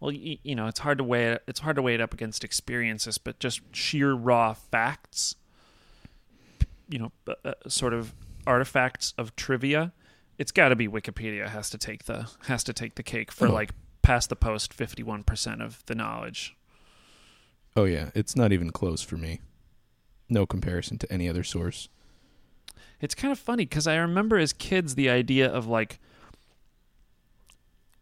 well, 0.00 0.10
y- 0.12 0.38
you 0.42 0.54
know, 0.54 0.66
it's 0.66 0.80
hard 0.80 0.98
to 0.98 1.04
weigh 1.04 1.32
it, 1.32 1.42
it's 1.46 1.60
hard 1.60 1.76
to 1.76 1.82
weigh 1.82 1.94
it 1.94 2.00
up 2.00 2.12
against 2.14 2.44
experiences, 2.44 3.18
but 3.18 3.38
just 3.38 3.60
sheer 3.72 4.12
raw 4.14 4.52
facts, 4.54 5.34
you 6.88 6.98
know, 6.98 7.12
uh, 7.26 7.34
uh, 7.44 7.54
sort 7.68 7.92
of 7.94 8.14
artifacts 8.46 9.14
of 9.18 9.34
trivia. 9.36 9.92
It's 10.38 10.52
got 10.52 10.68
to 10.70 10.76
be 10.76 10.88
Wikipedia 10.88 11.48
has 11.48 11.68
to 11.70 11.78
take 11.78 12.04
the 12.04 12.30
has 12.46 12.62
to 12.64 12.72
take 12.72 12.94
the 12.94 13.02
cake 13.02 13.32
for 13.32 13.48
Oh. 13.48 13.52
like 13.52 13.70
past 14.02 14.28
the 14.28 14.36
post 14.36 14.72
fifty 14.72 15.02
one 15.02 15.24
percent 15.24 15.60
of 15.62 15.84
the 15.86 15.94
knowledge. 15.94 16.56
Oh 17.76 17.84
yeah, 17.84 18.10
it's 18.14 18.36
not 18.36 18.52
even 18.52 18.70
close 18.70 19.02
for 19.02 19.16
me. 19.16 19.40
No 20.28 20.46
comparison 20.46 20.98
to 20.98 21.12
any 21.12 21.28
other 21.28 21.42
source. 21.44 21.88
It's 23.00 23.14
kind 23.14 23.32
of 23.32 23.38
funny 23.38 23.64
because 23.64 23.86
I 23.86 23.96
remember 23.96 24.38
as 24.38 24.52
kids 24.52 24.94
the 24.94 25.08
idea 25.08 25.48
of 25.48 25.66
like, 25.66 26.00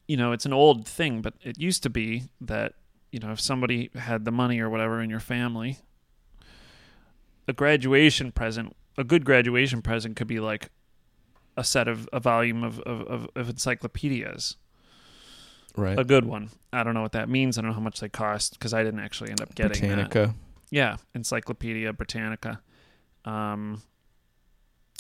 you 0.09 0.17
know, 0.17 0.33
it's 0.33 0.47
an 0.47 0.53
old 0.53 0.87
thing, 0.87 1.21
but 1.23 1.35
it 1.43 1.59
used 1.59 1.83
to 1.83 1.91
be 1.91 2.25
that, 2.41 2.75
you 3.11 3.19
know, 3.19 3.33
if 3.33 3.41
somebody 3.41 3.91
had 3.95 4.25
the 4.25 4.31
money 4.31 4.61
or 4.61 4.71
whatever 4.71 5.01
in 5.01 5.11
your 5.11 5.21
family, 5.21 5.79
a 7.49 7.53
graduation 7.53 8.33
present, 8.33 8.77
a 8.97 9.05
good 9.05 9.25
graduation 9.25 9.83
present 9.83 10.17
could 10.17 10.27
be 10.27 10.41
like 10.41 10.71
a 11.57 11.65
set 11.65 11.89
of 11.89 12.09
a 12.13 12.21
volume 12.21 12.63
of, 12.63 12.81
of, 12.81 13.29
of, 13.35 13.49
encyclopedias. 13.49 14.57
Right. 15.77 15.99
A 15.99 16.05
good 16.05 16.25
one. 16.25 16.51
I 16.73 16.83
don't 16.83 16.95
know 16.95 17.03
what 17.03 17.13
that 17.13 17.29
means. 17.29 17.59
I 17.59 17.61
don't 17.61 17.71
know 17.71 17.75
how 17.75 17.81
much 17.81 18.01
they 18.01 18.09
cost 18.09 18.53
because 18.53 18.73
I 18.73 18.83
didn't 18.83 19.01
actually 19.01 19.31
end 19.31 19.41
up 19.41 19.55
getting 19.55 19.89
that. 19.89 20.11
Britannica. 20.11 20.35
Yeah, 20.71 20.97
Encyclopedia 21.15 21.93
Britannica. 21.93 22.61
Um, 23.25 23.83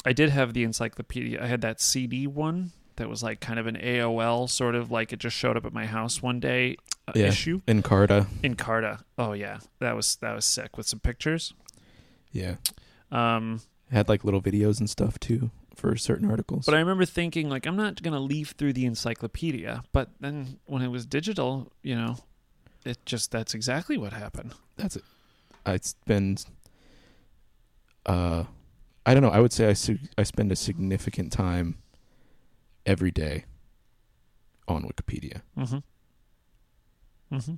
I 0.05 0.12
did 0.12 0.31
have 0.31 0.53
the 0.53 0.64
encyclopedia. 0.64 1.42
I 1.42 1.47
had 1.47 1.62
that 1.62 1.81
CD 1.81 2.27
one 2.27 2.73
that 2.97 3.09
was 3.09 3.23
like 3.23 3.41
kind 3.41 3.59
of 3.59 3.67
an 3.67 3.77
AOL 3.77 4.49
sort 4.49 4.75
of 4.75 4.91
like 4.91 5.13
it 5.13 5.19
just 5.19 5.37
showed 5.37 5.57
up 5.57 5.65
at 5.65 5.73
my 5.73 5.87
house 5.87 6.23
one 6.23 6.41
day 6.41 6.77
uh, 7.09 7.13
Yeah. 7.15 7.27
issue 7.27 7.61
Encarta. 7.67 8.27
in 8.43 8.55
Carta. 8.57 9.01
Oh 9.19 9.33
yeah, 9.33 9.59
that 9.81 9.95
was 9.97 10.17
that 10.17 10.35
was 10.35 10.45
sick 10.45 10.77
with 10.77 10.87
some 10.87 11.01
pictures. 11.01 11.55
Yeah. 12.33 12.57
Um, 13.13 13.61
Had 13.93 14.09
like 14.09 14.25
little 14.25 14.43
videos 14.43 14.79
and 14.81 14.91
stuff 14.91 15.19
too 15.21 15.51
for 15.75 15.95
certain 15.97 16.31
articles. 16.31 16.65
but 16.67 16.75
I 16.75 16.79
remember 16.79 17.05
thinking 17.05 17.49
like 17.49 17.67
I'm 17.67 17.77
not 17.77 18.03
gonna 18.03 18.21
leaf 18.21 18.55
through 18.59 18.73
the 18.73 18.87
encyclopedia. 18.87 19.85
But 19.93 20.11
then 20.21 20.59
when 20.67 20.83
it 20.83 20.89
was 20.89 21.07
digital, 21.07 21.71
you 21.83 21.95
know, 21.95 22.17
it 22.85 22.99
just 23.07 23.31
that's 23.31 23.55
exactly 23.55 23.97
what 23.99 24.13
happened. 24.13 24.55
That's 24.77 24.97
it. 24.97 25.05
I 25.65 25.77
spend. 25.79 26.45
Uh, 28.05 28.45
I 29.05 29.15
don't 29.15 29.23
know. 29.23 29.31
I 29.31 29.41
would 29.41 29.53
say 29.53 29.69
I 29.69 29.73
su- 29.73 29.99
I 30.19 30.23
spend 30.23 30.51
a 30.53 30.57
significant 30.57 31.33
time 31.33 31.77
every 32.87 33.11
day 33.11 33.44
on 34.68 34.85
Wikipedia. 34.85 35.42
Mm-hmm. 35.59 37.35
Mm-hmm. 37.35 37.55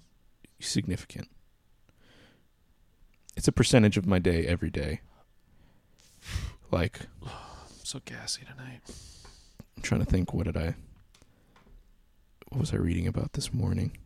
Significant. 0.59 1.29
It's 3.37 3.47
a 3.47 3.53
percentage 3.53 3.97
of 3.97 4.07
my 4.07 4.19
day 4.19 4.47
every 4.47 4.71
day. 4.71 5.01
Like 6.73 7.01
I'm 7.23 7.31
so 7.85 8.01
gassy 8.05 8.43
tonight. 8.45 8.81
I'm 9.77 9.83
trying 9.83 10.01
to 10.01 10.07
think. 10.11 10.35
What 10.35 10.47
did 10.47 10.57
I? 10.57 10.75
What 12.49 12.61
was 12.61 12.73
I 12.73 12.77
reading 12.77 13.07
about 13.07 13.35
this 13.35 13.53
morning? 13.53 13.97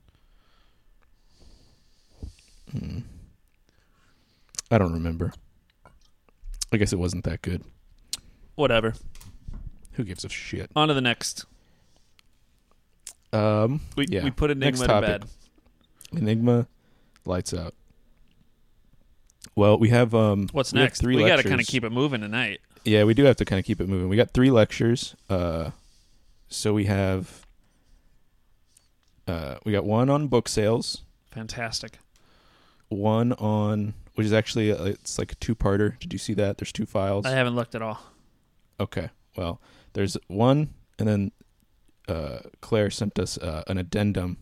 Hmm. 2.70 3.00
I 4.70 4.78
don't 4.78 4.92
remember. 4.92 5.32
I 6.72 6.76
guess 6.76 6.92
it 6.92 6.98
wasn't 6.98 7.24
that 7.24 7.42
good. 7.42 7.62
Whatever. 8.54 8.94
Who 9.94 10.04
gives 10.04 10.24
a 10.24 10.28
shit? 10.28 10.70
On 10.74 10.88
to 10.88 10.94
the 10.94 11.00
next. 11.00 11.44
Um, 13.32 13.80
We 13.96 14.06
Yeah. 14.08 14.24
we 14.24 14.30
put 14.30 14.50
Enigma 14.50 14.86
to 14.86 15.00
bed. 15.00 15.24
Enigma, 16.12 16.66
lights 17.24 17.54
out. 17.54 17.74
Well, 19.54 19.78
we 19.78 19.88
have 19.90 20.14
um. 20.14 20.48
What's 20.52 20.72
we 20.72 20.80
next? 20.80 21.00
Three 21.00 21.16
we 21.16 21.26
got 21.26 21.36
to 21.36 21.42
kind 21.42 21.60
of 21.60 21.66
keep 21.66 21.84
it 21.84 21.90
moving 21.92 22.20
tonight. 22.20 22.60
Yeah, 22.84 23.04
we 23.04 23.14
do 23.14 23.24
have 23.24 23.36
to 23.36 23.44
kind 23.44 23.58
of 23.60 23.64
keep 23.64 23.80
it 23.80 23.88
moving. 23.88 24.08
We 24.08 24.16
got 24.16 24.32
three 24.32 24.50
lectures. 24.50 25.14
Uh, 25.30 25.70
so 26.48 26.72
we 26.74 26.86
have. 26.86 27.46
Uh, 29.28 29.56
we 29.64 29.72
got 29.72 29.84
one 29.84 30.10
on 30.10 30.26
book 30.26 30.48
sales, 30.48 31.02
Fantastic. 31.30 31.98
one 32.88 33.32
on 33.34 33.94
which 34.14 34.26
is 34.26 34.32
actually 34.32 34.70
uh 34.72 34.84
it's 34.84 35.18
like 35.18 35.32
a 35.32 35.34
two-parter. 35.36 35.98
Did 36.00 36.12
you 36.12 36.18
see 36.18 36.34
that? 36.34 36.58
There's 36.58 36.72
two 36.72 36.84
files. 36.86 37.24
I 37.24 37.30
haven't 37.30 37.54
looked 37.54 37.74
at 37.74 37.82
all. 37.82 38.00
Okay. 38.80 39.10
Well, 39.36 39.60
there's 39.94 40.16
one, 40.28 40.70
and 40.98 41.08
then 41.08 41.32
uh, 42.08 42.38
Claire 42.60 42.90
sent 42.90 43.18
us 43.18 43.38
uh, 43.38 43.62
an 43.66 43.78
addendum 43.78 44.36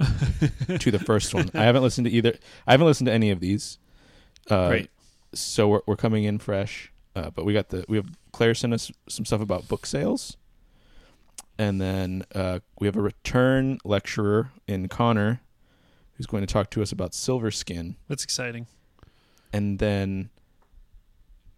to 0.79 0.91
the 0.91 0.99
first 0.99 1.35
one. 1.35 1.51
I 1.55 1.65
haven't 1.65 1.83
listened 1.83 2.07
to 2.07 2.11
either. 2.11 2.35
I 2.67 2.73
haven't 2.73 2.87
listened 2.87 3.07
to 3.07 3.13
any 3.13 3.31
of 3.31 3.41
these. 3.41 3.79
Uh, 4.49 4.69
Great. 4.69 4.91
So 5.35 5.69
we're 5.69 5.81
we're 5.87 5.97
coming 5.97 6.25
in 6.25 6.39
fresh, 6.39 6.93
uh, 7.15 7.31
but 7.31 7.45
we 7.45 7.53
got 7.53 7.69
the 7.69 7.85
we 7.89 7.97
have 7.97 8.07
Claire 8.33 8.55
sent 8.55 8.73
us 8.75 8.91
some 9.09 9.25
stuff 9.25 9.41
about 9.41 9.69
book 9.69 9.87
sales, 9.87 10.37
and 11.59 11.81
then 11.81 12.25
uh, 12.35 12.61
we 12.81 12.87
have 12.87 12.97
a 12.97 13.01
return 13.03 13.79
lecturer 13.85 14.51
in 14.67 14.89
Connor, 14.89 15.41
who's 16.15 16.27
going 16.27 16.41
to 16.45 16.53
talk 16.53 16.71
to 16.71 16.83
us 16.83 16.91
about 16.91 17.15
silver 17.15 17.51
skin, 17.51 17.97
That's 18.09 18.25
exciting. 18.25 18.67
and 19.53 19.79
then 19.79 20.31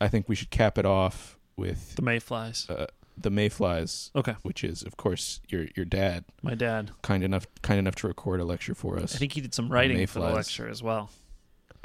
I 0.00 0.08
think 0.08 0.28
we 0.28 0.34
should 0.34 0.50
cap 0.50 0.76
it 0.78 0.84
off 0.84 1.38
with 1.56 1.94
The 1.94 2.02
Mayflies. 2.02 2.68
uh, 2.68 2.86
the 3.22 3.30
Mayflies 3.30 4.10
Okay. 4.14 4.34
which 4.42 4.62
is 4.64 4.82
of 4.82 4.96
course 4.96 5.40
your 5.48 5.66
your 5.76 5.84
dad 5.84 6.24
My 6.42 6.54
dad. 6.54 6.90
kind 7.02 7.22
enough 7.24 7.46
kind 7.62 7.78
enough 7.78 7.94
to 7.96 8.08
record 8.08 8.40
a 8.40 8.44
lecture 8.44 8.74
for 8.74 8.98
us. 8.98 9.14
I 9.14 9.18
think 9.18 9.32
he 9.32 9.40
did 9.40 9.54
some 9.54 9.68
writing 9.70 10.06
for 10.06 10.20
the 10.20 10.30
lecture 10.30 10.68
as 10.68 10.82
well. 10.82 11.10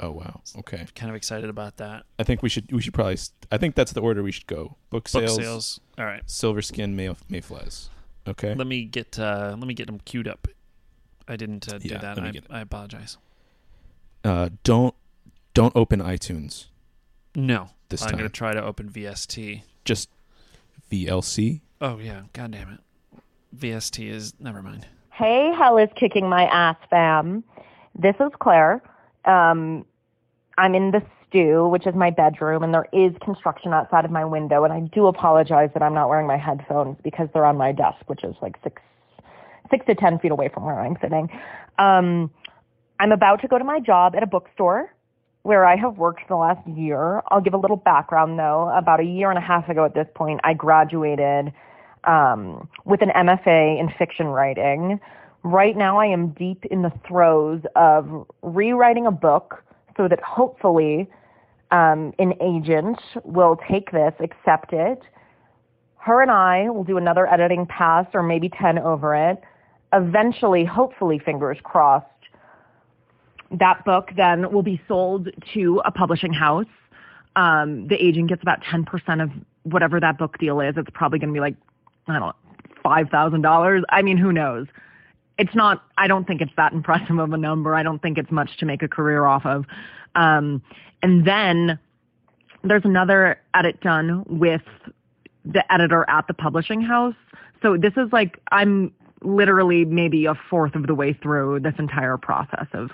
oh 0.00 0.10
wow. 0.12 0.40
Okay. 0.58 0.86
Kind 0.94 1.10
of 1.10 1.16
excited 1.16 1.50
about 1.50 1.76
that. 1.78 2.04
I 2.18 2.22
think 2.24 2.42
we 2.42 2.48
should 2.48 2.70
we 2.72 2.80
should 2.82 2.94
probably 2.94 3.18
I 3.50 3.58
think 3.58 3.74
that's 3.74 3.92
the 3.92 4.00
order 4.00 4.22
we 4.22 4.32
should 4.32 4.46
go. 4.46 4.76
Book 4.90 5.08
sales. 5.08 5.36
Book 5.36 5.44
sales. 5.44 5.80
All 5.98 6.04
right. 6.04 6.22
silver 6.26 6.62
skin 6.62 6.94
may- 6.96 7.16
mayflies. 7.28 7.90
Okay. 8.26 8.54
Let 8.54 8.66
me 8.66 8.84
get 8.84 9.18
uh 9.18 9.56
let 9.58 9.66
me 9.66 9.74
get 9.74 9.86
them 9.86 10.00
queued 10.04 10.28
up. 10.28 10.46
I 11.26 11.36
didn't 11.36 11.72
uh, 11.72 11.78
do 11.78 11.88
Yeah, 11.88 11.98
that. 11.98 12.18
I, 12.18 12.32
I 12.50 12.60
apologize. 12.60 13.16
Uh 14.24 14.50
don't 14.64 14.94
Don't 15.54 15.74
open 15.76 16.00
iTunes 16.00 16.66
No. 17.34 17.70
this 17.88 18.02
I'm 18.02 18.10
time. 18.10 18.18
going 18.18 18.30
to 18.30 18.32
try 18.36 18.52
to 18.52 18.62
open 18.62 18.88
VST. 18.90 19.62
Just 19.84 20.08
VLC. 20.90 21.60
Oh, 21.80 21.98
yeah. 21.98 22.22
God 22.32 22.52
damn 22.52 22.70
it. 22.70 22.80
VST 23.56 24.08
is. 24.08 24.34
Never 24.40 24.62
mind. 24.62 24.86
Hey, 25.12 25.52
hell 25.56 25.78
is 25.78 25.88
kicking 25.96 26.28
my 26.28 26.44
ass, 26.44 26.76
fam. 26.90 27.42
This 27.98 28.14
is 28.20 28.30
Claire. 28.40 28.82
Um, 29.24 29.84
I'm 30.56 30.74
in 30.74 30.90
the 30.92 31.02
stew, 31.28 31.68
which 31.68 31.86
is 31.86 31.94
my 31.94 32.10
bedroom, 32.10 32.62
and 32.62 32.72
there 32.72 32.86
is 32.92 33.12
construction 33.22 33.72
outside 33.72 34.04
of 34.04 34.10
my 34.10 34.24
window. 34.24 34.64
And 34.64 34.72
I 34.72 34.80
do 34.80 35.06
apologize 35.06 35.70
that 35.74 35.82
I'm 35.82 35.94
not 35.94 36.08
wearing 36.08 36.26
my 36.26 36.36
headphones 36.36 36.96
because 37.02 37.28
they're 37.32 37.44
on 37.44 37.56
my 37.56 37.72
desk, 37.72 37.98
which 38.06 38.24
is 38.24 38.34
like 38.40 38.56
six, 38.62 38.80
six 39.70 39.84
to 39.86 39.94
ten 39.94 40.18
feet 40.18 40.30
away 40.30 40.48
from 40.48 40.64
where 40.64 40.78
I'm 40.78 40.96
sitting. 41.00 41.28
Um, 41.78 42.30
I'm 43.00 43.12
about 43.12 43.40
to 43.42 43.48
go 43.48 43.58
to 43.58 43.64
my 43.64 43.80
job 43.80 44.14
at 44.16 44.22
a 44.22 44.26
bookstore 44.26 44.92
where 45.48 45.64
I 45.64 45.76
have 45.76 45.96
worked 45.96 46.20
for 46.20 46.28
the 46.28 46.36
last 46.36 46.68
year. 46.78 47.22
I'll 47.28 47.40
give 47.40 47.54
a 47.54 47.58
little 47.58 47.78
background 47.78 48.38
though. 48.38 48.70
About 48.76 49.00
a 49.00 49.04
year 49.04 49.30
and 49.30 49.38
a 49.38 49.40
half 49.40 49.66
ago 49.70 49.82
at 49.86 49.94
this 49.94 50.06
point, 50.14 50.40
I 50.44 50.52
graduated 50.52 51.54
um, 52.04 52.68
with 52.84 53.00
an 53.00 53.08
MFA 53.16 53.80
in 53.80 53.90
fiction 53.98 54.26
writing. 54.26 55.00
Right 55.44 55.74
now, 55.74 55.98
I 55.98 56.04
am 56.04 56.32
deep 56.32 56.66
in 56.66 56.82
the 56.82 56.92
throes 57.08 57.62
of 57.76 58.26
rewriting 58.42 59.06
a 59.06 59.10
book 59.10 59.64
so 59.96 60.06
that 60.06 60.20
hopefully 60.20 61.08
um, 61.70 62.12
an 62.18 62.34
agent 62.42 62.98
will 63.24 63.58
take 63.70 63.90
this, 63.90 64.12
accept 64.20 64.74
it. 64.74 65.00
Her 65.96 66.20
and 66.20 66.30
I 66.30 66.68
will 66.68 66.84
do 66.84 66.98
another 66.98 67.26
editing 67.26 67.64
pass 67.64 68.04
or 68.12 68.22
maybe 68.22 68.50
10 68.50 68.78
over 68.80 69.16
it. 69.16 69.40
Eventually, 69.94 70.66
hopefully, 70.66 71.18
fingers 71.18 71.56
crossed, 71.62 72.06
that 73.50 73.84
book 73.84 74.10
then 74.16 74.52
will 74.52 74.62
be 74.62 74.80
sold 74.88 75.28
to 75.54 75.80
a 75.84 75.90
publishing 75.90 76.32
house. 76.32 76.66
Um, 77.36 77.86
the 77.88 77.94
agent 77.94 78.28
gets 78.28 78.42
about 78.42 78.62
10% 78.62 79.22
of 79.22 79.30
whatever 79.62 80.00
that 80.00 80.18
book 80.18 80.38
deal 80.38 80.60
is. 80.60 80.74
It's 80.76 80.90
probably 80.92 81.18
going 81.18 81.30
to 81.30 81.34
be 81.34 81.40
like, 81.40 81.54
I 82.06 82.18
don't 82.18 82.20
know, 82.20 82.32
$5,000. 82.84 83.82
I 83.88 84.02
mean, 84.02 84.16
who 84.16 84.32
knows? 84.32 84.66
It's 85.38 85.54
not, 85.54 85.84
I 85.96 86.08
don't 86.08 86.26
think 86.26 86.40
it's 86.40 86.52
that 86.56 86.72
impressive 86.72 87.18
of 87.18 87.32
a 87.32 87.36
number. 87.36 87.74
I 87.74 87.82
don't 87.82 88.02
think 88.02 88.18
it's 88.18 88.30
much 88.30 88.56
to 88.58 88.66
make 88.66 88.82
a 88.82 88.88
career 88.88 89.24
off 89.24 89.46
of. 89.46 89.64
Um, 90.14 90.62
and 91.02 91.26
then 91.26 91.78
there's 92.64 92.84
another 92.84 93.40
edit 93.54 93.80
done 93.80 94.24
with 94.26 94.62
the 95.44 95.72
editor 95.72 96.04
at 96.08 96.26
the 96.26 96.34
publishing 96.34 96.82
house. 96.82 97.14
So 97.62 97.76
this 97.76 97.92
is 97.96 98.12
like, 98.12 98.38
I'm 98.50 98.92
literally 99.22 99.84
maybe 99.84 100.26
a 100.26 100.34
fourth 100.50 100.74
of 100.74 100.86
the 100.86 100.94
way 100.94 101.12
through 101.12 101.60
this 101.60 101.74
entire 101.78 102.16
process 102.16 102.66
of 102.72 102.90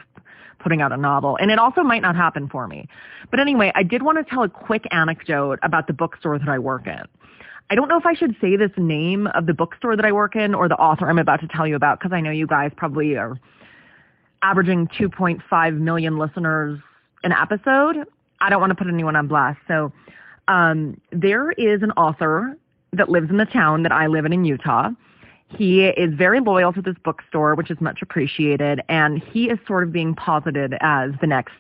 putting 0.64 0.83
out 0.83 0.90
a 0.90 0.96
novel. 0.96 1.38
And 1.40 1.53
it 1.53 1.59
also 1.61 1.83
might 1.83 2.03
not 2.03 2.16
happen 2.16 2.48
for 2.48 2.66
me. 2.66 2.88
But 3.31 3.38
anyway, 3.38 3.70
I 3.77 3.85
did 3.85 4.03
want 4.03 4.18
to 4.18 4.24
tell 4.24 4.42
a 4.42 4.48
quick 4.48 4.88
anecdote 4.90 5.61
about 5.62 5.87
the 5.87 5.92
bookstore 5.92 6.38
that 6.38 6.48
I 6.48 6.59
work 6.59 6.88
in. 6.88 7.03
I 7.70 7.74
don't 7.77 7.88
know 7.88 7.98
if 7.98 8.07
I 8.07 8.14
should 8.14 8.35
say 8.40 8.57
this 8.57 8.72
name 8.77 9.29
of 9.29 9.46
the 9.46 9.55
bookstore 9.55 9.94
that 9.94 10.05
I 10.05 10.12
work 10.12 10.35
in 10.35 10.55
or 10.55 10.68
the 10.68 10.74
author 10.74 11.09
I'm 11.09 11.18
about 11.18 11.40
to 11.40 11.48
tell 11.48 11.66
you 11.66 11.77
about 11.77 12.00
because 12.00 12.12
I 12.12 12.20
know 12.20 12.31
you 12.31 12.46
guys 12.46 12.72
probably 12.77 13.16
are 13.16 13.38
averaging 14.42 14.88
2.5 14.88 15.79
million 15.79 16.18
listeners 16.18 16.81
an 17.22 17.33
episode. 17.33 18.07
I 18.40 18.50
don't 18.50 18.61
want 18.61 18.70
to 18.70 18.74
put 18.74 18.88
anyone 18.88 19.16
on 19.16 19.29
blast. 19.29 19.59
So 19.68 19.92
um, 20.48 21.00
there 21.11 21.53
is 21.53 21.83
an 21.83 21.92
author 21.92 22.57
that 22.92 23.09
lives 23.09 23.31
in 23.31 23.38
the 23.38 23.46
town 23.46 23.83
that 23.85 23.92
I 23.92 24.07
live 24.07 24.27
in 24.27 24.33
in 24.33 24.44
Utah. 24.44 24.90
He 25.48 25.87
is 25.87 26.14
very 26.14 26.40
loyal 26.40 26.72
to 26.72 26.83
this 26.83 26.96
bookstore, 27.04 27.54
which 27.54 27.70
is 27.70 27.80
much 27.80 28.02
appreciated, 28.02 28.80
and 28.88 29.22
he 29.22 29.50
is 29.50 29.59
sort 29.66 29.85
of 29.85 29.92
being 29.92 30.14
posited 30.14 30.74
as 30.80 31.12
the 31.20 31.26
next 31.26 31.54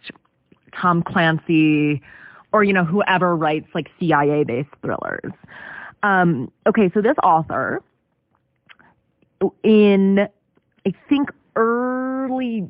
Tom 0.74 1.02
Clancy 1.02 2.02
or, 2.52 2.64
you 2.64 2.72
know, 2.72 2.84
whoever 2.84 3.36
writes 3.36 3.66
like 3.74 3.90
CIA 3.98 4.44
based 4.44 4.70
thrillers. 4.80 5.32
Um, 6.02 6.50
okay, 6.66 6.90
so 6.92 7.00
this 7.00 7.16
author, 7.22 7.82
in 9.62 10.28
I 10.86 10.94
think 11.08 11.30
early 11.56 12.68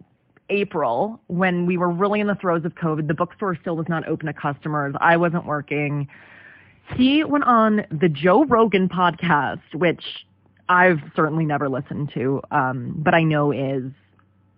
April, 0.51 1.21
when 1.27 1.67
we 1.67 1.77
were 1.77 1.91
really 1.91 2.21
in 2.21 2.27
the 2.27 2.35
throes 2.35 2.65
of 2.65 2.75
COVID, 2.75 3.09
the 3.09 3.15
bookstore 3.15 3.57
still 3.61 3.77
was 3.77 3.89
not 3.89 4.07
open 4.07 4.27
to 4.27 4.33
customers. 4.33 4.95
I 5.01 5.17
wasn't 5.17 5.47
working. 5.47 6.09
He 6.97 7.25
went 7.25 7.45
on 7.45 7.87
the 7.91 8.09
Joe 8.09 8.45
Rogan 8.45 8.89
podcast, 8.89 9.75
which 9.75 10.05
I've 10.69 11.01
certainly 11.15 11.45
never 11.45 11.69
listened 11.69 12.11
to, 12.15 12.41
um, 12.51 12.95
but 12.97 13.15
I 13.15 13.23
know 13.23 13.53
is 13.53 13.91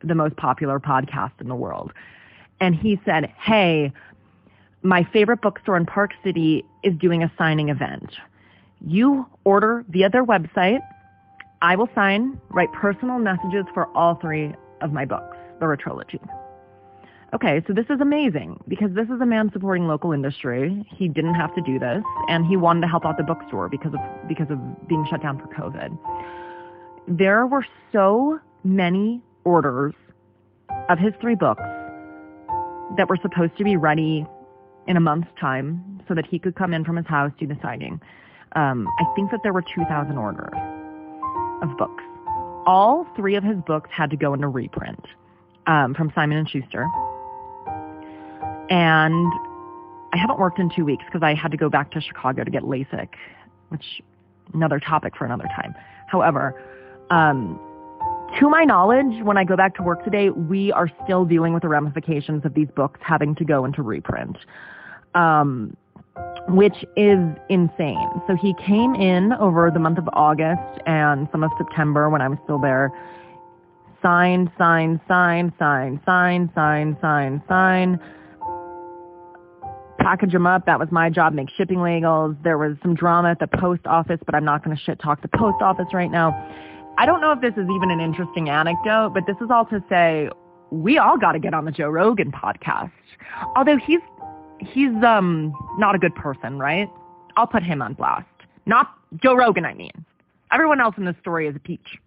the 0.03 0.14
most 0.14 0.37
popular 0.37 0.79
podcast 0.79 1.33
in 1.40 1.49
the 1.49 1.55
world. 1.55 1.92
And 2.61 2.75
he 2.75 3.01
said, 3.05 3.33
Hey, 3.38 3.92
my 4.83 5.05
favorite 5.12 5.40
bookstore 5.42 5.77
in 5.77 5.87
Park 5.87 6.12
City 6.23 6.64
is 6.83 6.95
doing 6.95 7.23
a 7.23 7.33
signing 7.37 7.69
event. 7.71 8.14
You 8.81 9.27
order 9.45 9.85
via 9.88 10.09
their 10.09 10.25
website. 10.25 10.81
I 11.62 11.75
will 11.75 11.88
sign, 11.95 12.40
write 12.51 12.73
personal 12.73 13.19
messages 13.19 13.64
for 13.75 13.87
all 13.97 14.14
three 14.16 14.55
of 14.81 14.92
my 14.92 15.05
books, 15.05 15.37
the 15.59 15.77
trilogy. 15.77 16.21
Okay, 17.37 17.62
so 17.66 17.75
this 17.75 17.85
is 17.90 18.01
amazing 18.01 18.59
because 18.66 18.94
this 18.94 19.09
is 19.11 19.20
a 19.20 19.27
man 19.27 19.51
supporting 19.53 19.87
local 19.87 20.12
industry. 20.12 20.87
He 20.96 21.07
didn't 21.07 21.35
have 21.35 21.55
to 21.55 21.61
do 21.61 21.79
this, 21.79 22.03
and 22.31 22.46
he 22.46 22.57
wanted 22.57 22.81
to 22.81 22.87
help 22.87 23.05
out 23.05 23.18
the 23.18 23.25
bookstore 23.25 23.68
because 23.68 23.92
of 23.92 24.01
because 24.27 24.46
of 24.49 24.88
being 24.88 25.07
shut 25.11 25.20
down 25.20 25.38
for 25.38 25.46
COVID. 25.49 25.99
There 27.07 27.46
were 27.46 27.66
so 27.92 28.40
many 28.64 29.20
orders 29.44 29.92
of 30.88 30.99
his 30.99 31.12
three 31.20 31.35
books 31.35 31.61
that 32.96 33.07
were 33.07 33.18
supposed 33.20 33.55
to 33.59 33.64
be 33.64 33.77
ready 33.77 34.27
in 34.87 34.96
a 34.96 35.01
month's 35.01 35.29
time 35.38 36.01
so 36.09 36.14
that 36.14 36.25
he 36.25 36.38
could 36.38 36.57
come 36.57 36.72
in 36.72 36.87
from 36.87 36.96
his 36.96 37.07
house 37.07 37.33
do 37.38 37.46
the 37.46 37.59
signing. 37.61 38.01
Um, 38.53 38.88
I 38.99 39.05
think 39.14 39.31
that 39.31 39.40
there 39.42 39.53
were 39.53 39.64
2,000 39.75 40.16
orders 40.16 40.57
of 41.61 41.77
books. 41.77 42.03
All 42.64 43.07
three 43.14 43.35
of 43.35 43.44
his 43.44 43.59
books 43.66 43.90
had 43.92 44.09
to 44.09 44.16
go 44.16 44.33
into 44.33 44.49
reprint 44.49 45.05
um, 45.66 45.92
from 45.92 46.11
Simon 46.14 46.38
and 46.38 46.49
Schuster, 46.49 46.88
and 48.71 49.33
I 50.13 50.17
haven't 50.17 50.39
worked 50.39 50.59
in 50.59 50.71
two 50.75 50.85
weeks 50.85 51.05
because 51.05 51.23
I 51.23 51.35
had 51.35 51.51
to 51.51 51.57
go 51.57 51.69
back 51.69 51.91
to 51.93 52.01
Chicago 52.01 52.45
to 52.45 52.51
get 52.51 52.63
LASIK, 52.63 53.09
which 53.69 54.01
another 54.55 54.81
topic 54.81 55.17
for 55.17 55.25
another 55.25 55.49
time. 55.57 55.75
However, 56.07 56.61
um, 57.11 57.61
to 58.39 58.49
my 58.49 58.65
knowledge, 58.65 59.23
when 59.23 59.37
I 59.37 59.45
go 59.45 59.57
back 59.57 59.75
to 59.77 59.83
work 59.83 60.05
today, 60.05 60.31
we 60.31 60.73
are 60.73 60.91
still 61.05 61.25
dealing 61.25 61.55
with 61.55 61.63
the 61.63 61.69
ramifications 61.69 62.45
of 62.45 62.55
these 62.55 62.69
books 62.75 63.01
having 63.03 63.35
to 63.37 63.45
go 63.45 63.65
into 63.65 63.83
reprint, 63.83 64.37
um, 65.15 65.77
which 66.49 66.85
is 66.97 67.19
insane. 67.49 68.09
So 68.27 68.35
he 68.35 68.55
came 68.55 68.95
in 68.95 69.33
over 69.35 69.71
the 69.71 69.79
month 69.79 69.99
of 69.99 70.09
August 70.13 70.81
and 70.87 71.29
some 71.33 71.43
of 71.43 71.51
September 71.57 72.11
when 72.11 72.21
I 72.21 72.29
was 72.29 72.39
still 72.45 72.59
there. 72.59 72.93
Sign, 74.03 74.51
sign, 74.59 75.01
sign, 75.09 75.53
sign, 75.59 76.01
sign, 76.05 76.51
sign, 76.55 76.97
sign, 77.01 77.43
sign. 77.49 78.01
Package 80.07 80.31
them 80.31 80.47
up. 80.47 80.66
That 80.66 80.79
was 80.79 80.92
my 80.92 81.11
job. 81.11 81.33
Make 81.33 81.51
shipping 81.51 81.83
labels. 81.83 82.37
There 82.45 82.57
was 82.57 82.77
some 82.81 82.95
drama 82.95 83.33
at 83.33 83.40
the 83.40 83.49
post 83.49 83.85
office, 83.87 84.21
but 84.25 84.37
I'm 84.37 84.45
not 84.45 84.64
going 84.64 84.77
to 84.77 84.81
shit 84.81 85.01
talk 85.01 85.21
the 85.21 85.27
post 85.27 85.61
office 85.61 85.88
right 85.92 86.12
now. 86.12 86.31
I 86.97 87.07
don't 87.07 87.21
know 87.21 87.33
if 87.33 87.40
this 87.40 87.55
is 87.55 87.69
even 87.75 87.90
an 87.90 87.99
interesting 87.99 88.49
anecdote, 88.49 89.14
but 89.14 89.27
this 89.27 89.35
is 89.40 89.49
all 89.51 89.64
to 89.66 89.83
say 89.88 90.31
we 90.71 90.97
all 90.97 91.19
got 91.19 91.33
to 91.33 91.40
get 91.40 91.55
on 91.55 91.64
the 91.64 91.73
Joe 91.73 91.88
Rogan 91.88 92.31
podcast. 92.31 92.92
Although 93.57 93.79
he's 93.79 93.99
he's 94.61 94.92
um 95.03 95.53
not 95.77 95.97
a 95.97 95.99
good 95.99 96.14
person, 96.14 96.57
right? 96.57 96.88
I'll 97.37 97.49
put 97.49 97.64
him 97.64 97.83
on 97.83 97.95
blast. 97.95 98.29
Not 98.64 98.87
Joe 99.21 99.35
Rogan, 99.35 99.64
I 99.64 99.75
mean. 99.75 100.05
Everyone 100.53 100.81
else 100.81 100.95
in 100.97 101.05
this 101.05 101.16
story 101.21 101.49
is 101.49 101.57
a 101.57 101.59
peach. 101.59 101.99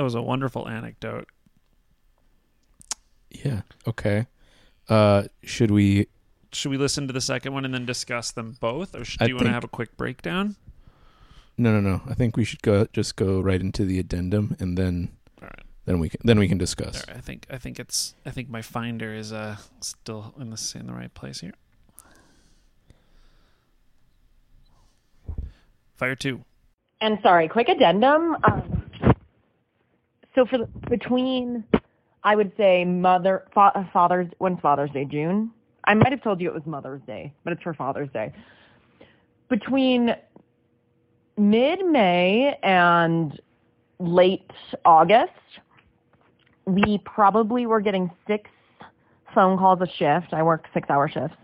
That 0.00 0.04
was 0.04 0.14
a 0.14 0.22
wonderful 0.22 0.66
anecdote. 0.66 1.28
Yeah. 3.28 3.60
Okay. 3.86 4.28
Uh, 4.88 5.24
should 5.42 5.70
we? 5.70 6.06
Should 6.54 6.70
we 6.70 6.78
listen 6.78 7.06
to 7.06 7.12
the 7.12 7.20
second 7.20 7.52
one 7.52 7.66
and 7.66 7.74
then 7.74 7.84
discuss 7.84 8.30
them 8.30 8.56
both, 8.60 8.94
or 8.94 9.04
should, 9.04 9.20
I 9.20 9.26
do 9.26 9.32
you 9.32 9.34
want 9.34 9.40
to 9.40 9.44
think- 9.48 9.54
have 9.56 9.64
a 9.64 9.68
quick 9.68 9.94
breakdown? 9.98 10.56
No, 11.58 11.78
no, 11.78 11.80
no. 11.86 12.00
I 12.08 12.14
think 12.14 12.38
we 12.38 12.44
should 12.46 12.62
go. 12.62 12.86
Just 12.94 13.16
go 13.16 13.42
right 13.42 13.60
into 13.60 13.84
the 13.84 13.98
addendum, 13.98 14.56
and 14.58 14.78
then 14.78 15.10
All 15.42 15.48
right. 15.48 15.64
then 15.84 15.98
we 16.00 16.08
can 16.08 16.20
then 16.24 16.38
we 16.38 16.48
can 16.48 16.56
discuss. 16.56 16.96
All 16.96 17.04
right. 17.08 17.18
I 17.18 17.20
think 17.20 17.46
I 17.50 17.58
think 17.58 17.78
it's 17.78 18.14
I 18.24 18.30
think 18.30 18.48
my 18.48 18.62
finder 18.62 19.12
is 19.12 19.34
uh 19.34 19.58
still 19.82 20.32
in 20.40 20.48
the 20.48 20.76
in 20.80 20.86
the 20.86 20.94
right 20.94 21.12
place 21.12 21.40
here. 21.40 21.52
Fire 25.96 26.16
two. 26.16 26.42
And 27.02 27.18
sorry, 27.22 27.48
quick 27.48 27.68
addendum. 27.68 28.38
Um, 28.44 28.79
so 30.34 30.44
for 30.46 30.58
the, 30.58 30.66
between, 30.88 31.64
I 32.24 32.36
would 32.36 32.52
say 32.56 32.84
Mother 32.84 33.44
fa- 33.52 33.88
Father's 33.92 34.28
when's 34.38 34.60
Father's 34.60 34.90
Day? 34.90 35.04
June. 35.04 35.50
I 35.84 35.94
might 35.94 36.12
have 36.12 36.22
told 36.22 36.40
you 36.40 36.48
it 36.48 36.54
was 36.54 36.66
Mother's 36.66 37.02
Day, 37.06 37.32
but 37.42 37.52
it's 37.52 37.62
for 37.62 37.74
Father's 37.74 38.10
Day. 38.12 38.32
Between 39.48 40.14
mid 41.36 41.84
May 41.86 42.58
and 42.62 43.40
late 43.98 44.50
August, 44.84 45.32
we 46.66 47.00
probably 47.04 47.66
were 47.66 47.80
getting 47.80 48.10
six 48.26 48.50
phone 49.34 49.58
calls 49.58 49.80
a 49.80 49.86
shift. 49.98 50.32
I 50.32 50.42
work 50.42 50.66
six 50.74 50.88
hour 50.90 51.08
shifts 51.08 51.36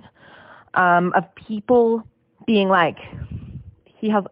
um, 0.75 1.13
of 1.17 1.25
people 1.35 2.07
being 2.47 2.69
like, 2.69 2.99
he 3.85 4.09
has. 4.11 4.25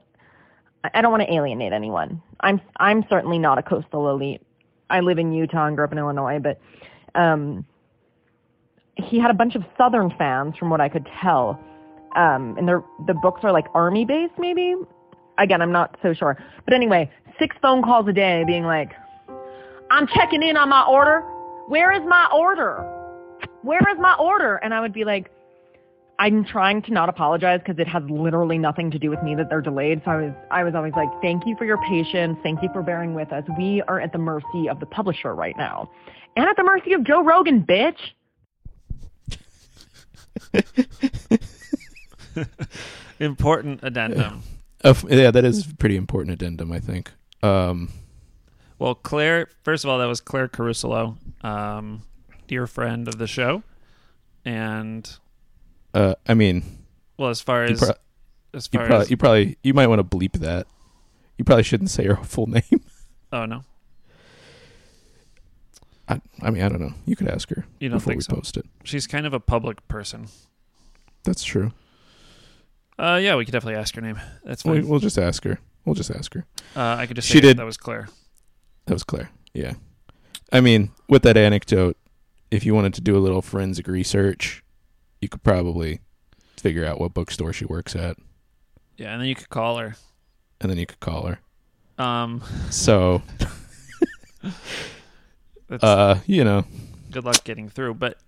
I 0.93 1.01
don't 1.01 1.11
want 1.11 1.23
to 1.23 1.33
alienate 1.33 1.73
anyone. 1.73 2.21
I'm 2.41 2.61
I'm 2.77 3.05
certainly 3.09 3.39
not 3.39 3.59
a 3.59 3.63
coastal 3.63 4.11
elite. 4.11 4.43
I 4.91 5.01
live 5.01 5.19
in 5.19 5.33
Utah 5.33 5.67
and 5.67 5.77
grew 5.77 5.87
up 5.87 5.93
in 5.93 5.99
Illinois, 5.99 6.39
but 6.41 6.61
um, 7.15 7.65
he 8.97 9.19
had 9.19 9.31
a 9.31 9.35
bunch 9.35 9.55
of 9.55 9.65
Southern 9.79 10.13
fans, 10.19 10.57
from 10.57 10.69
what 10.69 10.81
I 10.81 10.89
could 10.89 11.09
tell. 11.23 11.59
Um, 12.17 12.57
and 12.59 12.69
their 12.69 12.83
the 13.07 13.15
books 13.15 13.41
are 13.45 13.53
like 13.53 13.67
army 13.75 14.05
based, 14.05 14.35
maybe. 14.39 14.75
Again, 15.39 15.63
I'm 15.63 15.73
not 15.73 15.97
so 16.03 16.13
sure. 16.13 16.37
But 16.65 16.75
anyway, 16.75 17.11
six 17.39 17.57
phone 17.63 17.83
calls 17.83 18.07
a 18.07 18.13
day, 18.13 18.45
being 18.47 18.65
like, 18.65 18.93
"I'm 19.91 20.07
checking 20.07 20.43
in 20.43 20.57
on 20.57 20.69
my 20.69 20.85
order. 20.85 21.23
Where 21.69 21.93
is 21.93 22.03
my 22.07 22.29
order? 22.33 22.91
Where 23.63 23.81
is 23.91 23.99
my 23.99 24.15
order?" 24.15 24.57
And 24.57 24.75
I 24.75 24.81
would 24.81 24.93
be 24.93 25.05
like, 25.05 25.31
I'm 26.19 26.45
trying 26.45 26.83
to 26.83 26.93
not 26.93 27.09
apologize 27.09 27.61
because 27.61 27.79
it 27.79 27.89
has 27.89 28.03
literally 28.09 28.59
nothing 28.59 28.91
to 28.93 28.99
do 28.99 29.11
with 29.11 29.23
me 29.23 29.35
that 29.35 29.49
they're 29.51 29.61
delayed. 29.61 30.03
So 30.05 30.11
I 30.13 30.17
was 30.17 30.33
I 30.51 30.65
was 30.65 30.75
always 30.75 30.93
like, 30.95 31.09
thank 31.21 31.45
you 31.47 31.57
for 31.57 31.65
your 31.65 31.79
patience, 31.79 32.39
thank 32.43 32.63
you 32.63 32.69
for 32.73 32.83
bearing 32.83 33.15
with 33.15 33.33
us. 33.33 33.45
We 33.59 33.83
are 33.89 34.01
at 34.01 34.13
the 34.13 34.19
mercy 34.19 34.69
of 34.69 34.81
the 34.81 34.87
publisher 34.87 35.35
right 35.35 35.57
now, 35.57 35.91
and 36.37 36.47
at 36.49 36.57
the 36.57 36.63
mercy 36.63 36.93
of 36.93 37.05
Joe 37.05 37.23
Rogan, 37.25 37.65
bitch. 37.65 37.99
Important 43.21 43.81
addendum. 43.83 44.43
Uh, 44.83 44.95
yeah, 45.09 45.31
that 45.31 45.45
is 45.45 45.67
pretty 45.79 45.97
important 45.97 46.33
addendum, 46.35 46.73
I 46.73 46.81
think. 46.81 47.13
Um, 47.43 47.91
Well, 48.79 48.95
Claire, 48.95 49.49
first 49.63 49.85
of 49.85 49.91
all, 49.91 49.99
that 49.99 50.07
was 50.07 50.21
Claire 50.21 50.49
Caruso, 50.49 51.17
um, 51.43 52.03
dear 52.49 52.67
friend 52.67 53.07
of 53.09 53.19
the 53.19 53.27
show. 53.27 53.63
And, 54.45 55.17
uh, 55.95 56.15
I 56.27 56.35
mean, 56.35 56.63
well, 57.19 57.31
as 57.31 57.41
far 57.41 57.65
you, 57.67 57.73
as, 57.75 57.79
pro- 57.81 57.95
as 58.53 58.69
you 58.73 58.79
far 58.79 58.87
probably, 58.87 59.03
as, 59.05 59.11
you 59.11 59.17
probably, 59.17 59.59
you 59.63 59.73
might 59.75 59.87
want 59.87 60.01
to 60.01 60.17
bleep 60.17 60.33
that. 60.41 60.67
You 61.39 61.45
probably 61.45 61.63
shouldn't 61.65 61.91
say 61.91 62.05
her 62.07 62.17
full 62.25 62.47
name. 62.47 62.81
oh, 63.33 63.47
no, 63.47 63.63
I, 66.09 66.21
I 66.43 66.51
mean, 66.51 66.63
I 66.63 66.69
don't 66.69 66.81
know. 66.81 66.93
You 67.07 67.17
could 67.17 67.29
ask 67.29 67.49
her 67.51 67.65
you 67.81 67.89
don't 67.89 67.99
before 67.99 68.13
think 68.13 68.19
we 68.21 68.25
so? 68.25 68.35
post 68.35 68.57
it. 68.57 68.67
She's 68.85 69.07
kind 69.07 69.27
of 69.27 69.33
a 69.33 69.41
public 69.41 69.87
person. 69.89 70.27
That's 71.25 71.43
true. 71.45 71.73
Uh, 72.99 73.19
yeah, 73.23 73.35
we 73.37 73.45
could 73.45 73.53
definitely 73.53 73.81
ask 73.81 73.95
her 73.97 74.01
name. 74.03 74.21
That's 74.45 74.63
fine. 74.63 74.87
we'll 74.87 75.01
just 75.01 75.19
ask 75.19 75.43
her. 75.45 75.59
We'll 75.85 75.95
just 75.95 76.11
ask 76.11 76.35
her. 76.35 76.47
Uh, 76.77 76.97
I 76.99 77.07
could 77.07 77.17
just 77.17 77.29
She 77.29 77.35
say 77.35 77.41
did- 77.41 77.57
that 77.59 77.65
was 77.67 77.77
Claire. 77.77 78.09
That 78.87 78.93
was 78.95 79.03
Claire. 79.05 79.31
Yeah. 79.55 79.75
I 80.53 80.61
mean, 80.61 80.91
with 81.09 81.23
that 81.23 81.37
anecdote, 81.37 81.97
if 82.51 82.65
you 82.67 82.75
wanted 82.75 82.93
to 82.95 83.01
do 83.01 83.17
a 83.17 83.19
little 83.19 83.41
forensic 83.43 83.89
research, 83.89 84.63
you 85.25 85.29
could 85.31 85.43
probably 85.43 86.01
figure 86.59 86.85
out 86.85 87.01
what 87.01 87.13
bookstore 87.15 87.53
she 87.53 87.65
works 87.65 87.97
at, 87.97 88.17
Yeah, 88.99 89.13
and 89.13 89.21
then 89.21 89.29
you 89.29 89.35
could 89.35 89.49
call 89.49 89.79
her. 89.79 89.97
and 90.61 90.71
then 90.71 90.79
you 90.79 90.87
could 90.87 91.01
call 91.01 91.27
her. 91.27 91.41
Um, 92.03 92.43
So, 92.71 93.23
uh, 95.83 96.17
you 96.27 96.45
know, 96.45 96.65
good 97.11 97.25
luck 97.25 97.43
getting 97.45 97.69
through. 97.69 97.95
But 97.95 98.19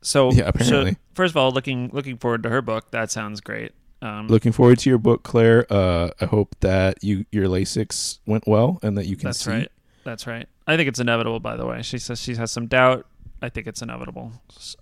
so, 0.00 0.30
Yeah, 0.32 0.44
apparently. 0.48 0.92
so 0.92 0.96
first 1.14 1.32
of 1.32 1.36
all, 1.36 1.50
looking 1.50 1.90
looking 1.92 2.16
forward 2.18 2.42
to 2.44 2.48
her 2.48 2.62
book. 2.62 2.90
That 2.90 3.10
sounds 3.10 3.40
great. 3.40 3.72
Um, 4.00 4.26
looking 4.28 4.50
forward 4.52 4.78
to 4.80 4.88
your 4.90 4.98
book, 4.98 5.22
Claire. 5.22 5.66
Uh, 5.70 6.10
I 6.20 6.24
hope 6.26 6.56
that 6.60 7.02
you 7.02 7.24
your 7.30 7.46
LASIK 7.46 8.18
went 8.26 8.44
well 8.46 8.78
and 8.82 8.96
that 8.98 9.06
you 9.06 9.16
can 9.16 9.26
that's 9.28 9.44
see. 9.44 9.50
right. 9.50 9.72
That's 10.04 10.26
right. 10.26 10.48
I 10.66 10.76
think 10.76 10.88
it's 10.88 10.98
inevitable. 11.00 11.38
By 11.40 11.56
the 11.56 11.66
way, 11.66 11.82
she 11.82 11.98
says 11.98 12.20
she 12.20 12.34
has 12.36 12.50
some 12.50 12.66
doubt. 12.66 13.06
I 13.42 13.48
think 13.48 13.66
it's 13.66 13.82
inevitable. 13.82 14.32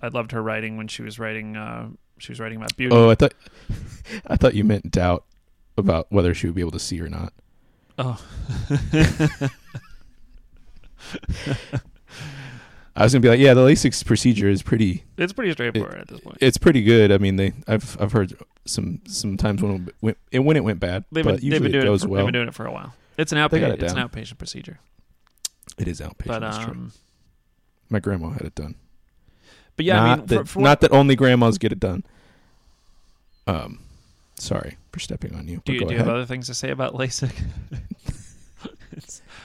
I 0.02 0.08
loved 0.08 0.32
her 0.32 0.42
writing 0.42 0.76
when 0.76 0.86
she 0.86 1.02
was 1.02 1.18
writing. 1.18 1.56
Uh, 1.56 1.88
she 2.18 2.30
was 2.30 2.38
writing 2.38 2.58
about 2.58 2.76
beauty. 2.76 2.94
Oh, 2.94 3.08
I 3.10 3.14
thought, 3.14 3.32
I 4.26 4.36
thought 4.36 4.54
you 4.54 4.64
meant 4.64 4.90
doubt 4.90 5.24
about 5.78 6.06
whether 6.10 6.34
she 6.34 6.46
would 6.46 6.54
be 6.54 6.60
able 6.60 6.70
to 6.72 6.78
see 6.78 7.00
or 7.00 7.08
not. 7.08 7.32
Oh. 7.98 8.22
I 12.96 13.04
was 13.04 13.12
gonna 13.12 13.22
be 13.22 13.28
like, 13.28 13.40
yeah, 13.40 13.54
the 13.54 13.64
LASIK 13.64 14.04
procedure 14.04 14.48
is 14.48 14.62
pretty. 14.62 15.04
it's 15.16 15.32
pretty 15.32 15.52
straightforward 15.52 15.94
at 16.00 16.08
this 16.08 16.20
point. 16.20 16.38
It's 16.40 16.58
pretty 16.58 16.82
good. 16.82 17.10
I 17.12 17.18
mean, 17.18 17.36
they 17.36 17.52
I've 17.66 17.96
I've 18.00 18.12
heard 18.12 18.34
some 18.66 19.00
sometimes 19.06 19.62
when 19.62 19.86
it 19.88 19.94
went, 20.02 20.18
it 20.32 20.40
when 20.40 20.56
it 20.56 20.64
went 20.64 20.80
bad, 20.80 21.04
They've 21.10 21.24
but 21.24 21.36
been, 21.36 21.44
usually 21.44 21.50
they've 21.50 21.62
been 21.62 21.68
it 21.70 21.72
doing 21.72 21.84
goes 21.86 22.02
it 22.02 22.06
for, 22.06 22.10
well. 22.10 22.18
They've 22.18 22.26
been 22.32 22.40
doing 22.40 22.48
it 22.48 22.54
for 22.54 22.66
a 22.66 22.72
while. 22.72 22.94
It's 23.16 23.32
an 23.32 23.38
outpatient. 23.38 23.74
it 23.74 23.82
It's 23.82 23.92
an 23.92 23.98
outpatient 24.06 24.38
procedure. 24.38 24.80
It 25.78 25.88
is 25.88 26.00
outpatient. 26.00 26.26
But 26.26 26.38
that's 26.40 26.58
true. 26.58 26.72
um, 26.72 26.92
My 27.90 27.98
grandma 27.98 28.30
had 28.30 28.42
it 28.42 28.54
done. 28.54 28.76
but 29.76 29.84
yeah, 29.84 29.96
not 29.96 30.04
I 30.04 30.16
mean, 30.16 30.26
that, 30.26 30.38
for, 30.38 30.44
for 30.46 30.60
not 30.60 30.80
that 30.80 30.92
only 30.92 31.16
grandmas 31.16 31.58
get 31.58 31.72
it 31.72 31.80
done. 31.80 32.04
Um, 33.46 33.80
sorry 34.36 34.76
for 34.92 35.00
stepping 35.00 35.34
on 35.34 35.48
you. 35.48 35.60
do 35.64 35.72
you, 35.72 35.84
do 35.84 35.92
you 35.92 35.98
have 35.98 36.08
other 36.08 36.26
things 36.26 36.46
to 36.46 36.54
say 36.54 36.70
about 36.70 36.94
LASIK? 36.94 37.32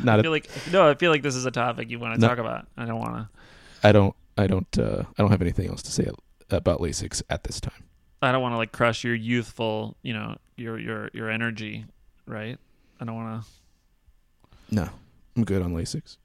Not 0.04 0.18
I 0.18 0.20
a, 0.20 0.24
feel 0.24 0.32
like 0.32 0.50
no, 0.72 0.90
I 0.90 0.96
feel 0.96 1.12
like 1.12 1.22
this 1.22 1.36
is 1.36 1.46
a 1.46 1.52
topic 1.52 1.90
you 1.90 2.00
want 2.00 2.20
to 2.20 2.28
talk 2.28 2.38
about. 2.38 2.68
I 2.78 2.86
don't 2.86 3.00
want 3.00 3.16
to. 3.16 3.88
I 3.88 3.92
don't. 3.92 4.16
I 4.38 4.48
don't. 4.48 4.78
Uh, 4.78 5.04
I 5.18 5.22
don't 5.22 5.32
have 5.32 5.42
anything 5.42 5.70
else 5.70 5.82
to 5.84 5.92
say 5.92 6.10
about 6.50 6.82
LASIK 6.82 7.22
at 7.30 7.44
this 7.44 7.62
time. 7.62 7.84
I 8.22 8.32
don't 8.32 8.42
want 8.42 8.54
to 8.54 8.58
like 8.58 8.72
crush 8.72 9.04
your 9.04 9.16
youthful, 9.16 9.96
you 10.02 10.14
know, 10.14 10.38
your 10.58 10.78
your 10.78 11.10
your 11.14 11.30
energy, 11.30 11.86
right? 12.26 12.58
I 13.00 13.06
don't 13.06 13.16
want 13.16 13.44
to. 13.44 14.76
No, 14.76 14.90
I'm 15.38 15.46
good 15.46 15.62
on 15.62 15.74
LASIK. 15.74 16.18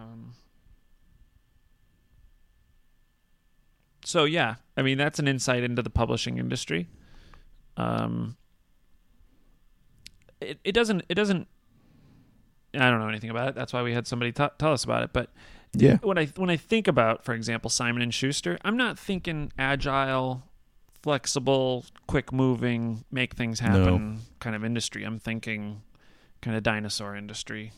Um, 0.00 0.32
so 4.04 4.24
yeah, 4.24 4.56
I 4.76 4.82
mean 4.82 4.98
that's 4.98 5.18
an 5.18 5.28
insight 5.28 5.62
into 5.62 5.82
the 5.82 5.90
publishing 5.90 6.38
industry. 6.38 6.88
Um, 7.76 8.36
it 10.40 10.58
it 10.64 10.72
doesn't 10.72 11.04
it 11.08 11.14
doesn't. 11.14 11.46
I 12.74 12.88
don't 12.90 13.00
know 13.00 13.08
anything 13.08 13.30
about 13.30 13.48
it. 13.48 13.54
That's 13.56 13.72
why 13.72 13.82
we 13.82 13.92
had 13.92 14.06
somebody 14.06 14.32
t- 14.32 14.44
tell 14.58 14.72
us 14.72 14.84
about 14.84 15.02
it. 15.02 15.12
But 15.12 15.30
Yeah. 15.74 15.96
when 16.02 16.18
I 16.18 16.26
when 16.36 16.50
I 16.50 16.56
think 16.56 16.86
about, 16.88 17.24
for 17.24 17.34
example, 17.34 17.68
Simon 17.68 18.00
and 18.02 18.14
Schuster, 18.14 18.58
I'm 18.64 18.76
not 18.76 18.98
thinking 18.98 19.52
agile, 19.58 20.44
flexible, 21.02 21.84
quick 22.06 22.32
moving, 22.32 23.04
make 23.10 23.34
things 23.34 23.60
happen 23.60 24.20
kind 24.38 24.54
of 24.56 24.64
industry. 24.64 25.02
I'm 25.04 25.18
thinking 25.18 25.82
kind 26.40 26.56
of 26.56 26.62
dinosaur 26.62 27.16
industry. 27.16 27.72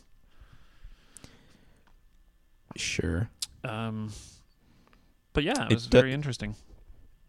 Sure. 2.75 3.29
Um, 3.63 4.11
but 5.33 5.43
yeah, 5.43 5.65
it 5.65 5.71
It 5.71 5.75
was 5.75 5.87
do- 5.87 5.97
very 5.97 6.13
interesting. 6.13 6.55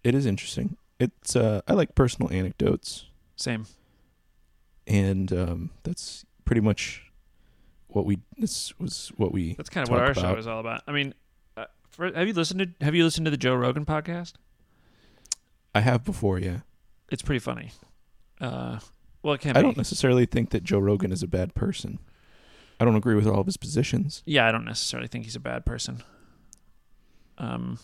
It 0.02 0.14
is 0.14 0.26
interesting. 0.26 0.76
It's. 1.00 1.34
Uh, 1.36 1.60
I 1.66 1.72
like 1.72 1.94
personal 1.94 2.30
anecdotes, 2.32 3.06
Same. 3.36 3.66
and 4.86 5.32
um, 5.32 5.70
that's 5.82 6.24
pretty 6.44 6.60
much 6.60 7.10
what 7.88 8.04
we. 8.06 8.18
This 8.36 8.78
was 8.78 9.10
what 9.16 9.32
we. 9.32 9.54
That's 9.54 9.70
kind 9.70 9.86
of 9.88 9.90
what 9.92 10.00
our 10.00 10.14
show 10.14 10.36
is 10.36 10.46
all 10.46 10.60
about. 10.60 10.82
I 10.86 10.92
mean, 10.92 11.14
uh, 11.56 11.64
for, 11.90 12.12
have 12.12 12.26
you 12.28 12.34
listened 12.34 12.60
to 12.60 12.84
Have 12.84 12.94
you 12.94 13.04
listened 13.04 13.24
to 13.24 13.30
the 13.30 13.36
Joe 13.36 13.54
Rogan 13.54 13.84
podcast? 13.86 14.34
I 15.74 15.80
have 15.80 16.04
before. 16.04 16.38
Yeah. 16.38 16.58
It's 17.10 17.22
pretty 17.22 17.40
funny. 17.40 17.70
Uh, 18.40 18.78
well, 19.22 19.34
it 19.34 19.40
can 19.40 19.56
I 19.56 19.60
be. 19.60 19.62
don't 19.66 19.76
necessarily 19.76 20.26
think 20.26 20.50
that 20.50 20.62
Joe 20.64 20.78
Rogan 20.78 21.12
is 21.12 21.22
a 21.22 21.26
bad 21.28 21.54
person. 21.54 21.98
I 22.84 22.86
don't 22.86 22.96
agree 22.96 23.14
with 23.14 23.26
all 23.26 23.40
of 23.40 23.46
his 23.46 23.56
positions. 23.56 24.22
Yeah, 24.26 24.46
I 24.46 24.52
don't 24.52 24.66
necessarily 24.66 25.08
think 25.08 25.24
he's 25.24 25.36
a 25.36 25.40
bad 25.40 25.64
person. 25.64 26.02
Um, 27.38 27.78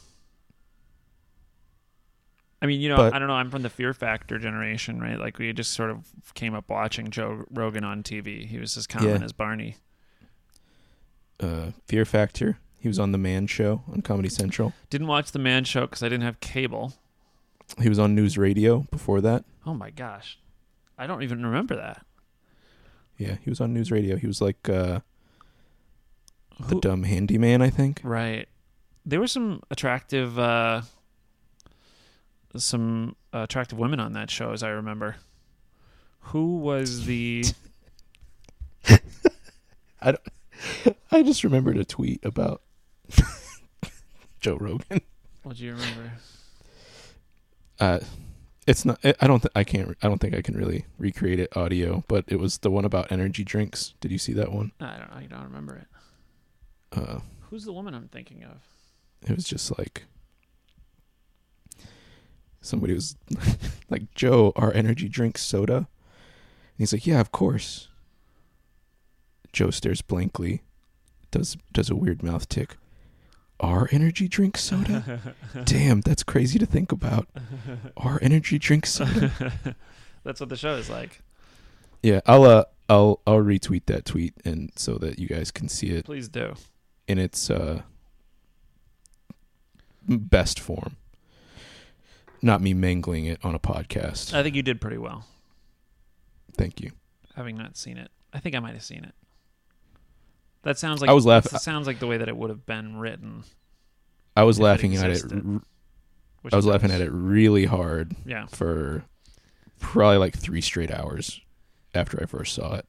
I 2.60 2.66
mean, 2.66 2.80
you 2.82 2.90
know, 2.90 2.96
But- 2.98 3.14
I 3.14 3.18
don't 3.18 3.28
know. 3.28 3.34
I'm 3.34 3.50
from 3.50 3.62
the 3.62 3.70
Fear 3.70 3.94
Factor 3.94 4.38
generation, 4.38 5.00
right? 5.00 5.18
Like 5.18 5.38
we 5.38 5.50
just 5.54 5.70
sort 5.72 5.90
of 5.90 6.06
came 6.34 6.54
up 6.54 6.68
watching 6.68 7.10
Joe 7.10 7.46
Rogan 7.50 7.82
on 7.84 8.02
TV. 8.02 8.44
He 8.46 8.58
was 8.58 8.76
as 8.76 8.86
common 8.86 9.08
Yeah. 9.20 9.24
as 9.24 9.32
Barney. 9.32 9.76
Uh, 11.40 11.70
Fear 11.86 12.04
Factor. 12.04 12.58
He 12.78 12.88
was 12.88 12.98
on 12.98 13.12
the 13.12 13.18
Man 13.18 13.46
Show 13.46 13.82
on 13.90 14.02
Comedy 14.02 14.28
Central. 14.28 14.74
Didn't 14.90 15.06
watch 15.06 15.32
the 15.32 15.38
Man 15.38 15.64
Show 15.64 15.82
because 15.82 16.02
I 16.02 16.10
didn't 16.10 16.24
have 16.24 16.40
cable. 16.40 16.92
He 17.80 17.88
was 17.88 17.98
on 17.98 18.14
NewsRadio 18.14 18.90
before 18.90 19.20
that. 19.22 19.44
Oh 19.64 19.72
my 19.74 19.88
gosh, 19.90 20.38
I 20.98 21.06
don't 21.06 21.22
even 21.22 21.44
remember 21.46 21.76
that. 21.76 22.04
Yeah, 23.20 23.36
he 23.44 23.50
was 23.50 23.60
on 23.60 23.74
NewsRadio. 23.74 24.18
He 24.18 24.26
was 24.26 24.40
like 24.40 24.66
uh, 24.68 25.00
the 26.58 26.74
Who- 26.74 26.80
dumb 26.80 27.02
handyman, 27.02 27.60
I 27.62 27.68
think. 27.70 28.00
Right. 28.02 28.48
There 29.04 29.20
were 29.20 29.26
some 29.28 29.62
attractive 29.70 30.38
uh 30.38 30.82
some 32.56 33.14
attractive 33.32 33.78
women 33.78 34.00
on 34.00 34.12
that 34.14 34.30
show 34.30 34.52
as 34.52 34.62
I 34.62 34.70
remember. 34.70 35.16
Who 36.20 36.58
was 36.58 37.04
the 37.06 37.44
I 40.00 40.12
don't, 40.12 40.96
I 41.12 41.22
just 41.22 41.44
remembered 41.44 41.76
a 41.76 41.84
tweet 41.84 42.24
about 42.24 42.62
Joe 44.40 44.56
Rogan. 44.56 45.00
what 45.42 45.56
do 45.56 45.64
you 45.64 45.72
remember? 45.72 46.12
Uh, 47.78 48.00
It's 48.66 48.84
not. 48.84 49.00
I 49.02 49.26
don't. 49.26 49.40
Th- 49.40 49.52
I 49.54 49.64
can't. 49.64 49.96
I 50.02 50.08
don't 50.08 50.18
think 50.20 50.34
I 50.34 50.42
can 50.42 50.56
really 50.56 50.84
recreate 50.98 51.40
it 51.40 51.56
audio. 51.56 52.04
But 52.08 52.24
it 52.28 52.36
was 52.36 52.58
the 52.58 52.70
one 52.70 52.84
about 52.84 53.10
energy 53.10 53.42
drinks. 53.42 53.94
Did 54.00 54.12
you 54.12 54.18
see 54.18 54.32
that 54.34 54.52
one? 54.52 54.72
I 54.80 54.98
don't. 54.98 55.12
I 55.12 55.26
don't 55.28 55.44
remember 55.44 55.76
it. 55.76 55.86
Uh, 56.92 57.20
Who's 57.48 57.64
the 57.64 57.72
woman 57.72 57.94
I'm 57.94 58.08
thinking 58.08 58.44
of? 58.44 58.58
it 59.28 59.34
was 59.36 59.44
just 59.44 59.76
like 59.78 60.04
somebody 62.62 62.94
was 62.94 63.16
like 63.90 64.12
Joe, 64.14 64.52
our 64.56 64.72
energy 64.72 65.08
drink 65.08 65.36
soda. 65.38 65.76
And 65.76 65.86
he's 66.78 66.92
like, 66.92 67.06
yeah, 67.06 67.20
of 67.20 67.32
course. 67.32 67.88
Joe 69.52 69.70
stares 69.70 70.00
blankly, 70.00 70.62
does 71.32 71.56
does 71.72 71.90
a 71.90 71.96
weird 71.96 72.22
mouth 72.22 72.48
tick. 72.48 72.76
Our 73.60 73.88
energy 73.92 74.26
drink 74.26 74.56
soda? 74.56 75.34
Damn, 75.64 76.00
that's 76.00 76.22
crazy 76.22 76.58
to 76.58 76.66
think 76.66 76.92
about. 76.92 77.28
Our 77.96 78.18
energy 78.22 78.58
drink 78.58 78.86
soda. 78.86 79.76
That's 80.24 80.40
what 80.40 80.48
the 80.48 80.56
show 80.56 80.76
is 80.76 80.88
like. 80.90 81.20
Yeah, 82.02 82.20
I'll 82.26 82.44
uh, 82.44 82.64
I'll 82.88 83.20
I'll 83.26 83.40
retweet 83.42 83.84
that 83.86 84.04
tweet 84.06 84.34
and 84.44 84.70
so 84.76 84.96
that 84.96 85.18
you 85.18 85.28
guys 85.28 85.50
can 85.50 85.68
see 85.68 85.88
it 85.90 86.04
Please 86.06 86.28
do. 86.28 86.54
in 87.06 87.18
its 87.18 87.50
uh 87.50 87.82
best 90.08 90.58
form. 90.58 90.96
Not 92.42 92.60
me 92.62 92.72
mangling 92.74 93.26
it 93.26 93.38
on 93.44 93.54
a 93.54 93.58
podcast. 93.58 94.32
I 94.34 94.42
think 94.42 94.54
you 94.56 94.62
did 94.62 94.80
pretty 94.80 94.96
well, 94.98 95.26
Thank 96.56 96.80
you. 96.80 96.92
having 97.36 97.56
not 97.56 97.76
seen 97.76 97.98
it. 97.98 98.10
I 98.32 98.40
think 98.40 98.54
I 98.56 98.60
might 98.60 98.72
have 98.74 98.82
seen 98.84 99.04
it. 99.04 99.14
That 100.62 100.78
sounds 100.78 101.00
like 101.00 101.08
I 101.10 101.14
was 101.14 101.24
laughing. 101.26 101.58
Sounds 101.58 101.86
like 101.86 101.98
the 102.00 102.06
way 102.06 102.18
that 102.18 102.28
it 102.28 102.36
would 102.36 102.50
have 102.50 102.66
been 102.66 102.96
written. 102.98 103.44
I 104.36 104.42
was 104.44 104.58
if 104.58 104.60
it 104.60 104.64
laughing 104.64 104.96
at 104.96 105.10
it. 105.10 105.22
which 106.42 106.52
I 106.52 106.56
was 106.56 106.66
laughing 106.66 106.90
at 106.90 107.00
it 107.00 107.10
really 107.10 107.64
hard 107.64 108.14
Yeah. 108.26 108.46
for 108.46 109.04
probably 109.78 110.18
like 110.18 110.36
three 110.36 110.60
straight 110.60 110.90
hours 110.90 111.40
after 111.94 112.20
I 112.22 112.26
first 112.26 112.54
saw 112.54 112.74
it. 112.74 112.86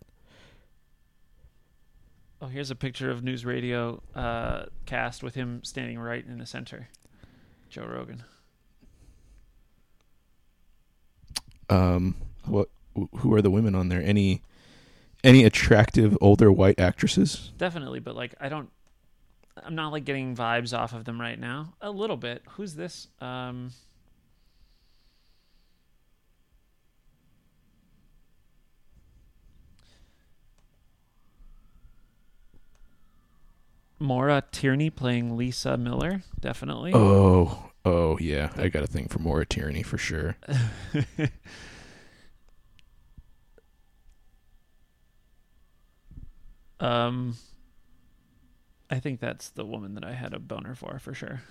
Oh, 2.41 2.47
here's 2.47 2.71
a 2.71 2.75
picture 2.75 3.09
of 3.11 3.21
NewsRadio 3.21 4.01
uh, 4.15 4.65
cast 4.85 5.21
with 5.23 5.35
him 5.35 5.63
standing 5.63 5.99
right 5.99 6.25
in 6.25 6.39
the 6.39 6.45
center. 6.45 6.89
Joe 7.69 7.85
Rogan. 7.85 8.23
Um, 11.69 12.15
what? 12.45 12.69
Who 13.19 13.33
are 13.33 13.41
the 13.41 13.51
women 13.51 13.75
on 13.75 13.87
there? 13.89 14.01
Any, 14.01 14.41
any 15.23 15.43
attractive 15.43 16.17
older 16.21 16.51
white 16.51 16.79
actresses? 16.79 17.51
Definitely, 17.57 17.99
but 17.99 18.15
like 18.15 18.35
I 18.39 18.49
don't 18.49 18.69
I'm 19.63 19.75
not 19.75 19.91
like 19.91 20.05
getting 20.05 20.35
vibes 20.35 20.77
off 20.77 20.93
of 20.93 21.05
them 21.05 21.19
right 21.19 21.39
now. 21.39 21.73
A 21.81 21.91
little 21.91 22.17
bit. 22.17 22.43
Who's 22.51 22.75
this? 22.75 23.07
Um 23.19 23.71
Maura 33.99 34.43
Tierney 34.51 34.89
playing 34.89 35.37
Lisa 35.37 35.77
Miller, 35.77 36.23
definitely. 36.39 36.91
Oh, 36.95 37.69
oh 37.85 38.17
yeah. 38.19 38.51
I 38.57 38.67
got 38.67 38.81
a 38.81 38.87
thing 38.87 39.07
for 39.07 39.19
Maura 39.19 39.45
Tierney 39.45 39.83
for 39.83 39.99
sure. 39.99 40.37
um 46.81 47.37
I 48.89 48.99
think 48.99 49.19
that's 49.21 49.49
the 49.49 49.65
woman 49.65 49.93
that 49.95 50.03
I 50.03 50.13
had 50.13 50.33
a 50.33 50.39
boner 50.39 50.75
for 50.75 50.99
for 50.99 51.13
sure. 51.13 51.41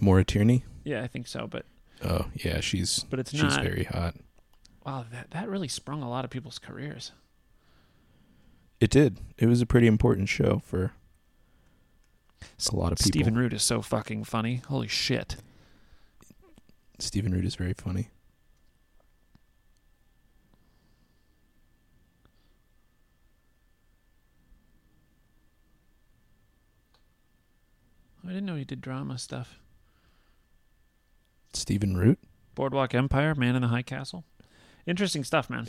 Maura 0.00 0.24
Tierney. 0.24 0.64
Yeah, 0.84 1.02
I 1.02 1.06
think 1.06 1.26
so, 1.26 1.46
but 1.46 1.66
Oh 2.02 2.26
yeah, 2.34 2.60
she's 2.60 3.04
but 3.10 3.18
it's 3.18 3.32
she's 3.32 3.42
not 3.42 3.62
very 3.62 3.84
hot. 3.84 4.14
Wow, 4.86 5.04
that 5.12 5.30
that 5.32 5.48
really 5.48 5.68
sprung 5.68 6.02
a 6.02 6.08
lot 6.08 6.24
of 6.24 6.30
people's 6.30 6.58
careers. 6.58 7.12
It 8.80 8.90
did. 8.90 9.18
It 9.36 9.46
was 9.46 9.60
a 9.60 9.66
pretty 9.66 9.88
important 9.88 10.28
show 10.28 10.62
for 10.64 10.92
a 12.40 12.76
lot 12.76 12.92
of 12.92 12.98
people. 12.98 13.18
Stephen 13.18 13.36
Root 13.36 13.52
is 13.52 13.62
so 13.62 13.82
fucking 13.82 14.24
funny. 14.24 14.62
Holy 14.68 14.86
shit. 14.86 15.36
Stephen 17.00 17.32
Root 17.32 17.44
is 17.44 17.56
very 17.56 17.74
funny. 17.74 18.08
I 28.28 28.32
didn't 28.32 28.44
know 28.44 28.56
he 28.56 28.64
did 28.64 28.82
drama 28.82 29.16
stuff. 29.16 29.58
Stephen 31.54 31.96
Root. 31.96 32.18
Boardwalk 32.54 32.94
Empire, 32.94 33.34
Man 33.34 33.56
in 33.56 33.62
the 33.62 33.68
High 33.68 33.80
Castle. 33.80 34.24
Interesting 34.86 35.24
stuff, 35.24 35.48
man. 35.48 35.66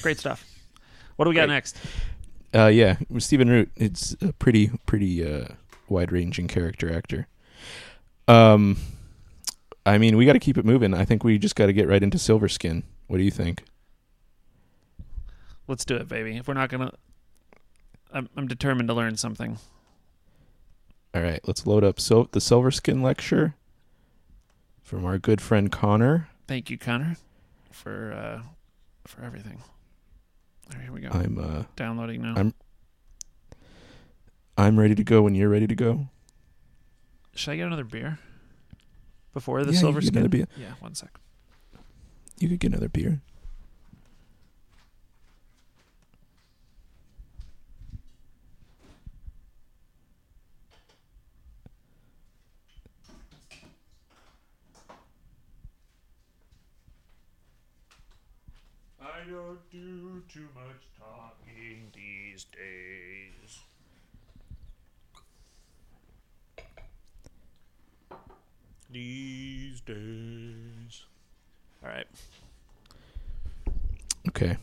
Great 0.00 0.18
stuff. 0.18 0.46
What 1.16 1.26
do 1.26 1.28
we 1.28 1.34
got 1.34 1.48
Great. 1.48 1.54
next? 1.54 1.76
Uh, 2.54 2.68
yeah, 2.68 2.96
Stephen 3.18 3.50
Root. 3.50 3.70
It's 3.76 4.16
a 4.22 4.32
pretty, 4.32 4.70
pretty 4.86 5.22
uh, 5.30 5.48
wide-ranging 5.90 6.48
character 6.48 6.90
actor. 6.90 7.26
Um, 8.26 8.78
I 9.84 9.98
mean, 9.98 10.16
we 10.16 10.24
got 10.24 10.32
to 10.32 10.38
keep 10.38 10.56
it 10.56 10.64
moving. 10.64 10.94
I 10.94 11.04
think 11.04 11.22
we 11.22 11.36
just 11.36 11.54
got 11.54 11.66
to 11.66 11.74
get 11.74 11.86
right 11.86 12.02
into 12.02 12.18
Silver 12.18 12.48
Skin. 12.48 12.82
What 13.08 13.18
do 13.18 13.24
you 13.24 13.30
think? 13.30 13.64
Let's 15.68 15.84
do 15.84 15.96
it, 15.96 16.08
baby. 16.08 16.38
If 16.38 16.48
we're 16.48 16.54
not 16.54 16.70
gonna, 16.70 16.94
I'm, 18.10 18.30
I'm 18.36 18.48
determined 18.48 18.88
to 18.88 18.94
learn 18.94 19.18
something. 19.18 19.58
All 21.14 21.22
right, 21.22 21.40
let's 21.46 21.66
load 21.66 21.82
up 21.82 21.98
so 21.98 22.28
the 22.32 22.40
Silver 22.40 22.70
Skin 22.70 23.02
lecture 23.02 23.54
from 24.82 25.04
our 25.04 25.18
good 25.18 25.40
friend 25.40 25.70
Connor. 25.70 26.28
Thank 26.46 26.70
you, 26.70 26.78
Connor, 26.78 27.16
for 27.70 28.12
uh, 28.12 28.42
for 29.06 29.22
everything. 29.22 29.62
There, 30.70 30.80
here 30.80 30.92
we 30.92 31.00
go. 31.00 31.08
I'm 31.10 31.38
uh, 31.38 31.64
Downloading 31.76 32.22
now. 32.22 32.34
I'm- 32.36 32.54
I'm 34.58 34.78
ready 34.78 34.94
to 34.94 35.04
go 35.04 35.22
when 35.22 35.34
you're 35.34 35.48
ready 35.48 35.66
to 35.66 35.74
go. 35.74 36.08
Should 37.34 37.52
I 37.52 37.56
get 37.56 37.66
another 37.68 37.84
beer 37.84 38.18
before 39.32 39.60
the 39.64 39.68
Yeah, 39.72 39.76
you 39.76 39.78
silver 39.80 40.00
can 40.00 40.06
skin? 40.08 40.16
another 40.18 40.28
beer. 40.28 40.46
Yeah, 40.54 40.72
one 40.80 40.94
sec. 40.94 41.18
You 42.38 42.50
could 42.50 42.58
get 42.60 42.72
another 42.72 42.90
beer. 42.90 43.22
I 59.50 59.54
do 59.72 60.22
too 60.32 60.46
much 60.54 60.86
talking 60.96 61.90
these 61.92 62.44
days. 62.44 63.58
These 68.90 69.80
days. 69.80 71.04
All 71.82 71.90
right. 71.90 72.06
Okay, 74.28 74.56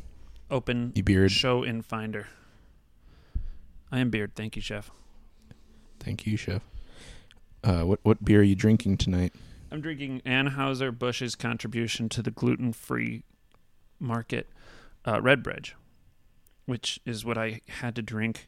Open 0.49 0.93
you 0.95 1.03
beard. 1.03 1.31
show 1.31 1.63
in 1.63 1.81
Finder. 1.81 2.27
I 3.91 3.99
am 3.99 4.09
Beard. 4.09 4.31
Thank 4.35 4.55
you, 4.55 4.61
Chef. 4.61 4.89
Thank 5.99 6.25
you, 6.25 6.37
chef. 6.37 6.61
Uh, 7.61 7.81
what 7.81 7.99
what 8.03 8.23
beer 8.23 8.39
are 8.39 8.43
you 8.43 8.55
drinking 8.55 8.97
tonight? 8.97 9.33
I'm 9.69 9.81
drinking 9.81 10.21
Anheuser 10.25 10.97
Busch's 10.97 11.35
contribution 11.35 12.07
to 12.09 12.21
the 12.21 12.31
gluten-free 12.31 13.23
market, 13.99 14.47
uh, 15.07 15.19
Redbridge, 15.19 15.73
which 16.65 16.99
is 17.05 17.25
what 17.25 17.37
I 17.37 17.61
had 17.67 17.95
to 17.95 18.01
drink. 18.03 18.47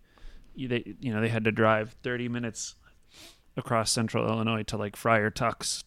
They, 0.55 0.95
you 0.99 1.13
know, 1.13 1.21
they 1.21 1.29
had 1.29 1.45
to 1.45 1.51
drive 1.51 1.95
30 2.03 2.27
minutes 2.27 2.75
across 3.57 3.91
central 3.91 4.27
Illinois 4.27 4.63
to 4.63 4.77
like 4.77 4.95
Friar 4.95 5.31
Tuck's 5.31 5.83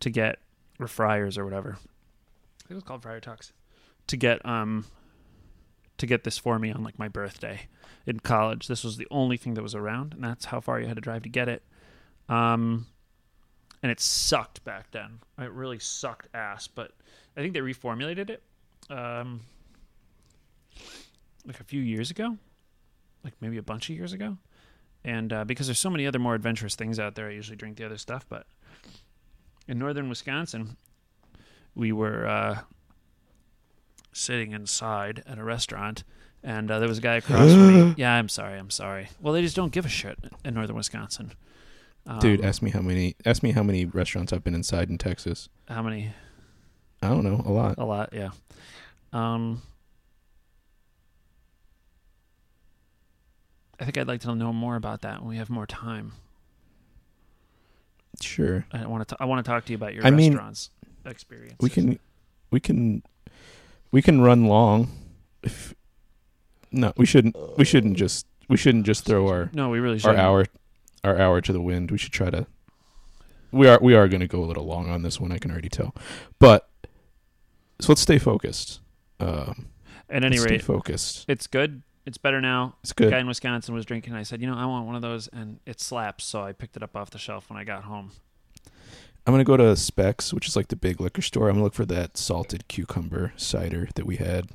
to 0.00 0.08
get, 0.08 0.38
or 0.80 0.86
Friars 0.86 1.36
or 1.36 1.44
whatever. 1.44 1.76
It 2.70 2.74
was 2.74 2.84
called 2.84 3.02
Friar 3.02 3.20
Tuck's 3.20 3.52
to 4.06 4.16
get 4.16 4.44
um 4.46 4.84
to 5.98 6.06
get 6.06 6.24
this 6.24 6.38
for 6.38 6.58
me 6.58 6.72
on 6.72 6.82
like 6.82 6.98
my 6.98 7.08
birthday 7.08 7.68
in 8.06 8.20
college. 8.20 8.66
This 8.66 8.82
was 8.82 8.96
the 8.96 9.06
only 9.10 9.36
thing 9.36 9.54
that 9.54 9.62
was 9.62 9.74
around, 9.74 10.14
and 10.14 10.24
that's 10.24 10.46
how 10.46 10.60
far 10.60 10.80
you 10.80 10.86
had 10.86 10.96
to 10.96 11.00
drive 11.00 11.22
to 11.22 11.28
get 11.28 11.48
it. 11.48 11.62
Um, 12.28 12.86
and 13.82 13.90
it 13.92 14.00
sucked 14.00 14.64
back 14.64 14.90
then. 14.92 15.20
It 15.38 15.52
really 15.52 15.78
sucked 15.78 16.28
ass. 16.34 16.66
But 16.66 16.92
I 17.36 17.40
think 17.40 17.54
they 17.54 17.60
reformulated 17.60 18.30
it, 18.30 18.42
um, 18.90 19.40
like 21.46 21.60
a 21.60 21.64
few 21.64 21.80
years 21.80 22.10
ago, 22.10 22.36
like 23.24 23.34
maybe 23.40 23.56
a 23.58 23.62
bunch 23.62 23.90
of 23.90 23.96
years 23.96 24.12
ago. 24.12 24.38
And 25.04 25.32
uh, 25.32 25.44
because 25.44 25.66
there's 25.66 25.78
so 25.80 25.90
many 25.90 26.06
other 26.06 26.18
more 26.20 26.34
adventurous 26.34 26.76
things 26.76 26.98
out 27.00 27.14
there, 27.16 27.28
I 27.28 27.32
usually 27.32 27.56
drink 27.56 27.76
the 27.76 27.84
other 27.84 27.98
stuff. 27.98 28.24
But 28.28 28.46
in 29.66 29.78
northern 29.78 30.08
Wisconsin, 30.08 30.76
we 31.74 31.90
were 31.92 32.26
uh, 32.26 32.58
sitting 34.12 34.52
inside 34.52 35.22
at 35.26 35.38
a 35.38 35.44
restaurant, 35.44 36.04
and 36.44 36.70
uh, 36.70 36.78
there 36.78 36.88
was 36.88 36.98
a 36.98 37.02
guy 37.02 37.16
across 37.16 37.50
from 37.50 37.88
me. 37.88 37.94
Yeah, 37.98 38.12
I'm 38.14 38.28
sorry, 38.28 38.58
I'm 38.58 38.70
sorry. 38.70 39.08
Well, 39.20 39.32
they 39.34 39.42
just 39.42 39.56
don't 39.56 39.72
give 39.72 39.84
a 39.86 39.88
shit 39.88 40.18
in 40.44 40.54
northern 40.54 40.76
Wisconsin. 40.76 41.32
Dude, 42.20 42.40
Um, 42.40 42.46
ask 42.46 42.62
me 42.62 42.70
how 42.70 42.80
many. 42.80 43.14
Ask 43.24 43.42
me 43.44 43.52
how 43.52 43.62
many 43.62 43.84
restaurants 43.84 44.32
I've 44.32 44.42
been 44.44 44.54
inside 44.56 44.90
in 44.90 44.98
Texas. 44.98 45.48
how 45.68 45.82
many? 45.82 46.12
I 47.00 47.08
don't 47.08 47.24
know, 47.24 47.42
a 47.44 47.50
lot. 47.50 47.76
A 47.78 47.84
lot, 47.84 48.10
yeah. 48.12 48.30
Um, 49.12 49.62
I 53.80 53.84
think 53.84 53.98
I'd 53.98 54.06
like 54.08 54.20
to 54.22 54.34
know 54.34 54.52
more 54.52 54.76
about 54.76 55.00
that 55.02 55.20
when 55.20 55.28
we 55.30 55.36
have 55.38 55.50
more 55.50 55.66
time. 55.66 56.12
Sure, 58.20 58.64
I 58.72 58.86
want 58.86 59.08
to. 59.08 59.16
I 59.18 59.24
want 59.24 59.44
to 59.44 59.50
talk 59.50 59.64
to 59.64 59.72
you 59.72 59.76
about 59.76 59.94
your 59.94 60.06
I 60.06 60.10
mean, 60.10 60.32
restaurants 60.32 60.70
experience. 61.06 61.56
we 61.60 61.70
can, 61.70 61.98
we 62.50 62.60
can, 62.60 63.02
we 63.90 64.02
can 64.02 64.20
run 64.20 64.46
long. 64.46 64.88
If 65.42 65.74
no, 66.70 66.92
we 66.96 67.06
shouldn't. 67.06 67.36
We 67.56 67.64
shouldn't 67.64 67.96
just. 67.96 68.26
We 68.48 68.56
shouldn't 68.58 68.84
just 68.84 69.04
throw 69.06 69.28
our 69.28 69.48
No, 69.54 69.70
we 69.70 69.78
really 69.80 69.98
should. 69.98 70.10
our 70.10 70.16
hour, 70.16 70.46
our 71.02 71.18
hour 71.18 71.40
to 71.40 71.52
the 71.52 71.60
wind. 71.60 71.90
We 71.90 71.96
should 71.98 72.12
try 72.12 72.28
to. 72.30 72.46
We 73.50 73.66
are 73.66 73.78
we 73.80 73.94
are 73.94 74.08
going 74.08 74.20
to 74.20 74.26
go 74.28 74.44
a 74.44 74.46
little 74.46 74.64
long 74.66 74.90
on 74.90 75.02
this 75.02 75.18
one. 75.18 75.32
I 75.32 75.38
can 75.38 75.50
already 75.50 75.68
tell, 75.70 75.94
but 76.38 76.68
so 77.80 77.88
let's 77.88 78.02
stay 78.02 78.18
focused. 78.18 78.80
Um, 79.20 79.68
At 80.10 80.22
any 80.22 80.38
rate, 80.38 80.62
focused. 80.62 81.24
it's 81.28 81.46
good. 81.46 81.82
It's 82.04 82.18
better 82.18 82.40
now. 82.40 82.74
It's 82.82 82.90
The 82.92 83.04
good. 83.04 83.10
guy 83.10 83.18
in 83.20 83.26
Wisconsin 83.28 83.74
was 83.74 83.84
drinking. 83.84 84.14
I 84.14 84.24
said, 84.24 84.40
you 84.40 84.48
know, 84.48 84.56
I 84.56 84.64
want 84.66 84.86
one 84.86 84.96
of 84.96 85.02
those, 85.02 85.28
and 85.28 85.60
it 85.66 85.80
slaps. 85.80 86.24
So 86.24 86.42
I 86.42 86.52
picked 86.52 86.76
it 86.76 86.82
up 86.82 86.96
off 86.96 87.10
the 87.10 87.18
shelf 87.18 87.48
when 87.48 87.58
I 87.58 87.64
got 87.64 87.84
home. 87.84 88.10
I'm 89.24 89.32
gonna 89.32 89.44
go 89.44 89.56
to 89.56 89.76
Spec's, 89.76 90.34
which 90.34 90.48
is 90.48 90.56
like 90.56 90.66
the 90.66 90.74
big 90.74 91.00
liquor 91.00 91.22
store. 91.22 91.48
I'm 91.48 91.54
gonna 91.54 91.62
look 91.64 91.74
for 91.74 91.84
that 91.86 92.16
salted 92.16 92.66
cucumber 92.66 93.32
cider 93.36 93.88
that 93.94 94.04
we 94.04 94.16
had 94.16 94.48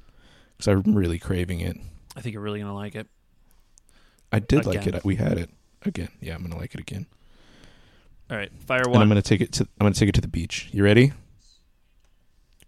because 0.57 0.67
I'm 0.67 0.93
really 0.93 1.19
craving 1.19 1.61
it. 1.61 1.77
I 2.17 2.21
think 2.21 2.33
you're 2.33 2.41
really 2.41 2.59
gonna 2.59 2.75
like 2.75 2.93
it. 2.95 3.07
I 4.29 4.39
did 4.39 4.65
like 4.65 4.85
it. 4.85 5.05
We 5.05 5.15
had 5.15 5.37
it 5.37 5.49
again. 5.83 6.09
Yeah, 6.19 6.35
I'm 6.35 6.41
gonna 6.41 6.57
like 6.57 6.73
it 6.73 6.81
again. 6.81 7.05
All 8.29 8.35
right, 8.35 8.51
fire 8.65 8.79
And 8.79 8.87
I'm 8.87 8.99
one. 8.99 9.07
gonna 9.07 9.21
take 9.21 9.39
it 9.39 9.53
to. 9.53 9.63
I'm 9.79 9.85
gonna 9.85 9.93
take 9.95 10.09
it 10.09 10.15
to 10.15 10.21
the 10.21 10.27
beach. 10.27 10.67
You 10.73 10.83
ready? 10.83 11.13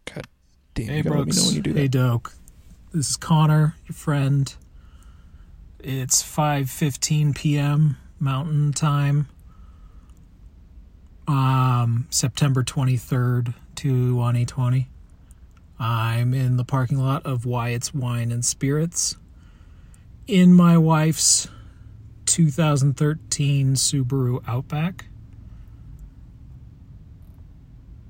God 0.05 0.25
damn! 0.73 0.87
Hey 0.87 0.97
you 0.97 1.03
gotta 1.03 1.17
let 1.17 1.27
me 1.27 1.31
know 1.31 1.35
Brooks. 1.35 1.45
when 1.47 1.55
you 1.55 1.61
do 1.61 1.73
Hey. 1.73 1.89
Doke. 1.89 2.33
This 2.93 3.09
is 3.09 3.17
Connor, 3.17 3.75
your 3.89 3.93
friend. 3.93 4.55
It's 5.81 6.21
5:15 6.21 7.35
p.m. 7.35 7.97
Mountain 8.19 8.73
Time. 8.73 9.29
Um, 11.25 12.07
September 12.09 12.63
23rd, 12.63 13.53
to 13.75 14.09
2020. 14.09 14.89
I'm 15.79 16.33
in 16.33 16.57
the 16.57 16.65
parking 16.65 16.97
lot 16.97 17.25
of 17.25 17.45
Wyatt's 17.45 17.93
Wine 17.93 18.29
and 18.29 18.43
Spirits 18.43 19.15
in 20.27 20.53
my 20.53 20.77
wife's 20.77 21.47
2013 22.25 23.75
Subaru 23.75 24.43
Outback. 24.45 25.05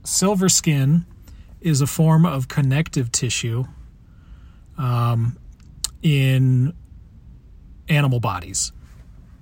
Silver 0.03 0.49
skin 0.49 1.05
is 1.61 1.82
a 1.82 1.88
form 1.88 2.26
of 2.26 2.47
connective 2.47 3.11
tissue 3.11 3.65
um, 4.76 5.38
in 6.01 6.74
animal 7.89 8.19
bodies. 8.19 8.71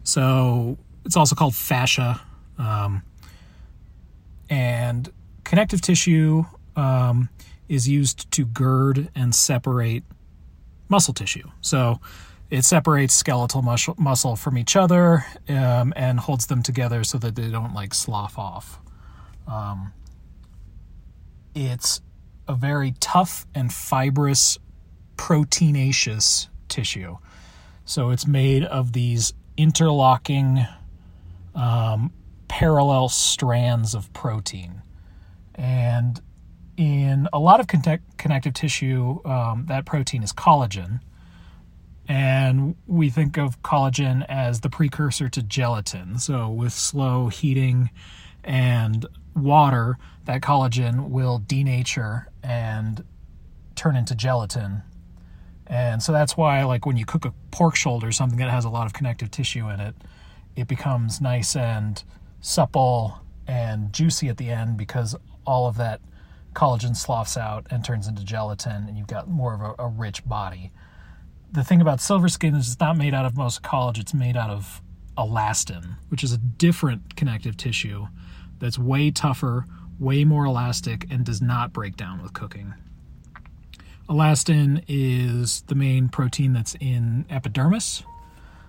So 0.04 0.78
it's 1.06 1.18
also 1.18 1.36
called 1.36 1.56
fascia. 1.56 2.22
Um, 2.58 3.04
and 4.50 5.10
connective 5.44 5.82
tissue 5.82 6.46
um, 6.76 7.30
is 7.68 7.88
used 7.88 8.32
to 8.32 8.46
gird 8.46 9.10
and 9.16 9.36
separate 9.36 10.04
muscle 10.90 11.14
tissue. 11.14 11.50
So 11.62 12.00
it 12.50 12.64
separates 12.64 13.14
skeletal 13.14 13.62
muscle, 13.62 13.96
muscle 13.98 14.36
from 14.36 14.58
each 14.58 14.76
other 14.76 15.26
um, 15.50 15.94
and 15.96 16.20
holds 16.20 16.46
them 16.46 16.64
together 16.64 17.04
so 17.04 17.18
that 17.18 17.36
they 17.36 17.50
don't 17.50 17.74
like 17.74 17.94
slough 17.94 18.38
off. 18.38 18.80
Um, 19.48 19.92
it's 21.54 22.02
a 22.48 22.54
very 22.54 22.94
tough 23.00 23.46
and 23.54 23.72
fibrous 23.74 24.58
proteinaceous 25.18 26.48
tissue. 26.70 27.18
So 27.88 28.10
it's 28.10 28.28
made 28.28 28.66
of 28.66 28.92
these 28.92 29.34
interlocking 29.56 30.68
um, 31.56 32.12
parallel 32.50 33.08
strands 33.08 33.96
of 33.96 34.12
protein. 34.12 34.82
And 35.56 36.20
in 36.76 37.30
a 37.32 37.40
lot 37.40 37.62
of 37.62 37.68
connect- 37.68 38.18
connective 38.18 38.54
tissue, 38.54 39.20
um, 39.24 39.68
that 39.70 39.86
protein 39.86 40.22
is 40.22 40.34
collagen. 40.34 41.00
And 42.10 42.76
we 42.88 43.10
think 43.10 43.38
of 43.38 43.62
collagen 43.62 44.26
as 44.28 44.60
the 44.60 44.70
precursor 44.70 45.30
to 45.30 45.42
gelatin. 45.42 46.20
So, 46.20 46.50
with 46.50 46.74
slow 46.74 47.30
heating 47.30 47.90
and 48.44 49.06
water, 49.34 49.98
that 50.26 50.42
collagen 50.42 51.10
will 51.10 51.40
denature 51.40 52.26
and 52.44 53.06
turn 53.76 53.96
into 53.96 54.14
gelatin. 54.14 54.84
And 55.68 56.02
so 56.02 56.12
that's 56.14 56.38
why, 56.38 56.64
like, 56.64 56.86
when 56.86 56.96
you 56.96 57.06
cook 57.06 57.26
a 57.26 57.34
pork 57.52 57.76
shoulder, 57.76 58.12
something 58.12 58.40
that 58.40 58.50
has 58.50 58.64
a 58.66 58.70
lot 58.70 58.86
of 58.86 58.94
connective 58.94 59.30
tissue 59.30 59.70
in 59.70 59.80
it, 59.80 59.96
it 60.56 60.68
becomes 60.68 61.20
nice 61.20 61.56
and 61.56 62.04
supple 62.40 63.20
and 63.46 63.92
juicy 63.92 64.30
at 64.30 64.38
the 64.38 64.50
end 64.50 64.78
because 64.78 65.16
all 65.46 65.68
of 65.68 65.78
that 65.78 66.02
collagen 66.54 66.96
sloughs 66.96 67.38
out 67.38 67.68
and 67.70 67.84
turns 67.84 68.08
into 68.08 68.24
gelatin, 68.24 68.88
and 68.88 68.98
you've 68.98 69.08
got 69.08 69.28
more 69.28 69.54
of 69.54 69.62
a, 69.62 69.84
a 69.84 69.88
rich 69.88 70.26
body. 70.26 70.72
The 71.52 71.64
thing 71.64 71.82
about 71.82 72.02
silver 72.02 72.30
skin 72.30 72.56
is 72.56 72.68
it's 72.68 72.80
not 72.80 72.98
made 72.98 73.14
out 73.14 73.26
of 73.26 73.38
most 73.38 73.62
collagen, 73.62 74.00
it's 74.00 74.14
made 74.14 74.36
out 74.36 74.50
of 74.50 74.82
elastin, 75.18 75.98
which 76.10 76.24
is 76.24 76.32
a 76.32 76.38
different 76.38 77.16
connective 77.16 77.58
tissue 77.58 78.08
that's 78.60 78.80
way 78.80 79.12
tougher, 79.12 79.66
way 80.00 80.24
more 80.24 80.46
elastic, 80.46 81.06
and 81.12 81.26
does 81.26 81.42
not 81.42 81.74
break 81.74 81.96
down 81.96 82.22
with 82.22 82.34
cooking. 82.34 82.74
Elastin 84.10 84.84
is 84.88 85.62
the 85.68 85.76
main 85.76 86.10
protein 86.10 86.54
that's 86.54 86.76
in 86.80 87.26
epidermis, 87.30 88.04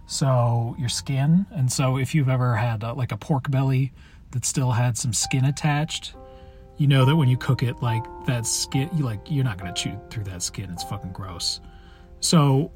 so 0.07 0.75
your 0.79 0.89
skin. 0.89 1.47
And 1.53 1.71
so 1.71 1.97
if 1.97 2.15
you've 2.15 2.29
ever 2.29 2.57
had 2.57 2.83
uh, 2.83 2.95
like 2.95 3.13
a 3.13 3.17
pork 3.17 3.51
belly 3.51 3.93
that 4.33 4.45
still 4.45 4.73
had 4.73 4.99
some 4.99 5.13
skin 5.13 5.45
attached, 5.45 6.15
you 6.77 6.87
know 6.87 7.05
that 7.05 7.17
when 7.17 7.29
you 7.29 7.37
cook 7.37 7.63
it, 7.63 7.83
like 7.83 8.05
that 8.27 8.47
skin, 8.47 8.91
you 8.97 9.05
like 9.05 9.21
you're 9.31 9.45
not 9.45 9.59
gonna 9.59 9.75
chew 9.75 9.99
through 10.11 10.25
that 10.25 10.43
skin. 10.43 10.71
It's 10.71 10.85
fucking 10.85 11.13
gross. 11.13 11.61
So 12.21 12.73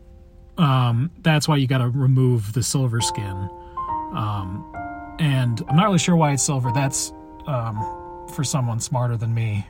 um, 0.58 1.10
that's 1.22 1.48
why 1.48 1.56
you 1.56 1.66
got 1.66 1.78
to 1.78 1.88
remove 1.88 2.52
the 2.52 2.62
silver 2.62 3.00
skin. 3.00 3.48
Um, 4.12 5.16
and 5.18 5.62
I'm 5.68 5.76
not 5.76 5.86
really 5.86 5.98
sure 5.98 6.16
why 6.16 6.32
it's 6.32 6.42
silver. 6.42 6.70
That's 6.72 7.12
um, 7.46 8.26
for 8.34 8.44
someone 8.44 8.80
smarter 8.80 9.16
than 9.16 9.34
me. 9.34 9.66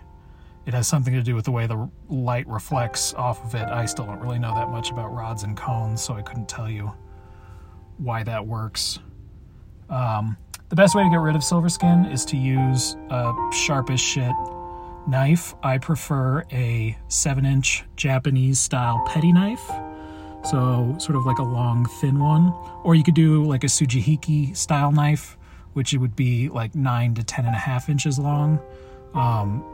It 0.65 0.75
has 0.75 0.87
something 0.87 1.13
to 1.15 1.23
do 1.23 1.35
with 1.35 1.45
the 1.45 1.51
way 1.51 1.67
the 1.67 1.89
light 2.09 2.47
reflects 2.47 3.15
off 3.15 3.45
of 3.45 3.55
it. 3.55 3.69
I 3.69 3.87
still 3.87 4.07
don't 4.07 4.21
really 4.21 4.39
know 4.39 4.55
that 4.55 4.69
much 4.71 4.91
about 4.91 5.13
rods 5.13 5.43
and 5.43 5.57
cones, 5.57 6.03
so 6.03 6.15
I 6.15 6.23
couldn't 6.23 6.49
tell 6.49 6.71
you 6.71 6.93
why 7.99 8.23
that 8.23 8.47
works. 8.47 8.99
Um, 9.91 10.37
the 10.69 10.77
best 10.77 10.95
way 10.95 11.03
to 11.03 11.11
get 11.11 11.17
rid 11.17 11.37
of 11.37 11.45
silver 11.45 11.69
skin 11.69 12.07
is 12.07 12.25
to 12.27 12.37
use 12.37 12.97
a 13.11 13.33
sharp 13.53 13.91
as 13.91 14.01
shit 14.01 14.33
knife. 15.07 15.55
I 15.63 15.79
prefer 15.79 16.45
a 16.53 16.97
7 17.09 17.45
inch 17.45 17.85
Japanese 17.97 18.59
style 18.59 19.03
petty 19.07 19.33
knife. 19.33 19.71
So, 20.45 20.97
sort 20.99 21.17
of 21.17 21.25
like 21.25 21.39
a 21.39 21.45
long, 21.45 21.87
thin 22.01 22.19
one. 22.19 22.53
Or 22.83 22.95
you 22.95 23.05
could 23.05 23.15
do 23.15 23.45
like 23.45 23.65
a 23.65 23.69
Sujihiki 23.69 24.57
style 24.57 24.91
knife, 24.91 25.37
which 25.75 25.95
it 25.95 25.99
would 25.99 26.17
be 26.17 26.49
like 26.49 26.75
9 26.75 27.15
to 27.15 27.23
10 27.23 27.47
and 27.47 27.55
a 27.55 27.59
half 27.59 27.89
inches 27.89 28.19
long. 28.19 28.61
Um, 29.15 29.65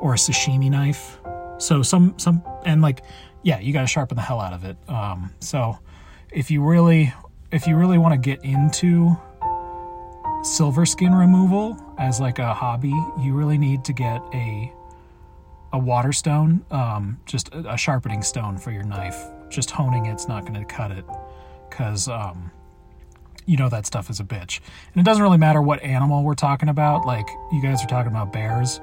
or 0.00 0.14
a 0.14 0.16
sashimi 0.16 0.70
knife. 0.70 1.18
So 1.58 1.82
some 1.82 2.18
some 2.18 2.42
and 2.64 2.82
like 2.82 3.02
yeah, 3.42 3.60
you 3.60 3.72
got 3.72 3.82
to 3.82 3.86
sharpen 3.86 4.16
the 4.16 4.22
hell 4.22 4.40
out 4.40 4.52
of 4.52 4.64
it. 4.64 4.76
Um, 4.88 5.32
so 5.40 5.78
if 6.32 6.50
you 6.50 6.62
really 6.62 7.12
if 7.52 7.66
you 7.66 7.76
really 7.76 7.98
want 7.98 8.12
to 8.12 8.18
get 8.18 8.44
into 8.44 9.16
silver 10.42 10.84
skin 10.84 11.14
removal 11.14 11.76
as 11.98 12.20
like 12.20 12.38
a 12.38 12.52
hobby, 12.52 12.94
you 13.20 13.34
really 13.34 13.58
need 13.58 13.84
to 13.84 13.92
get 13.92 14.20
a 14.34 14.72
a 15.72 15.78
water 15.78 16.12
stone, 16.12 16.64
um, 16.70 17.18
just 17.26 17.48
a, 17.54 17.74
a 17.74 17.76
sharpening 17.76 18.22
stone 18.22 18.56
for 18.58 18.70
your 18.70 18.84
knife. 18.84 19.16
Just 19.48 19.70
honing 19.70 20.06
it's 20.06 20.26
not 20.26 20.44
going 20.44 20.58
to 20.58 20.64
cut 20.64 20.90
it 20.90 21.04
because 21.68 22.08
um, 22.08 22.50
you 23.46 23.56
know 23.56 23.68
that 23.68 23.86
stuff 23.86 24.10
is 24.10 24.18
a 24.18 24.24
bitch. 24.24 24.60
And 24.92 25.00
it 25.00 25.04
doesn't 25.04 25.22
really 25.22 25.38
matter 25.38 25.62
what 25.62 25.82
animal 25.82 26.24
we're 26.24 26.34
talking 26.34 26.68
about. 26.68 27.06
Like 27.06 27.28
you 27.52 27.62
guys 27.62 27.82
are 27.84 27.88
talking 27.88 28.10
about 28.10 28.32
bears 28.32 28.80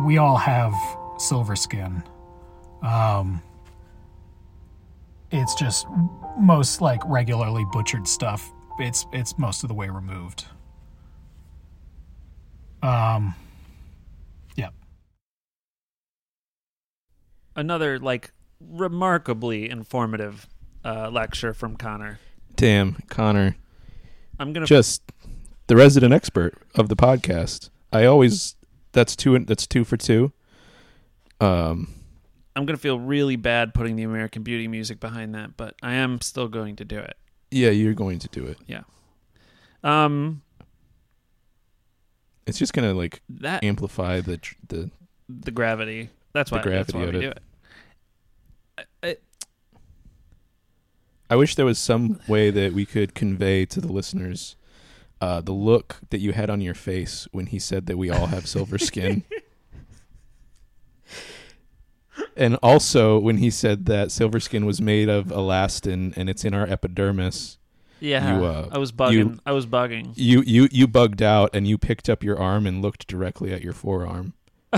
we 0.00 0.18
all 0.18 0.36
have 0.36 0.74
silver 1.18 1.56
skin. 1.56 2.02
Um, 2.82 3.40
it's 5.30 5.54
just 5.54 5.86
most 6.38 6.80
like 6.80 7.00
regularly 7.06 7.64
butchered 7.72 8.08
stuff. 8.08 8.52
It's 8.78 9.06
it's 9.12 9.38
most 9.38 9.62
of 9.62 9.68
the 9.68 9.74
way 9.74 9.88
removed. 9.88 10.46
Um, 12.82 13.34
yeah. 14.56 14.70
Another 17.54 17.98
like 17.98 18.32
remarkably 18.60 19.70
informative 19.70 20.48
uh, 20.84 21.10
lecture 21.10 21.54
from 21.54 21.76
Connor. 21.76 22.18
Damn, 22.56 22.94
Connor, 23.08 23.56
I'm 24.38 24.52
gonna 24.52 24.66
just 24.66 25.02
the 25.68 25.76
resident 25.76 26.12
expert 26.12 26.54
of 26.74 26.88
the 26.88 26.96
podcast. 26.96 27.70
I 27.92 28.04
always 28.04 28.56
that's 28.92 29.16
two 29.16 29.38
that's 29.40 29.66
two 29.66 29.84
for 29.84 29.96
two. 29.96 30.32
Um, 31.40 31.94
I'm 32.54 32.66
gonna 32.66 32.76
feel 32.78 32.98
really 33.00 33.36
bad 33.36 33.74
putting 33.74 33.96
the 33.96 34.02
American 34.04 34.42
Beauty 34.42 34.68
music 34.68 35.00
behind 35.00 35.34
that, 35.34 35.56
but 35.56 35.74
I 35.82 35.94
am 35.94 36.20
still 36.20 36.48
going 36.48 36.76
to 36.76 36.84
do 36.84 36.98
it. 36.98 37.16
yeah, 37.50 37.70
you're 37.70 37.94
going 37.94 38.18
to 38.20 38.28
do 38.28 38.44
it. 38.46 38.58
Yeah. 38.66 38.82
Um, 39.84 40.42
It's 42.46 42.58
just 42.58 42.72
gonna 42.72 42.94
like 42.94 43.20
that 43.30 43.64
amplify 43.64 44.20
the 44.20 44.38
the. 44.68 44.90
the 45.28 45.50
gravity. 45.50 46.10
That's 46.32 46.50
The 46.50 46.56
why. 46.56 46.62
that's 46.62 46.92
gravity 46.92 46.98
why 46.98 47.04
of 47.04 47.12
we 47.14 47.18
it. 47.18 47.22
do 47.22 47.28
it. 47.30 47.42
I- 49.02 49.08
I- 49.08 49.16
I 51.30 51.36
wish 51.36 51.54
there 51.54 51.64
was 51.64 51.78
some 51.78 52.20
way 52.28 52.50
that 52.50 52.74
we 52.74 52.84
could 52.84 53.14
convey 53.14 53.64
to 53.66 53.80
the 53.80 53.90
listeners 53.90 54.54
uh, 55.22 55.40
the 55.40 55.52
look 55.52 55.96
that 56.10 56.18
you 56.18 56.32
had 56.32 56.50
on 56.50 56.60
your 56.60 56.74
face 56.74 57.26
when 57.32 57.46
he 57.46 57.58
said 57.58 57.86
that 57.86 57.96
we 57.96 58.10
all 58.10 58.26
have 58.26 58.46
silver 58.46 58.76
skin. 58.76 59.22
and 62.36 62.56
also 62.62 63.18
when 63.18 63.38
he 63.38 63.50
said 63.50 63.86
that 63.86 64.10
silver 64.10 64.40
skin 64.40 64.66
was 64.66 64.80
made 64.80 65.08
of 65.08 65.26
elastin 65.26 66.12
and 66.16 66.28
it's 66.28 66.44
in 66.44 66.54
our 66.54 66.66
epidermis. 66.66 67.58
yeah, 68.00 68.38
You, 68.38 68.44
uh, 68.44 68.68
I 68.72 68.78
was 68.78 68.90
bugging. 68.90 69.12
you- 69.12 69.38
I 69.46 69.52
was 69.52 69.66
bugging. 69.66 70.12
You 70.16 70.42
you 70.44 70.68
you 70.72 70.88
bugged 70.88 71.22
out 71.22 71.50
and 71.54 71.68
you 71.68 71.78
picked 71.78 72.08
up 72.10 72.24
your 72.24 72.38
arm 72.38 72.66
and 72.66 72.82
looked 72.82 73.06
directly 73.06 73.52
at 73.52 73.62
your 73.62 73.72
forearm. 73.74 74.32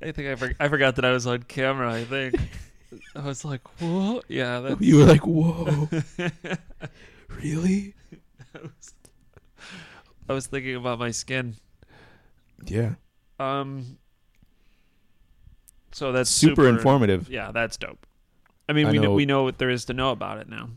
I 0.00 0.12
think 0.12 0.28
I, 0.28 0.34
for- 0.36 0.54
I 0.60 0.68
forgot 0.68 0.96
that 0.96 1.04
I 1.04 1.12
was 1.12 1.26
on 1.26 1.42
camera. 1.42 1.92
I 1.92 2.04
think 2.04 2.34
I 3.14 3.20
was 3.20 3.44
like, 3.44 3.60
"Whoa, 3.80 4.22
Yeah, 4.28 4.60
that's, 4.60 4.80
You 4.80 4.98
were 4.98 5.04
like, 5.04 5.26
"Whoa, 5.26 5.88
really?" 7.28 7.94
I 10.28 10.32
was 10.32 10.46
thinking 10.46 10.74
about 10.76 10.98
my 10.98 11.10
skin. 11.10 11.56
Yeah, 12.66 12.94
Um, 13.38 13.98
so 15.92 16.12
that's 16.12 16.28
super, 16.30 16.68
informative. 16.68 17.28
Yeah, 17.30 17.50
that's 17.52 17.76
dope. 17.76 18.04
I 18.68 18.72
mean, 18.72 18.86
I 18.88 18.90
we 18.90 18.96
know. 18.98 19.02
know- 19.04 19.14
we 19.14 19.26
know 19.26 19.42
what 19.44 19.58
there 19.58 19.70
is 19.70 19.84
to 19.86 19.94
know 19.94 20.10
about 20.10 20.38
it 20.38 20.48
now. 20.48 20.70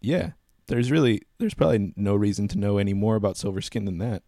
Yeah, 0.00 0.32
there's 0.66 0.90
really 0.90 1.22
there's 1.38 1.54
probably 1.54 1.92
no 1.96 2.14
reason 2.14 2.48
to 2.48 2.58
know 2.58 2.78
any 2.78 2.92
more 2.94 3.16
about 3.16 3.36
silver 3.36 3.60
skin 3.60 3.84
than 3.84 3.98
that. 3.98 4.22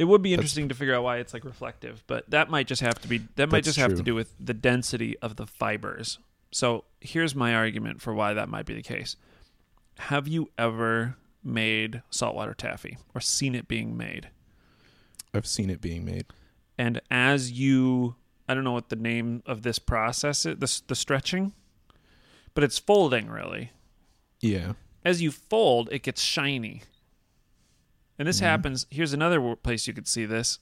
It 0.00 0.08
would 0.08 0.22
be 0.22 0.32
interesting 0.32 0.70
to 0.70 0.74
figure 0.74 0.94
out 0.94 1.02
why 1.02 1.18
it's 1.18 1.34
like 1.34 1.44
reflective, 1.44 2.02
but 2.06 2.30
that 2.30 2.48
might 2.48 2.66
just 2.66 2.80
have 2.80 2.98
to 3.02 3.06
be 3.06 3.20
that 3.36 3.50
might 3.50 3.64
just 3.64 3.76
have 3.76 3.94
to 3.96 4.02
do 4.02 4.14
with 4.14 4.34
the 4.40 4.54
density 4.54 5.18
of 5.18 5.36
the 5.36 5.46
fibers. 5.46 6.18
So 6.52 6.84
here's 7.00 7.34
my 7.34 7.54
argument 7.54 8.00
for 8.00 8.14
why 8.14 8.32
that 8.32 8.48
might 8.48 8.64
be 8.64 8.72
the 8.72 8.82
case. 8.82 9.16
Have 9.98 10.26
you 10.26 10.48
ever 10.56 11.16
made 11.44 12.00
saltwater 12.08 12.54
taffy 12.54 12.96
or 13.14 13.20
seen 13.20 13.54
it 13.54 13.68
being 13.68 13.94
made? 13.94 14.30
I've 15.34 15.46
seen 15.46 15.68
it 15.68 15.82
being 15.82 16.06
made. 16.06 16.24
And 16.78 17.02
as 17.10 17.52
you, 17.52 18.14
I 18.48 18.54
don't 18.54 18.64
know 18.64 18.72
what 18.72 18.88
the 18.88 18.96
name 18.96 19.42
of 19.44 19.60
this 19.60 19.78
process 19.78 20.46
is, 20.46 20.56
the, 20.56 20.82
the 20.86 20.94
stretching, 20.94 21.52
but 22.54 22.64
it's 22.64 22.78
folding 22.78 23.28
really. 23.28 23.72
Yeah. 24.40 24.72
As 25.04 25.20
you 25.20 25.30
fold, 25.30 25.90
it 25.92 26.02
gets 26.02 26.22
shiny. 26.22 26.84
And 28.20 28.28
this 28.28 28.36
Mhm. 28.40 28.42
happens. 28.42 28.86
Here's 28.90 29.14
another 29.14 29.56
place 29.56 29.86
you 29.86 29.94
could 29.94 30.06
see 30.06 30.26
this. 30.26 30.58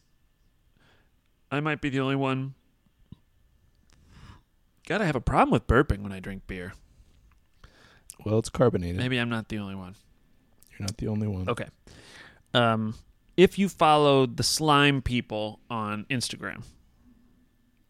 I 1.50 1.58
might 1.58 1.80
be 1.80 1.88
the 1.88 1.98
only 1.98 2.14
one. 2.14 2.54
Gotta 4.86 5.04
have 5.04 5.16
a 5.16 5.20
problem 5.20 5.50
with 5.50 5.66
burping 5.66 5.98
when 6.02 6.12
I 6.12 6.20
drink 6.20 6.46
beer. 6.46 6.72
Well, 8.24 8.38
it's 8.38 8.48
carbonated. 8.48 8.98
Maybe 8.98 9.18
I'm 9.18 9.28
not 9.28 9.48
the 9.48 9.58
only 9.58 9.74
one. 9.74 9.96
You're 10.70 10.86
not 10.86 10.98
the 10.98 11.08
only 11.08 11.26
one. 11.26 11.48
Okay. 11.48 11.66
Um, 12.54 12.94
if 13.36 13.58
you 13.58 13.68
follow 13.68 14.24
the 14.24 14.44
slime 14.44 15.02
people 15.02 15.58
on 15.68 16.04
Instagram, 16.04 16.62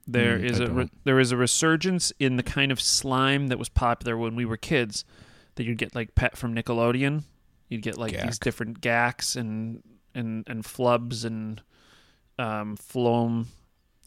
there 0.06 0.38
Mm, 0.38 0.44
is 0.44 0.60
a 0.60 0.70
re- 0.72 0.90
there 1.04 1.20
is 1.20 1.30
a 1.30 1.36
resurgence 1.36 2.10
in 2.18 2.36
the 2.36 2.42
kind 2.42 2.72
of 2.72 2.80
slime 2.80 3.48
that 3.48 3.58
was 3.58 3.68
popular 3.68 4.16
when 4.16 4.34
we 4.34 4.46
were 4.46 4.56
kids. 4.56 5.04
That 5.56 5.64
you'd 5.64 5.76
get 5.76 5.94
like 5.94 6.14
pet 6.14 6.38
from 6.38 6.54
Nickelodeon. 6.54 7.24
You'd 7.68 7.82
get 7.82 7.98
like 7.98 8.12
these 8.20 8.38
different 8.38 8.80
Gaks 8.80 9.36
and 9.36 9.82
and 10.14 10.44
and 10.48 10.64
flubs 10.64 11.24
and 11.24 11.60
um, 12.38 12.76
Floam 12.76 13.48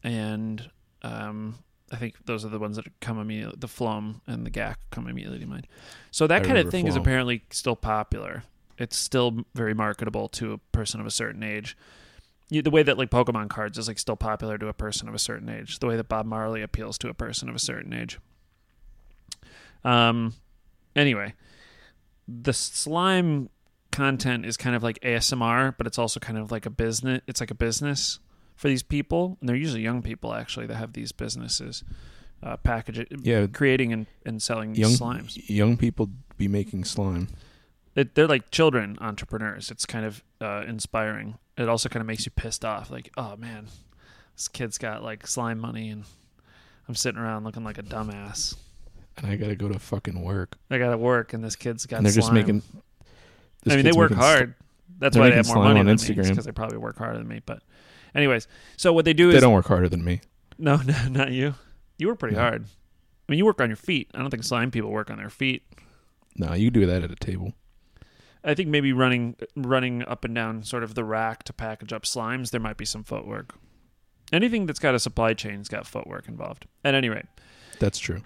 and 0.04 0.70
um, 1.04 1.56
I 1.92 1.98
think 1.98 2.16
those 2.26 2.46
are 2.46 2.50
the 2.50 2.60
ones 2.60 2.78
that 2.78 2.86
come 3.02 3.20
immediately. 3.20 3.58
The 3.60 3.68
Floam 3.68 4.22
and 4.28 4.46
the 4.46 4.50
Gak 4.50 4.78
come 4.92 5.08
immediately 5.08 5.40
to 5.40 5.46
mind. 5.46 5.68
So 6.12 6.28
that 6.28 6.44
I 6.44 6.46
kind 6.46 6.58
of 6.58 6.72
thing 6.72 6.88
is 6.88 6.96
apparently 6.96 7.44
still 7.50 7.76
popular. 7.76 8.44
It's 8.78 8.98
still 8.98 9.46
very 9.54 9.74
marketable 9.74 10.30
to 10.30 10.54
a 10.54 10.58
person 10.72 11.00
of 11.02 11.06
a 11.06 11.12
certain 11.12 11.44
age. 11.44 11.78
You, 12.50 12.62
the 12.62 12.72
way 12.72 12.84
that 12.84 12.98
like 12.98 13.10
Pokemon 13.10 13.50
cards 13.50 13.78
is 13.78 13.88
like 13.88 14.00
still 14.00 14.16
popular 14.16 14.58
to 14.58 14.68
a 14.68 14.74
person 14.74 15.08
of 15.08 15.16
a 15.16 15.20
certain 15.20 15.50
age. 15.50 15.80
The 15.80 15.88
way 15.88 15.98
that 15.98 16.08
Bob 16.10 16.26
Marley 16.26 16.62
appeals 16.62 16.98
to 17.00 17.10
a 17.10 17.14
person 17.14 17.50
of 17.50 17.56
a 17.56 17.60
certain 17.60 17.94
age. 17.94 18.20
Um. 19.84 20.34
Anyway, 20.96 21.34
the 22.42 22.54
slime 22.54 23.50
content 23.92 24.46
is 24.46 24.58
kind 24.58 24.76
of 24.76 24.84
like 24.84 25.00
ASMR, 25.02 25.76
but 25.78 25.88
it's 25.88 25.98
also 25.98 26.20
kind 26.20 26.38
of 26.38 26.52
like 26.52 26.66
a 26.66 26.70
business. 26.70 27.22
It's 27.28 27.40
like 27.40 27.52
a 27.52 27.56
business 27.56 28.20
for 28.56 28.68
these 28.68 28.84
people, 28.84 29.38
and 29.40 29.50
they're 29.50 29.56
usually 29.56 29.82
young 29.82 30.02
people 30.02 30.34
actually 30.34 30.68
that 30.68 30.76
have 30.76 30.94
these 30.94 31.12
businesses, 31.12 31.84
uh, 32.44 32.58
packaging, 32.58 33.08
Yeah. 33.22 33.48
creating 33.48 33.92
and, 33.92 34.06
and 34.26 34.42
selling 34.42 34.76
Young 34.76 34.92
slimes. 34.92 35.38
young 35.50 35.78
people 35.78 36.10
be 36.38 36.48
making 36.48 36.86
slime. 36.86 37.28
It, 37.96 38.16
they're 38.16 38.28
like 38.28 38.52
children 38.52 38.98
entrepreneurs. 39.02 39.70
It's 39.72 39.86
kind 39.86 40.06
of 40.06 40.24
uh, 40.40 40.64
inspiring. 40.68 41.38
It 41.58 41.68
also 41.68 41.90
kind 41.90 42.02
of 42.02 42.08
makes 42.08 42.26
you 42.26 42.32
pissed 42.32 42.64
off. 42.64 42.90
Like, 42.90 43.12
oh 43.18 43.36
man, 43.36 43.68
this 44.36 44.48
kid's 44.48 44.78
got 44.78 45.04
like 45.04 45.28
slime 45.28 45.60
money, 45.60 45.90
and 45.90 46.06
I'm 46.88 46.96
sitting 46.96 47.20
around 47.20 47.44
looking 47.44 47.64
like 47.66 47.78
a 47.78 47.84
dumbass. 47.84 48.56
And 49.18 49.28
I 49.28 49.36
gotta 49.36 49.56
go 49.56 49.68
to 49.70 49.78
fucking 49.80 50.22
work. 50.22 50.58
I 50.70 50.78
got 50.78 50.92
to 50.92 50.98
work, 50.98 51.34
and 51.34 51.44
this 51.44 51.56
kid's 51.56 51.86
got. 51.86 51.98
and 51.98 52.06
they're 52.06 52.14
just 52.14 52.32
making. 52.32 52.64
I 53.70 53.76
mean, 53.76 53.86
they 53.86 53.92
work 53.92 54.12
hard. 54.14 54.56
That's 55.00 55.18
why 55.18 55.30
they 55.30 55.36
have 55.36 55.48
more 55.48 55.58
money 55.64 55.80
on 55.80 55.86
than 55.88 55.98
Instagram. 55.98 56.30
because 56.30 56.46
they 56.46 56.52
probably 56.52 56.78
work 56.78 56.98
harder 56.98 57.18
than 57.18 57.28
me. 57.28 57.42
But, 57.46 57.62
anyways, 58.16 58.48
so 58.78 58.94
what 58.94 59.04
they 59.06 59.14
do 59.14 59.30
They 59.30 59.36
is 59.36 59.42
they 59.42 59.46
don't 59.46 59.54
work 59.54 59.68
harder 59.68 59.90
than 59.90 60.04
me. 60.04 60.22
no, 60.58 60.78
no, 60.86 61.08
not 61.10 61.32
you. 61.32 61.56
You 61.98 62.08
work 62.08 62.20
pretty 62.20 62.36
No. 62.36 62.42
hard. 62.42 62.64
I 62.66 63.32
mean, 63.32 63.38
you 63.38 63.46
work 63.46 63.62
on 63.62 63.70
your 63.70 63.78
feet. 63.78 64.10
I 64.14 64.20
don't 64.20 64.30
think 64.32 64.44
slime 64.44 64.72
people 64.72 64.90
work 64.92 65.10
on 65.12 65.18
their 65.18 65.30
feet. 65.30 65.64
No, 66.36 66.54
you 66.54 66.72
do 66.72 66.86
that 66.86 67.04
at 67.04 67.12
a 67.12 67.16
table. 67.16 67.54
I 68.44 68.56
think 68.56 68.70
maybe 68.70 68.92
running 68.94 69.36
running 69.56 70.04
up 70.04 70.26
and 70.26 70.34
down 70.34 70.64
sort 70.64 70.84
of 70.84 70.96
the 70.96 71.04
rack 71.04 71.44
to 71.44 71.54
package 71.54 71.94
up 71.94 72.04
slimes, 72.04 72.50
there 72.50 72.60
might 72.62 72.78
be 72.78 72.86
some 72.86 73.04
footwork. 73.04 73.54
Anything 74.34 74.66
that's 74.66 74.80
got 74.80 74.96
a 74.96 75.00
supply 75.00 75.34
chain's 75.34 75.68
got 75.70 75.86
footwork 75.86 76.28
involved. 76.28 76.66
At 76.84 76.96
any 76.96 77.10
rate, 77.10 77.26
That's 77.80 78.00
true. 78.00 78.22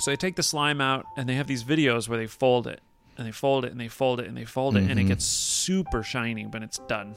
So 0.00 0.10
they 0.10 0.16
take 0.16 0.36
the 0.36 0.42
slime 0.42 0.80
out 0.80 1.06
and 1.16 1.28
they 1.28 1.34
have 1.34 1.46
these 1.46 1.64
videos 1.64 2.08
where 2.08 2.18
they 2.18 2.26
fold 2.26 2.66
it 2.66 2.80
and 3.16 3.26
they 3.26 3.32
fold 3.32 3.64
it 3.64 3.72
and 3.72 3.80
they 3.80 3.88
fold 3.88 4.20
it 4.20 4.26
and 4.26 4.36
they 4.36 4.44
fold 4.44 4.76
it 4.76 4.88
and 4.90 4.98
it 4.98 5.04
Mhm. 5.04 5.08
gets 5.08 5.24
super 5.24 6.02
shiny 6.02 6.46
when 6.46 6.62
it's 6.62 6.78
done. 6.88 7.14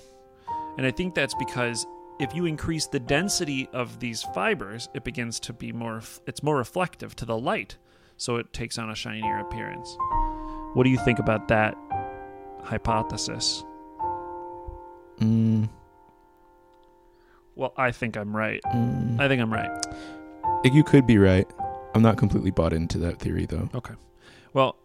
And 0.78 0.86
I 0.86 0.92
think 0.92 1.14
that's 1.16 1.34
because 1.36 1.86
if 2.20 2.34
you 2.36 2.46
increase 2.46 2.88
the 2.88 3.00
density 3.00 3.68
of 3.74 4.00
these 4.00 4.24
fibers, 4.24 4.90
it 4.94 5.04
begins 5.04 5.40
to 5.42 5.54
be 5.54 5.72
more 5.72 6.02
it's 6.28 6.42
more 6.44 6.58
reflective 6.58 7.16
to 7.18 7.26
the 7.26 7.38
light, 7.38 7.78
so 8.18 8.38
it 8.38 8.54
takes 8.54 8.78
on 8.78 8.90
a 8.90 8.96
shinier 8.96 9.40
appearance. 9.40 9.98
What 10.74 10.84
do 10.84 10.90
you 10.90 10.98
think 11.00 11.20
about 11.20 11.48
that 11.50 11.76
hypothesis? 12.64 13.64
Mm, 15.20 15.70
Well, 17.56 17.74
I 17.78 17.92
think 17.92 18.16
I'm 18.18 18.36
right. 18.36 18.62
mm. 18.74 19.20
I 19.20 19.28
think 19.28 19.42
I'm 19.42 19.52
right. 19.54 19.70
you 20.64 20.84
could 20.84 21.06
be 21.06 21.18
right. 21.18 21.48
I'm 21.94 22.02
not 22.02 22.18
completely 22.18 22.52
bought 22.52 22.74
into 22.74 22.98
that 23.00 23.20
theory 23.20 23.46
though. 23.46 23.70
Okay. 23.76 23.94
Well, 24.54 24.76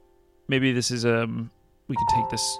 maybe 0.49 0.73
this 0.73 0.91
is 0.91 1.05
um 1.05 1.51
we 1.89 1.97
could 1.97 2.09
take 2.15 2.29
this 2.31 2.59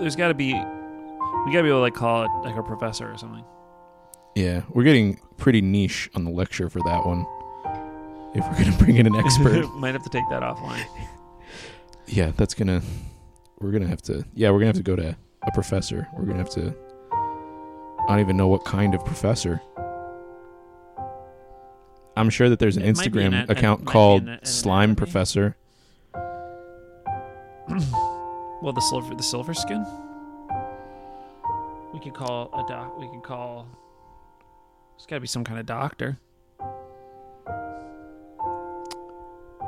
there's 0.00 0.16
got 0.16 0.28
to 0.28 0.34
be 0.34 0.52
we 0.52 1.52
got 1.52 1.58
to 1.58 1.62
be 1.62 1.68
able 1.68 1.78
to 1.78 1.80
like 1.80 1.94
call 1.94 2.24
it 2.24 2.30
like 2.46 2.56
a 2.56 2.62
professor 2.62 3.10
or 3.12 3.18
something. 3.18 3.44
Yeah, 4.34 4.62
we're 4.70 4.84
getting 4.84 5.20
pretty 5.36 5.60
niche 5.60 6.10
on 6.14 6.24
the 6.24 6.30
lecture 6.30 6.68
for 6.68 6.80
that 6.80 7.06
one. 7.06 7.26
If 8.34 8.44
we're 8.48 8.64
gonna 8.64 8.76
bring 8.78 8.96
in 8.96 9.06
an 9.06 9.14
expert, 9.14 9.64
Might 9.76 9.94
have 9.94 10.02
to 10.02 10.10
take 10.10 10.28
that 10.28 10.42
offline. 10.42 10.84
yeah, 12.06 12.32
that's 12.36 12.54
gonna. 12.54 12.82
We're 13.60 13.70
gonna 13.70 13.86
have 13.86 14.02
to. 14.02 14.24
Yeah, 14.34 14.50
we're 14.50 14.58
gonna 14.58 14.68
have 14.68 14.76
to 14.76 14.82
go 14.82 14.96
to 14.96 15.16
a 15.46 15.52
professor. 15.52 16.08
We're 16.16 16.24
gonna 16.24 16.38
have 16.38 16.50
to. 16.50 16.74
I 17.12 18.08
don't 18.08 18.20
even 18.20 18.36
know 18.36 18.48
what 18.48 18.64
kind 18.64 18.94
of 18.94 19.04
professor. 19.04 19.62
I'm 22.16 22.30
sure 22.30 22.48
that 22.48 22.58
there's 22.58 22.76
an 22.76 22.84
It 22.84 22.94
Instagram 22.94 23.26
an- 23.28 23.34
an- 23.34 23.50
account 23.50 23.80
be 23.80 23.86
called 23.86 24.22
an- 24.22 24.28
an 24.28 24.44
Slime. 24.44 24.94
Professor. 24.96 25.56
Well, 28.62 28.72
the 28.72 28.80
silver 28.80 29.14
the 29.14 29.22
silver 29.22 29.52
skin. 29.52 29.84
We 31.92 32.00
could 32.00 32.14
call 32.14 32.48
a 32.54 32.64
doc. 32.66 32.98
We 32.98 33.06
could 33.08 33.22
call. 33.22 33.66
There's 34.96 35.04
got 35.06 35.16
to 35.16 35.20
be 35.20 35.26
some 35.26 35.44
kind 35.44 35.60
of 35.60 35.66
doctor. 35.66 36.16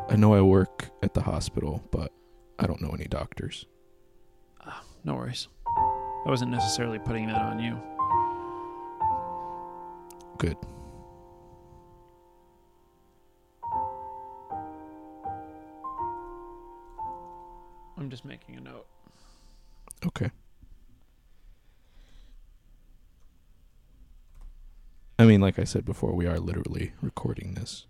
I 0.08 0.16
know 0.16 0.32
I 0.32 0.40
work 0.40 0.88
at 1.02 1.12
the 1.12 1.20
hospital, 1.22 1.82
but 1.90 2.10
I 2.58 2.66
don't 2.66 2.80
know 2.80 2.90
any 2.90 3.04
doctors. 3.04 3.66
Ah, 4.64 4.82
no 5.04 5.14
worries. 5.16 5.48
I 5.66 6.24
wasn't 6.30 6.52
necessarily 6.52 6.98
putting 6.98 7.26
that 7.26 7.42
on 7.42 7.58
you. 7.58 7.78
Good. 10.38 10.56
I'm 17.98 18.10
just 18.10 18.24
making 18.24 18.56
a 18.56 18.60
note. 18.60 18.86
Okay. 20.06 20.30
I 25.18 25.24
mean, 25.24 25.40
like 25.40 25.58
I 25.58 25.64
said 25.64 25.84
before, 25.84 26.12
we 26.14 26.26
are 26.26 26.38
literally 26.38 26.92
recording 27.00 27.54
this. 27.54 27.86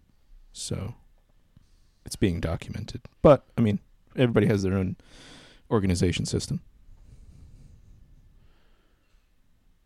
So 0.52 0.94
it's 2.04 2.14
being 2.16 2.40
documented. 2.40 3.02
But, 3.20 3.44
I 3.58 3.60
mean, 3.60 3.80
everybody 4.14 4.46
has 4.46 4.62
their 4.62 4.74
own 4.74 4.96
organization 5.70 6.24
system. 6.24 6.60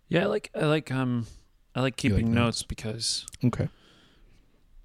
Yeah, 0.09 0.25
I 0.25 0.27
like 0.27 0.51
I 0.55 0.65
like 0.67 0.91
um 0.91 1.27
I 1.75 1.81
like 1.81 2.03
You 2.05 2.11
like 2.11 2.19
keeping 2.19 2.35
notes? 2.35 2.59
notes 2.59 2.63
because 2.65 3.27
Okay. 3.45 3.69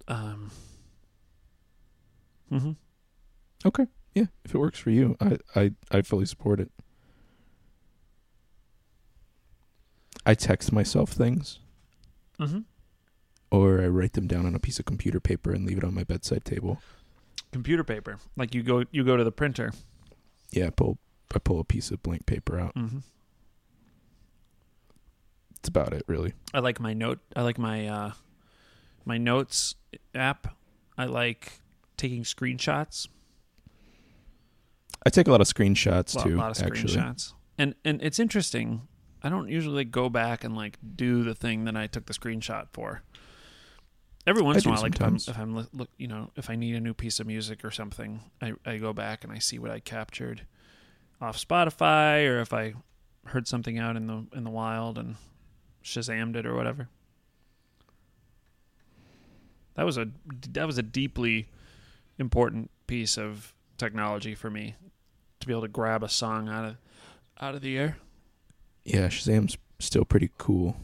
um 0.07 0.51
hmm 2.49 2.71
Okay. 3.65 3.87
Yeah, 4.15 4.25
if 4.45 4.55
it 4.55 4.57
works 4.57 4.79
for 4.79 4.89
you, 4.91 5.15
I 5.19 5.37
I 5.55 5.71
I 5.91 6.01
fully 6.01 6.25
support 6.25 6.59
it. 6.59 6.71
I 10.25 10.33
text 10.33 10.71
myself 10.71 11.11
things 11.11 11.59
hmm 12.39 12.59
or 13.51 13.79
I 13.81 13.87
write 13.87 14.13
them 14.13 14.27
down 14.27 14.45
on 14.45 14.55
a 14.55 14.59
piece 14.59 14.79
of 14.79 14.85
computer 14.85 15.19
paper 15.19 15.51
and 15.51 15.65
leave 15.65 15.77
it 15.77 15.83
on 15.83 15.93
my 15.93 16.03
bedside 16.03 16.43
table. 16.43 16.81
computer 17.51 17.83
paper. 17.83 18.17
Like 18.35 18.55
you 18.55 18.63
go 18.63 18.85
you 18.91 19.03
go 19.03 19.15
to 19.17 19.23
the 19.23 19.31
printer. 19.31 19.71
Yeah, 20.51 20.67
I 20.67 20.69
pull 20.71 20.97
I 21.33 21.39
pull 21.39 21.59
a 21.59 21.63
piece 21.63 21.91
of 21.91 22.01
blank 22.01 22.25
paper 22.25 22.59
out. 22.59 22.73
hmm 22.73 22.99
That's 25.55 25.69
about 25.69 25.93
it, 25.93 26.03
really. 26.07 26.33
I 26.53 26.59
like 26.59 26.79
my 26.79 26.93
note. 26.93 27.19
I 27.35 27.41
like 27.43 27.57
my 27.57 27.87
uh, 27.87 28.11
my 29.05 29.17
notes 29.17 29.75
app. 30.13 30.55
I 30.97 31.05
like 31.05 31.59
taking 31.97 32.23
screenshots. 32.23 33.07
I 35.05 35.09
take 35.09 35.27
a 35.27 35.31
lot 35.31 35.41
of 35.41 35.47
screenshots 35.47 36.15
A 36.15 36.17
lot, 36.17 36.27
too. 36.27 36.35
lot 36.35 36.59
of 36.59 36.65
actually, 36.65 36.93
screenshots. 36.93 37.33
And 37.57 37.75
and 37.85 38.01
it's 38.01 38.19
interesting. 38.19 38.87
I 39.21 39.29
don't 39.29 39.49
usually 39.49 39.85
go 39.85 40.09
back 40.09 40.43
and 40.43 40.55
like 40.55 40.77
do 40.95 41.23
the 41.23 41.35
thing 41.35 41.65
that 41.65 41.75
I 41.75 41.87
took 41.87 42.05
the 42.05 42.13
screenshot 42.13 42.67
for. 42.73 43.01
Every 44.27 44.41
once 44.41 44.65
I 44.65 44.69
in 44.69 44.73
a 44.73 44.75
while, 44.75 44.81
like 44.83 44.95
if 44.95 45.01
I'm, 45.01 45.15
if 45.15 45.37
I'm 45.37 45.55
look, 45.55 45.89
you 45.97 46.07
know, 46.07 46.31
if 46.35 46.49
I 46.49 46.55
need 46.55 46.75
a 46.75 46.79
new 46.79 46.93
piece 46.93 47.19
of 47.19 47.27
music 47.27 47.63
or 47.63 47.69
something, 47.69 48.21
I, 48.41 48.53
I 48.65 48.77
go 48.77 48.91
back 48.91 49.23
and 49.23 49.31
I 49.31 49.37
see 49.37 49.59
what 49.59 49.69
I 49.69 49.79
captured 49.79 50.41
off 51.21 51.37
Spotify, 51.37 52.27
or 52.27 52.39
if 52.39 52.51
I 52.53 52.73
heard 53.25 53.47
something 53.47 53.77
out 53.77 53.95
in 53.95 54.07
the 54.07 54.25
in 54.35 54.43
the 54.43 54.49
wild 54.49 54.97
and 54.97 55.15
Shazammed 55.83 56.35
it 56.35 56.47
or 56.47 56.55
whatever. 56.55 56.89
That 59.75 59.85
was 59.85 59.97
a 59.97 60.07
that 60.49 60.65
was 60.65 60.77
a 60.79 60.83
deeply 60.83 61.49
important 62.17 62.71
piece 62.87 63.17
of 63.17 63.53
technology 63.77 64.33
for 64.33 64.49
me 64.49 64.75
to 65.45 65.47
be 65.47 65.53
able 65.53 65.61
to 65.61 65.67
grab 65.67 66.03
a 66.03 66.09
song 66.09 66.49
out 66.49 66.65
of 66.65 66.75
out 67.39 67.55
of 67.55 67.61
the 67.61 67.77
air. 67.77 67.97
yeah, 68.83 69.07
Shazam's 69.07 69.57
still 69.79 70.05
pretty 70.05 70.29
cool. 70.37 70.75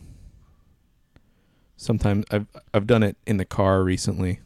Sometimes 1.77 2.25
I've 2.31 2.47
I've 2.73 2.87
done 2.87 3.03
it 3.03 3.17
in 3.25 3.37
the 3.37 3.45
car 3.45 3.83
recently, 3.83 4.39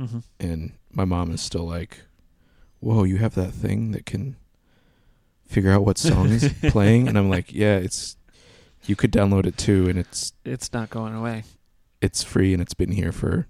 Mm-hmm. 0.00 0.18
and 0.40 0.72
my 0.92 1.04
mom 1.04 1.30
is 1.30 1.40
still 1.40 1.64
like, 1.64 2.00
"Whoa, 2.80 3.04
you 3.04 3.18
have 3.18 3.36
that 3.36 3.52
thing 3.52 3.92
that 3.92 4.04
can 4.06 4.34
figure 5.46 5.70
out 5.70 5.84
what 5.84 5.98
song 5.98 6.30
is 6.30 6.52
playing?" 6.72 7.06
And 7.06 7.16
I'm 7.16 7.30
like, 7.30 7.52
"Yeah, 7.54 7.76
it's 7.76 8.16
you 8.86 8.96
could 8.96 9.12
download 9.12 9.46
it 9.46 9.56
too, 9.56 9.88
and 9.88 9.96
it's 9.98 10.32
It's 10.44 10.72
not 10.72 10.90
going 10.90 11.14
away 11.14 11.44
it's 12.02 12.22
free 12.22 12.52
and 12.52 12.60
it's 12.60 12.74
been 12.74 12.90
here 12.92 13.12
for 13.12 13.46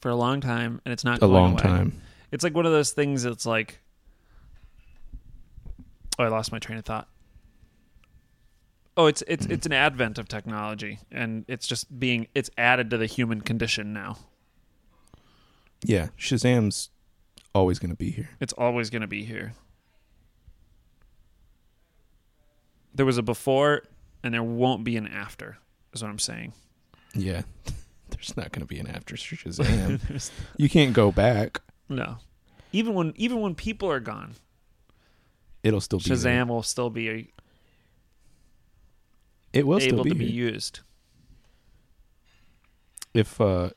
for 0.00 0.08
a 0.08 0.16
long 0.16 0.40
time, 0.40 0.80
and 0.84 0.92
it's 0.92 1.04
not 1.04 1.18
a 1.18 1.20
going 1.20 1.32
long 1.34 1.52
away. 1.52 1.62
time." 1.62 2.00
It's 2.32 2.42
like 2.42 2.54
one 2.54 2.64
of 2.64 2.72
those 2.72 2.92
things 2.92 3.22
that's 3.24 3.44
like, 3.44 3.80
oh, 6.20 6.24
I 6.24 6.28
lost 6.28 6.52
my 6.52 6.58
train 6.58 6.78
of 6.78 6.84
thought. 6.84 7.08
Oh, 8.96 9.06
it's 9.06 9.22
it's 9.26 9.46
Mhm. 9.46 9.50
it's 9.52 9.66
an 9.66 9.72
advent 9.72 10.18
of 10.18 10.28
technology, 10.28 10.98
and 11.10 11.44
it's 11.48 11.66
just 11.66 11.98
being 11.98 12.26
it's 12.34 12.50
added 12.58 12.90
to 12.90 12.98
the 12.98 13.06
human 13.06 13.40
condition 13.40 13.92
now. 13.92 14.18
Yeah, 15.82 16.08
Shazam's 16.18 16.90
always 17.54 17.78
going 17.78 17.90
to 17.90 17.96
be 17.96 18.10
here. 18.10 18.28
It's 18.40 18.52
always 18.52 18.90
going 18.90 19.00
to 19.02 19.08
be 19.08 19.24
here. 19.24 19.54
There 22.94 23.06
was 23.06 23.18
a 23.18 23.22
before, 23.22 23.82
and 24.22 24.34
there 24.34 24.42
won't 24.42 24.84
be 24.84 24.96
an 24.96 25.06
after. 25.06 25.58
Is 25.92 26.02
what 26.02 26.10
I'm 26.10 26.18
saying. 26.18 26.52
Yeah. 27.14 27.42
There's 28.10 28.36
not 28.36 28.50
going 28.52 28.60
to 28.60 28.66
be 28.66 28.78
an 28.80 28.88
after 28.88 29.14
Shazam. 29.16 30.30
you 30.56 30.68
can't 30.68 30.92
go 30.92 31.10
back. 31.12 31.60
no, 31.88 32.18
even 32.72 32.92
when 32.94 33.12
even 33.16 33.40
when 33.40 33.54
people 33.54 33.88
are 33.90 34.00
gone, 34.00 34.34
It'll 35.62 35.80
still 35.80 35.98
be 35.98 36.04
there. 36.14 36.16
Shazam 36.16 36.48
will 36.48 36.62
still 36.62 36.90
be 36.90 37.32
It 39.52 39.66
will 39.66 39.80
still 39.80 39.94
able 39.94 40.04
be, 40.04 40.10
to 40.10 40.16
be 40.16 40.26
here. 40.30 40.52
used. 40.52 40.80
if 43.12 43.40
uh 43.40 43.70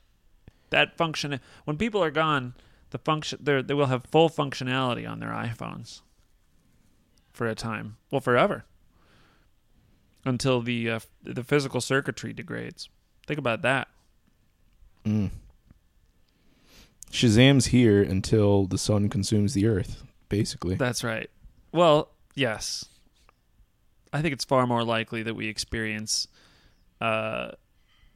that 0.70 0.96
function 0.96 1.40
when 1.64 1.76
people 1.76 2.02
are 2.02 2.10
gone 2.10 2.54
the 2.90 2.98
function 2.98 3.38
they 3.42 3.60
they 3.62 3.74
will 3.74 3.86
have 3.86 4.04
full 4.06 4.30
functionality 4.30 5.08
on 5.08 5.18
their 5.20 5.30
iPhones 5.30 6.00
for 7.32 7.46
a 7.48 7.54
time 7.54 7.96
well 8.10 8.20
forever 8.20 8.64
until 10.24 10.60
the 10.62 10.88
uh, 10.88 11.00
the 11.22 11.42
physical 11.44 11.80
circuitry 11.80 12.32
degrades 12.32 12.88
think 13.26 13.38
about 13.38 13.62
that 13.62 13.88
mm. 15.04 15.30
Shazam's 17.10 17.66
here 17.66 18.02
until 18.02 18.66
the 18.66 18.78
sun 18.78 19.08
consumes 19.08 19.54
the 19.54 19.66
earth, 19.66 20.02
basically. 20.28 20.74
that's 20.76 21.04
right 21.04 21.30
well 21.74 22.10
yes 22.34 22.86
i 24.12 24.22
think 24.22 24.32
it's 24.32 24.44
far 24.44 24.66
more 24.66 24.82
likely 24.82 25.22
that 25.22 25.34
we 25.34 25.48
experience 25.48 26.26
uh, 27.02 27.50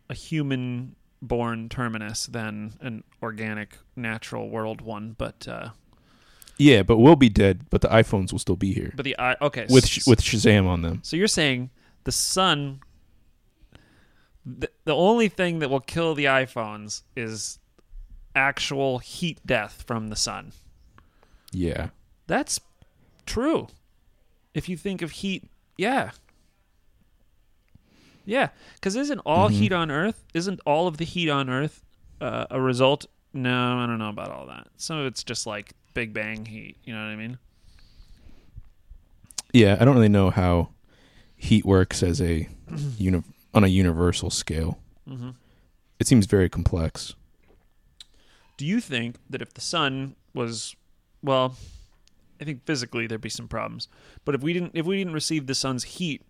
a 0.08 0.14
human 0.14 0.96
born 1.20 1.68
terminus 1.68 2.26
than 2.26 2.74
an 2.80 3.04
organic 3.22 3.76
natural 3.96 4.48
world 4.48 4.80
one 4.80 5.14
but 5.18 5.46
uh 5.46 5.68
yeah, 6.60 6.82
but 6.82 6.96
we'll 6.98 7.14
be 7.14 7.28
dead, 7.28 7.70
but 7.70 7.82
the 7.82 7.88
iPhones 7.88 8.32
will 8.32 8.40
still 8.40 8.56
be 8.56 8.72
here 8.72 8.92
but 8.96 9.04
the 9.04 9.16
i 9.18 9.36
okay 9.40 9.66
with 9.70 9.86
Sh- 9.86 10.06
with 10.08 10.20
Shazam 10.20 10.66
on 10.66 10.82
them. 10.82 11.00
So 11.04 11.16
you're 11.16 11.28
saying 11.28 11.70
the 12.02 12.12
sun, 12.12 12.80
the, 14.44 14.68
the 14.84 14.94
only 14.94 15.28
thing 15.28 15.60
that 15.60 15.70
will 15.70 15.80
kill 15.80 16.14
the 16.14 16.24
iPhones 16.24 17.02
is 17.14 17.58
actual 18.34 18.98
heat 18.98 19.38
death 19.46 19.84
from 19.86 20.08
the 20.08 20.16
sun. 20.16 20.52
Yeah. 21.52 21.90
That's 22.26 22.60
true. 23.28 23.68
If 24.54 24.68
you 24.68 24.76
think 24.76 25.02
of 25.02 25.10
heat, 25.12 25.44
yeah. 25.76 26.10
Yeah, 28.24 28.48
because 28.74 28.96
isn't 28.96 29.20
all 29.20 29.48
Mhm. 29.48 29.52
heat 29.52 29.72
on 29.72 29.90
Earth, 29.90 30.24
isn't 30.34 30.60
all 30.66 30.86
of 30.86 30.96
the 30.98 31.04
heat 31.04 31.30
on 31.30 31.48
Earth 31.48 31.82
uh, 32.20 32.46
a 32.50 32.60
result? 32.60 33.06
No, 33.32 33.78
I 33.78 33.86
don't 33.86 33.98
know 33.98 34.08
about 34.08 34.30
all 34.30 34.46
that. 34.48 34.66
Some 34.76 34.98
of 34.98 35.06
it's 35.06 35.22
just 35.22 35.46
like 35.46 35.72
Big 35.94 36.12
Bang 36.12 36.44
heat. 36.46 36.76
You 36.84 36.94
know 36.94 37.00
what 37.04 37.10
I 37.12 37.16
mean? 37.16 37.38
Yeah, 39.52 39.76
I 39.80 39.84
don't 39.84 39.94
really 39.94 40.08
know 40.08 40.30
how 40.30 40.70
heat 41.36 41.64
works 41.64 42.02
as 42.02 42.20
a 42.20 42.48
uni- 42.98 43.22
on 43.54 43.64
a 43.64 43.68
universal 43.68 44.30
scale. 44.30 44.78
Mm-hmm. 45.08 45.30
It 45.98 46.06
seems 46.06 46.26
very 46.26 46.48
complex. 46.48 47.14
Do 48.56 48.66
you 48.66 48.80
think 48.80 49.16
that 49.30 49.40
if 49.40 49.54
the 49.54 49.60
sun 49.60 50.16
was 50.34 50.74
well, 51.22 51.54
I 52.40 52.44
think 52.44 52.64
physically 52.64 53.06
there'd 53.06 53.20
be 53.20 53.28
some 53.28 53.48
problems. 53.48 53.88
But 54.24 54.34
if 54.34 54.42
we 54.42 54.52
didn't 54.52 54.72
if 54.74 54.86
we 54.86 54.96
didn't 54.98 55.14
receive 55.14 55.46
the 55.46 55.54
sun's 55.54 55.84
heat, 55.84 56.22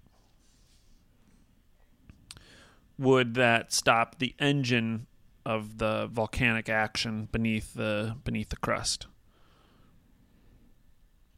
would 2.98 3.34
that 3.34 3.72
stop 3.72 4.18
the 4.18 4.34
engine 4.38 5.06
of 5.44 5.78
the 5.78 6.08
volcanic 6.10 6.68
action 6.68 7.28
beneath 7.32 7.74
the 7.74 8.16
beneath 8.24 8.50
the 8.50 8.56
crust? 8.56 9.06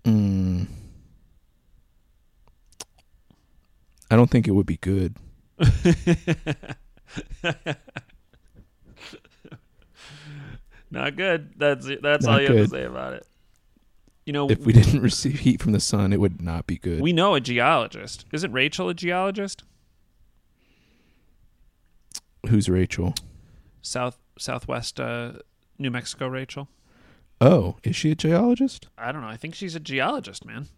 Mm. 0.04 0.66
I 4.10 4.16
don't 4.16 4.30
think 4.30 4.48
it 4.48 4.52
would 4.52 4.66
be 4.66 4.78
good. 4.78 5.16
Not 10.90 11.14
good. 11.16 11.52
That's 11.56 11.88
that's 12.02 12.26
all 12.26 12.32
Not 12.32 12.42
you 12.42 12.48
have 12.48 12.66
to 12.66 12.68
say 12.68 12.84
about 12.84 13.12
it. 13.12 13.26
You 14.30 14.32
know, 14.32 14.48
If 14.48 14.60
we 14.64 14.72
didn't 14.72 15.00
receive 15.10 15.40
heat 15.40 15.60
from 15.60 15.72
the 15.72 15.80
sun, 15.80 16.12
it 16.12 16.20
would 16.20 16.40
not 16.40 16.64
be 16.64 16.76
good. 16.78 17.00
we 17.00 17.12
know 17.12 17.34
a 17.34 17.40
geologist. 17.40 18.26
Isn't 18.30 18.52
Rachel 18.52 18.88
a 18.88 18.94
geologist? 18.94 19.64
Who's 22.48 22.68
Rachel? 22.68 23.12
South 23.82 24.18
Southwest 24.38 25.00
uh, 25.00 25.32
New 25.80 25.90
Mexico, 25.90 26.28
Rachel. 26.28 26.68
Oh, 27.40 27.78
is 27.82 27.96
she 27.96 28.12
a 28.12 28.14
geologist? 28.14 28.86
I 28.96 29.10
don't 29.10 29.22
know. 29.22 29.26
I 29.26 29.36
think 29.36 29.56
she's 29.56 29.74
a 29.74 29.80
geologist, 29.80 30.44
man. 30.44 30.68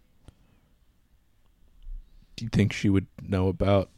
Do 2.35 2.45
you 2.45 2.49
think 2.49 2.73
she 2.73 2.89
would 2.89 3.05
know 3.21 3.49
about 3.49 3.91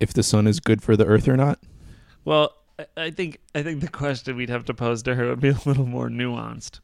if 0.00 0.14
the 0.14 0.22
sun 0.22 0.46
is 0.46 0.58
good 0.58 0.82
for 0.82 0.96
the 0.96 1.04
earth 1.04 1.28
or 1.28 1.36
not? 1.36 1.58
Well, 2.24 2.54
I- 2.78 2.86
I 2.96 3.10
think 3.10 3.40
I 3.54 3.62
think 3.62 3.82
the 3.82 3.88
question 3.88 4.36
we'd 4.38 4.48
have 4.48 4.64
to 4.64 4.72
pose 4.72 5.02
to 5.02 5.16
her 5.16 5.26
would 5.28 5.40
be 5.40 5.48
a 5.50 5.60
little 5.66 5.84
more 5.84 6.08
nuanced. 6.08 6.80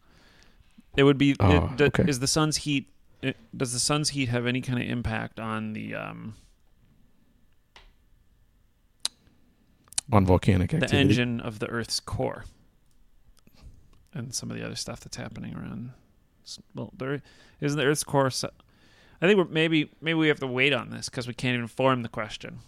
It 0.96 1.02
would 1.04 1.18
be: 1.18 1.34
Oh, 1.40 1.66
it- 1.66 1.76
d- 1.76 1.84
okay. 1.84 2.04
Is 2.06 2.20
the 2.20 2.26
sun's 2.26 2.58
heat? 2.58 2.88
It, 3.22 3.36
does 3.56 3.72
the 3.72 3.78
sun's 3.80 4.10
heat 4.10 4.28
have 4.28 4.46
any 4.46 4.60
kind 4.60 4.78
of 4.82 4.88
impact 4.88 5.40
on 5.40 5.72
the 5.72 5.94
um, 5.94 6.34
On 10.12 10.26
volcanic 10.26 10.70
the 10.70 10.76
activity. 10.76 10.98
engine 10.98 11.40
of 11.40 11.58
the 11.58 11.66
Earth's 11.68 11.98
core, 12.00 12.44
and 14.12 14.34
some 14.34 14.50
of 14.50 14.56
the 14.56 14.64
other 14.64 14.74
stuff 14.76 15.00
that's 15.00 15.16
happening 15.16 15.54
around? 15.54 15.92
Well, 16.74 16.92
there 16.96 17.22
isn't 17.60 17.78
the 17.78 17.84
Earth's 17.86 18.04
core. 18.04 18.30
So, 18.30 18.50
I 19.22 19.26
think 19.26 19.38
we're 19.38 19.46
maybe 19.46 19.90
maybe 20.02 20.14
we 20.18 20.28
have 20.28 20.40
to 20.40 20.46
wait 20.46 20.74
on 20.74 20.90
this 20.90 21.08
because 21.08 21.26
we 21.26 21.32
can't 21.34 21.54
even 21.54 21.68
form 21.68 22.02
the 22.02 22.10
question. 22.10 22.58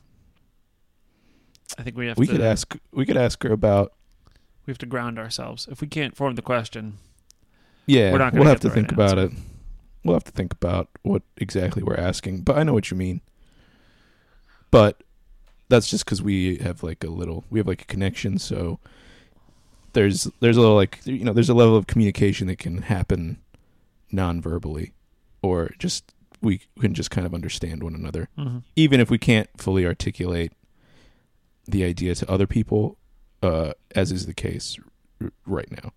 I 1.79 1.83
think 1.83 1.97
we 1.97 2.07
have 2.07 2.17
We 2.17 2.27
to. 2.27 2.33
could 2.33 2.41
ask 2.41 2.75
we 2.93 3.05
could 3.05 3.19
ask 3.19 3.43
her 3.43 3.53
about 3.53 3.93
we 4.65 4.71
have 4.71 4.79
to 4.79 4.87
ground 4.87 5.19
ourselves. 5.19 5.69
If 5.71 5.83
we 5.83 5.87
can't 5.89 6.17
form 6.17 6.37
the 6.37 6.43
question, 6.43 6.97
Yeah, 7.87 8.13
We're 8.13 8.19
not 8.19 8.33
we'll 8.35 8.45
have 8.45 8.61
to 8.61 8.69
right 8.69 8.75
think 8.75 8.93
about 8.93 9.19
answer. 9.19 9.35
it. 9.35 9.43
We'll 10.05 10.15
have 10.17 10.25
to 10.25 10.33
think 10.33 10.53
about 10.53 10.89
what 11.03 11.23
exactly 11.37 11.83
we're 11.83 11.97
asking, 11.97 12.43
but 12.43 12.59
I 12.59 12.63
know 12.63 12.73
what 12.73 12.91
you 12.91 12.97
mean. 12.97 13.21
But 14.71 15.03
that's 15.69 15.89
just 15.89 16.05
because 16.05 16.23
we 16.23 16.59
have 16.59 16.83
like 16.83 17.03
a 17.03 17.09
little, 17.09 17.45
we 17.51 17.59
have 17.59 17.67
like 17.67 17.83
a 17.83 17.87
connection. 17.87 18.39
So 18.39 18.79
there's 19.93 20.29
there's 20.41 20.57
a 20.57 20.61
little 20.61 20.77
like 20.77 21.01
you 21.05 21.25
know 21.25 21.33
there's 21.33 21.49
a 21.49 21.55
level 21.55 21.77
of 21.77 21.87
communication 21.87 22.47
that 22.49 22.59
can 22.59 22.83
happen 22.83 23.39
non-verbally, 24.13 24.93
or 25.43 25.71
just 25.79 26.13
we 26.43 26.61
can 26.79 26.95
just 26.95 27.11
kind 27.11 27.27
of 27.27 27.35
understand 27.35 27.83
one 27.83 27.95
another, 27.95 28.29
mm-hmm. 28.39 28.59
even 28.77 29.01
if 29.01 29.11
we 29.11 29.19
can't 29.19 29.49
fully 29.57 29.87
articulate 29.87 30.53
the 31.67 31.83
idea 31.83 32.15
to 32.15 32.31
other 32.31 32.47
people, 32.47 32.97
uh, 33.43 33.73
as 33.95 34.13
is 34.13 34.27
the 34.27 34.35
case 34.35 34.79
r- 35.21 35.33
right 35.47 35.71
now. 35.83 35.93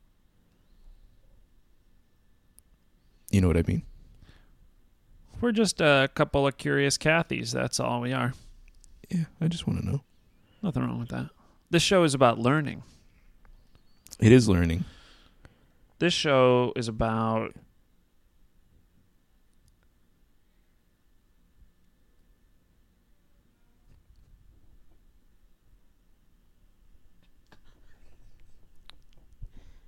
You 3.32 3.41
know 3.41 3.47
what 3.47 3.57
I 3.57 3.63
mean? 3.67 3.84
we're 5.41 5.51
just 5.53 5.80
a 5.80 6.09
couple 6.15 6.45
of 6.45 6.57
curious 6.57 6.97
Cathys. 6.97 7.51
That's 7.51 7.80
all 7.80 8.01
we 8.01 8.11
are. 8.11 8.34
Yeah, 9.09 9.23
I 9.39 9.47
just 9.47 9.65
want 9.67 9.80
to 9.80 9.86
know. 9.86 10.01
Nothing 10.61 10.84
wrong 10.84 10.99
with 10.99 11.09
that. 11.09 11.30
This 11.69 11.82
show 11.82 12.03
is 12.03 12.13
about 12.13 12.38
learning. 12.39 12.84
It 14.19 14.34
is 14.34 14.49
learning. 14.49 14.84
This 15.99 16.13
show 16.13 16.73
is 16.75 16.89
about 16.89 17.53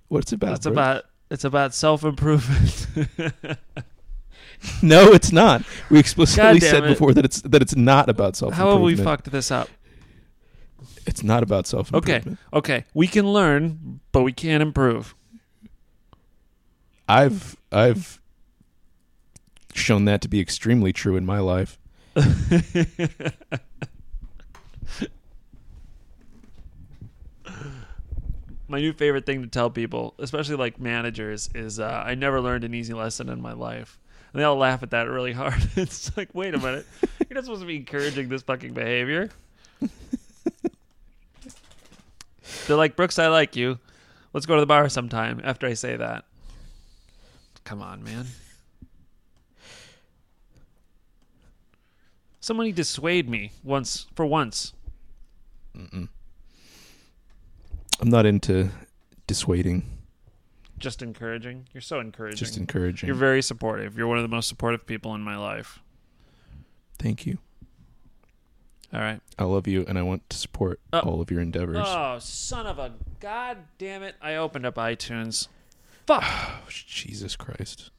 What's 0.08 0.32
it 0.32 0.36
about? 0.36 0.56
it's 0.56 0.66
bro? 0.66 0.72
about 0.72 1.04
it's 1.32 1.44
about 1.44 1.74
self 1.74 2.04
improvement. 2.04 2.86
No, 4.80 5.12
it's 5.12 5.32
not. 5.32 5.64
We 5.90 5.98
explicitly 5.98 6.60
said 6.60 6.84
it. 6.84 6.88
before 6.88 7.12
that 7.14 7.24
it's 7.24 7.42
that 7.42 7.62
it's 7.62 7.74
not 7.74 8.08
about 8.08 8.36
self 8.36 8.52
improvement. 8.52 8.68
How 8.68 8.76
have 8.78 8.84
we 8.84 8.94
fucked 8.96 9.30
this 9.32 9.50
up? 9.50 9.68
It's 11.04 11.24
not 11.24 11.42
about 11.42 11.66
self 11.66 11.92
improvement. 11.92 12.38
Okay, 12.52 12.76
okay, 12.76 12.84
we 12.94 13.08
can 13.08 13.32
learn, 13.32 14.00
but 14.12 14.22
we 14.22 14.32
can't 14.32 14.62
improve. 14.62 15.16
I've 17.08 17.56
I've 17.72 18.20
shown 19.74 20.04
that 20.04 20.20
to 20.22 20.28
be 20.28 20.38
extremely 20.38 20.92
true 20.92 21.16
in 21.16 21.26
my 21.26 21.40
life. 21.40 21.78
My 28.72 28.80
new 28.80 28.94
favorite 28.94 29.26
thing 29.26 29.42
to 29.42 29.48
tell 29.48 29.68
people, 29.68 30.14
especially 30.18 30.56
like 30.56 30.80
managers, 30.80 31.50
is 31.54 31.78
uh, 31.78 32.02
I 32.06 32.14
never 32.14 32.40
learned 32.40 32.64
an 32.64 32.72
easy 32.72 32.94
lesson 32.94 33.28
in 33.28 33.38
my 33.38 33.52
life. 33.52 33.98
And 34.32 34.40
they 34.40 34.46
all 34.46 34.56
laugh 34.56 34.82
at 34.82 34.92
that 34.92 35.10
really 35.10 35.32
hard. 35.34 35.62
it's 35.76 36.16
like, 36.16 36.30
wait 36.32 36.54
a 36.54 36.58
minute, 36.58 36.86
you're 37.28 37.34
not 37.34 37.44
supposed 37.44 37.60
to 37.60 37.66
be 37.66 37.76
encouraging 37.76 38.30
this 38.30 38.40
fucking 38.40 38.72
behavior. 38.72 39.28
They're 42.66 42.78
like, 42.78 42.96
Brooks, 42.96 43.18
I 43.18 43.26
like 43.26 43.56
you. 43.56 43.78
Let's 44.32 44.46
go 44.46 44.54
to 44.54 44.60
the 44.60 44.66
bar 44.66 44.88
sometime 44.88 45.42
after 45.44 45.66
I 45.66 45.74
say 45.74 45.98
that. 45.98 46.24
Come 47.64 47.82
on, 47.82 48.02
man. 48.02 48.24
Somebody 52.40 52.72
dissuade 52.72 53.28
me 53.28 53.52
once 53.62 54.06
for 54.14 54.24
once. 54.24 54.72
Mm-mm. 55.76 56.08
I'm 58.02 58.10
not 58.10 58.26
into 58.26 58.68
dissuading, 59.28 59.84
Just 60.78 61.00
encouraging. 61.02 61.68
You're 61.72 61.80
so 61.80 62.00
encouraging. 62.00 62.36
just 62.38 62.56
encouraging. 62.56 63.06
You're 63.06 63.14
very 63.16 63.40
supportive. 63.42 63.96
You're 63.96 64.08
one 64.08 64.18
of 64.18 64.22
the 64.24 64.28
most 64.28 64.48
supportive 64.48 64.84
people 64.86 65.14
in 65.14 65.20
my 65.22 65.36
life. 65.36 65.78
Thank 66.98 67.24
you. 67.26 67.38
All 68.92 69.00
right. 69.00 69.20
I 69.38 69.44
love 69.44 69.66
you, 69.68 69.84
and 69.88 69.96
I 69.98 70.02
want 70.02 70.28
to 70.30 70.36
support 70.36 70.80
Oh. 70.92 70.98
all 71.00 71.20
of 71.20 71.30
your 71.30 71.40
endeavors. 71.40 71.78
Oh, 71.80 72.18
son 72.18 72.66
of 72.66 72.78
a 72.80 72.92
god 73.20 73.58
damn 73.78 74.02
it. 74.02 74.16
I 74.20 74.34
opened 74.34 74.66
up 74.66 74.74
iTunes. 74.74 75.46
Fuck. 76.06 76.24
Oh, 76.26 76.60
Jesus 76.68 77.36
Christ! 77.36 77.90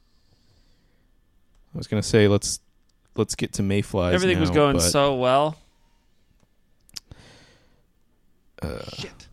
I 1.74 1.78
was 1.78 1.86
gonna 1.88 2.02
say 2.02 2.28
let's 2.28 2.60
let's 3.16 3.34
get 3.34 3.54
to 3.54 3.62
mayflies. 3.62 4.14
Everything 4.14 4.38
was 4.38 4.50
going 4.50 4.78
so 4.78 5.16
well. 5.16 5.56
Uh, 8.62 8.78
Shit. 8.98 9.26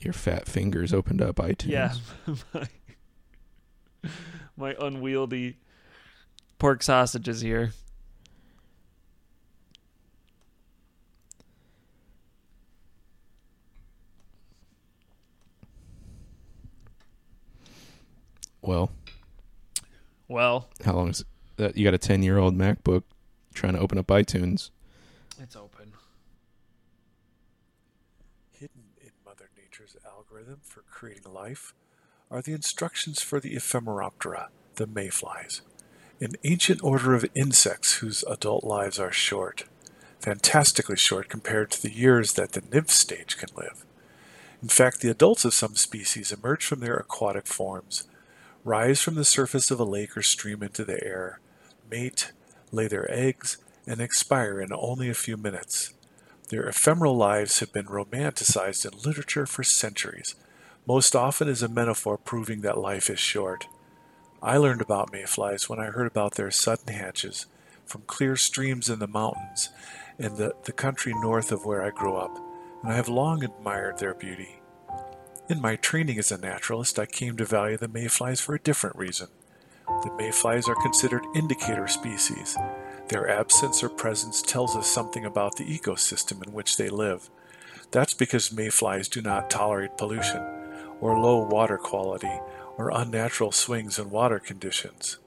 Your 0.00 0.12
fat 0.12 0.46
fingers 0.46 0.92
opened 0.92 1.22
up 1.22 1.36
iTunes. 1.36 1.68
Yeah. 1.68 1.94
my, 2.54 4.10
my 4.56 4.74
unwieldy 4.78 5.56
pork 6.58 6.82
sausages 6.82 7.40
here. 7.40 7.72
Well, 18.62 18.90
Well, 20.28 20.68
how 20.84 20.94
long 20.94 21.10
is 21.10 21.24
that? 21.56 21.76
You 21.76 21.84
got 21.84 21.94
a 21.94 21.98
ten-year-old 21.98 22.56
MacBook 22.56 23.04
trying 23.54 23.74
to 23.74 23.78
open 23.78 23.96
up 23.98 24.08
iTunes. 24.08 24.70
it's 25.40 25.54
open. 25.54 25.92
Hidden 28.58 28.82
in 29.00 29.10
Mother 29.24 29.48
Nature's 29.56 29.96
algorithm 30.46 30.60
for 30.62 30.82
creating 30.82 31.32
life 31.32 31.74
are 32.30 32.40
the 32.40 32.52
instructions 32.52 33.20
for 33.20 33.40
the 33.40 33.56
Ephemeroptera, 33.56 34.46
the 34.76 34.86
mayflies, 34.86 35.62
an 36.20 36.32
ancient 36.44 36.82
order 36.84 37.14
of 37.14 37.26
insects 37.34 37.94
whose 37.94 38.22
adult 38.24 38.62
lives 38.62 38.98
are 38.98 39.10
short, 39.10 39.64
fantastically 40.20 40.96
short 40.96 41.28
compared 41.28 41.70
to 41.70 41.82
the 41.82 41.92
years 41.92 42.34
that 42.34 42.52
the 42.52 42.62
nymph 42.72 42.90
stage 42.90 43.36
can 43.36 43.48
live. 43.56 43.84
In 44.62 44.68
fact, 44.68 45.00
the 45.00 45.10
adults 45.10 45.44
of 45.44 45.54
some 45.54 45.74
species 45.74 46.30
emerge 46.30 46.64
from 46.64 46.80
their 46.80 46.96
aquatic 46.96 47.46
forms, 47.46 48.06
rise 48.62 49.00
from 49.00 49.16
the 49.16 49.24
surface 49.24 49.70
of 49.72 49.80
a 49.80 49.84
lake 49.84 50.16
or 50.16 50.22
stream 50.22 50.62
into 50.62 50.84
the 50.84 51.02
air, 51.04 51.40
mate, 51.90 52.32
lay 52.70 52.86
their 52.86 53.10
eggs, 53.10 53.58
and 53.86 54.00
expire 54.00 54.60
in 54.60 54.72
only 54.72 55.08
a 55.08 55.14
few 55.14 55.36
minutes. 55.36 55.92
Their 56.48 56.68
ephemeral 56.68 57.16
lives 57.16 57.58
have 57.58 57.72
been 57.72 57.86
romanticized 57.86 58.84
in 58.84 58.98
literature 59.00 59.46
for 59.46 59.64
centuries, 59.64 60.36
most 60.86 61.16
often 61.16 61.48
as 61.48 61.62
a 61.62 61.68
metaphor 61.68 62.16
proving 62.16 62.60
that 62.60 62.78
life 62.78 63.10
is 63.10 63.18
short. 63.18 63.66
I 64.40 64.56
learned 64.56 64.80
about 64.80 65.12
mayflies 65.12 65.68
when 65.68 65.80
I 65.80 65.86
heard 65.86 66.06
about 66.06 66.34
their 66.34 66.52
sudden 66.52 66.94
hatches 66.94 67.46
from 67.84 68.02
clear 68.02 68.36
streams 68.36 68.88
in 68.88 69.00
the 69.00 69.08
mountains 69.08 69.70
in 70.18 70.36
the, 70.36 70.54
the 70.64 70.72
country 70.72 71.12
north 71.14 71.50
of 71.50 71.64
where 71.64 71.82
I 71.82 71.90
grew 71.90 72.16
up, 72.16 72.38
and 72.82 72.92
I 72.92 72.94
have 72.94 73.08
long 73.08 73.42
admired 73.42 73.98
their 73.98 74.14
beauty. 74.14 74.60
In 75.48 75.60
my 75.60 75.76
training 75.76 76.18
as 76.18 76.32
a 76.32 76.38
naturalist, 76.38 76.98
I 76.98 77.06
came 77.06 77.36
to 77.36 77.44
value 77.44 77.76
the 77.76 77.88
mayflies 77.88 78.40
for 78.40 78.54
a 78.54 78.60
different 78.60 78.96
reason. 78.96 79.28
The 79.86 80.14
mayflies 80.16 80.68
are 80.68 80.82
considered 80.82 81.24
indicator 81.34 81.86
species. 81.86 82.56
Their 83.08 83.28
absence 83.28 83.82
or 83.84 83.88
presence 83.88 84.42
tells 84.42 84.76
us 84.76 84.88
something 84.88 85.24
about 85.24 85.56
the 85.56 85.64
ecosystem 85.64 86.44
in 86.46 86.52
which 86.52 86.76
they 86.76 86.88
live. 86.88 87.30
That's 87.92 88.14
because 88.14 88.52
mayflies 88.52 89.08
do 89.08 89.22
not 89.22 89.48
tolerate 89.48 89.96
pollution, 89.96 90.42
or 91.00 91.18
low 91.18 91.38
water 91.38 91.78
quality, 91.78 92.40
or 92.76 92.90
unnatural 92.90 93.52
swings 93.52 93.98
in 93.98 94.10
water 94.10 94.38
conditions. 94.38 95.18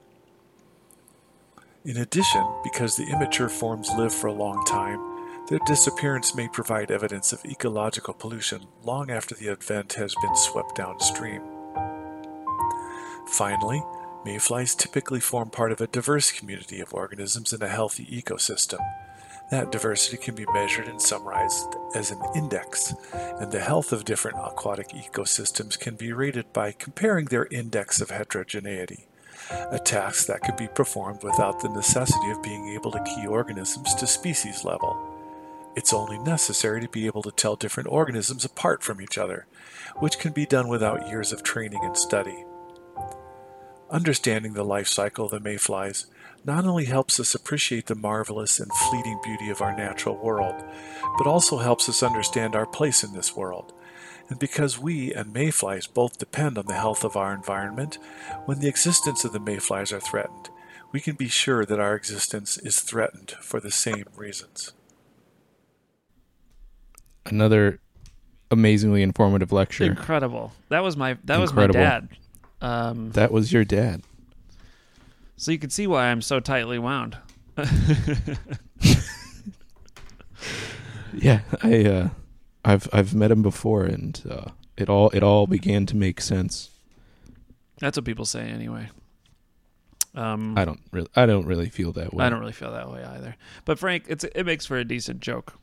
In 1.84 1.96
addition, 1.96 2.46
because 2.62 2.96
the 2.96 3.06
immature 3.06 3.48
forms 3.48 3.90
live 3.96 4.12
for 4.12 4.26
a 4.26 4.32
long 4.32 4.62
time, 4.66 5.00
their 5.48 5.60
disappearance 5.66 6.34
may 6.34 6.46
provide 6.46 6.90
evidence 6.90 7.32
of 7.32 7.44
ecological 7.46 8.12
pollution 8.12 8.66
long 8.84 9.10
after 9.10 9.34
the 9.34 9.50
event 9.50 9.94
has 9.94 10.14
been 10.22 10.36
swept 10.36 10.76
downstream. 10.76 11.42
Finally, 13.26 13.82
mayflies 14.24 14.74
typically 14.74 15.20
form 15.20 15.50
part 15.50 15.72
of 15.72 15.80
a 15.80 15.86
diverse 15.86 16.30
community 16.32 16.80
of 16.80 16.94
organisms 16.94 17.52
in 17.52 17.62
a 17.62 17.68
healthy 17.68 18.06
ecosystem. 18.06 18.80
That 19.50 19.72
diversity 19.72 20.16
can 20.16 20.36
be 20.36 20.46
measured 20.52 20.86
and 20.86 21.02
summarized 21.02 21.74
as 21.96 22.12
an 22.12 22.20
index, 22.36 22.94
and 23.12 23.50
the 23.50 23.58
health 23.58 23.92
of 23.92 24.04
different 24.04 24.38
aquatic 24.38 24.90
ecosystems 24.90 25.78
can 25.78 25.96
be 25.96 26.12
rated 26.12 26.52
by 26.52 26.70
comparing 26.72 27.24
their 27.26 27.46
index 27.46 28.00
of 28.00 28.10
heterogeneity, 28.10 29.08
a 29.72 29.78
task 29.80 30.26
that 30.26 30.42
could 30.42 30.56
be 30.56 30.68
performed 30.68 31.24
without 31.24 31.60
the 31.60 31.68
necessity 31.68 32.30
of 32.30 32.42
being 32.42 32.68
able 32.68 32.92
to 32.92 33.02
key 33.02 33.26
organisms 33.26 33.92
to 33.96 34.06
species 34.06 34.64
level. 34.64 34.96
It's 35.74 35.92
only 35.92 36.18
necessary 36.18 36.80
to 36.80 36.88
be 36.88 37.06
able 37.06 37.22
to 37.22 37.32
tell 37.32 37.56
different 37.56 37.88
organisms 37.90 38.44
apart 38.44 38.84
from 38.84 39.00
each 39.00 39.18
other, 39.18 39.46
which 39.96 40.18
can 40.18 40.32
be 40.32 40.46
done 40.46 40.68
without 40.68 41.08
years 41.08 41.32
of 41.32 41.42
training 41.42 41.80
and 41.82 41.96
study. 41.96 42.44
Understanding 43.90 44.52
the 44.52 44.64
life 44.64 44.86
cycle 44.86 45.24
of 45.24 45.32
the 45.32 45.40
mayflies 45.40 46.06
not 46.44 46.64
only 46.64 46.84
helps 46.84 47.18
us 47.18 47.34
appreciate 47.34 47.86
the 47.86 47.94
marvelous 47.94 48.60
and 48.60 48.72
fleeting 48.72 49.18
beauty 49.22 49.50
of 49.50 49.60
our 49.60 49.76
natural 49.76 50.16
world, 50.16 50.62
but 51.18 51.26
also 51.26 51.58
helps 51.58 51.88
us 51.88 52.02
understand 52.02 52.54
our 52.54 52.66
place 52.66 53.02
in 53.02 53.12
this 53.12 53.36
world. 53.36 53.72
And 54.28 54.38
because 54.38 54.78
we 54.78 55.12
and 55.12 55.32
mayflies 55.32 55.88
both 55.88 56.18
depend 56.18 56.56
on 56.56 56.66
the 56.66 56.74
health 56.74 57.02
of 57.02 57.16
our 57.16 57.34
environment, 57.34 57.98
when 58.44 58.60
the 58.60 58.68
existence 58.68 59.24
of 59.24 59.32
the 59.32 59.40
mayflies 59.40 59.92
are 59.92 60.00
threatened, 60.00 60.50
we 60.92 61.00
can 61.00 61.16
be 61.16 61.28
sure 61.28 61.64
that 61.64 61.80
our 61.80 61.96
existence 61.96 62.58
is 62.58 62.80
threatened 62.80 63.32
for 63.40 63.58
the 63.58 63.72
same 63.72 64.04
reasons. 64.14 64.72
Another 67.26 67.80
amazingly 68.52 69.02
informative 69.02 69.50
lecture. 69.50 69.84
Incredible. 69.84 70.52
That 70.68 70.84
was 70.84 70.96
my 70.96 71.18
that 71.24 71.38
was 71.38 71.52
my 71.52 71.66
dad. 71.66 72.08
Um, 72.60 73.10
That 73.12 73.32
was 73.32 73.52
your 73.52 73.64
dad. 73.64 74.02
so 75.36 75.50
you 75.52 75.58
can 75.58 75.70
see 75.70 75.86
why 75.86 76.06
I'm 76.08 76.20
so 76.22 76.40
tightly 76.40 76.78
wound. 76.78 77.16
Yeah, 81.12 81.40
I 81.62 81.84
uh 81.84 82.08
I've 82.64 82.88
I've 82.92 83.14
met 83.14 83.30
him 83.30 83.42
before 83.42 83.84
and 83.84 84.22
uh 84.30 84.50
it 84.76 84.88
all 84.88 85.10
it 85.10 85.22
all 85.22 85.46
began 85.46 85.84
to 85.86 85.96
make 85.96 86.20
sense. 86.20 86.70
That's 87.80 87.98
what 87.98 88.04
people 88.04 88.24
say 88.24 88.42
anyway. 88.48 88.88
Um, 90.14 90.56
I 90.56 90.64
don't 90.64 90.80
really 90.92 91.08
I 91.16 91.26
don't 91.26 91.46
really 91.46 91.68
feel 91.68 91.92
that 91.92 92.14
way. 92.14 92.24
I 92.24 92.28
don't 92.30 92.38
really 92.40 92.52
feel 92.52 92.72
that 92.72 92.90
way 92.90 93.02
either. 93.04 93.36
But 93.64 93.78
Frank, 93.78 94.04
it's 94.08 94.22
it 94.24 94.44
makes 94.44 94.66
for 94.66 94.76
a 94.78 94.84
decent 94.84 95.20
joke 95.20 95.54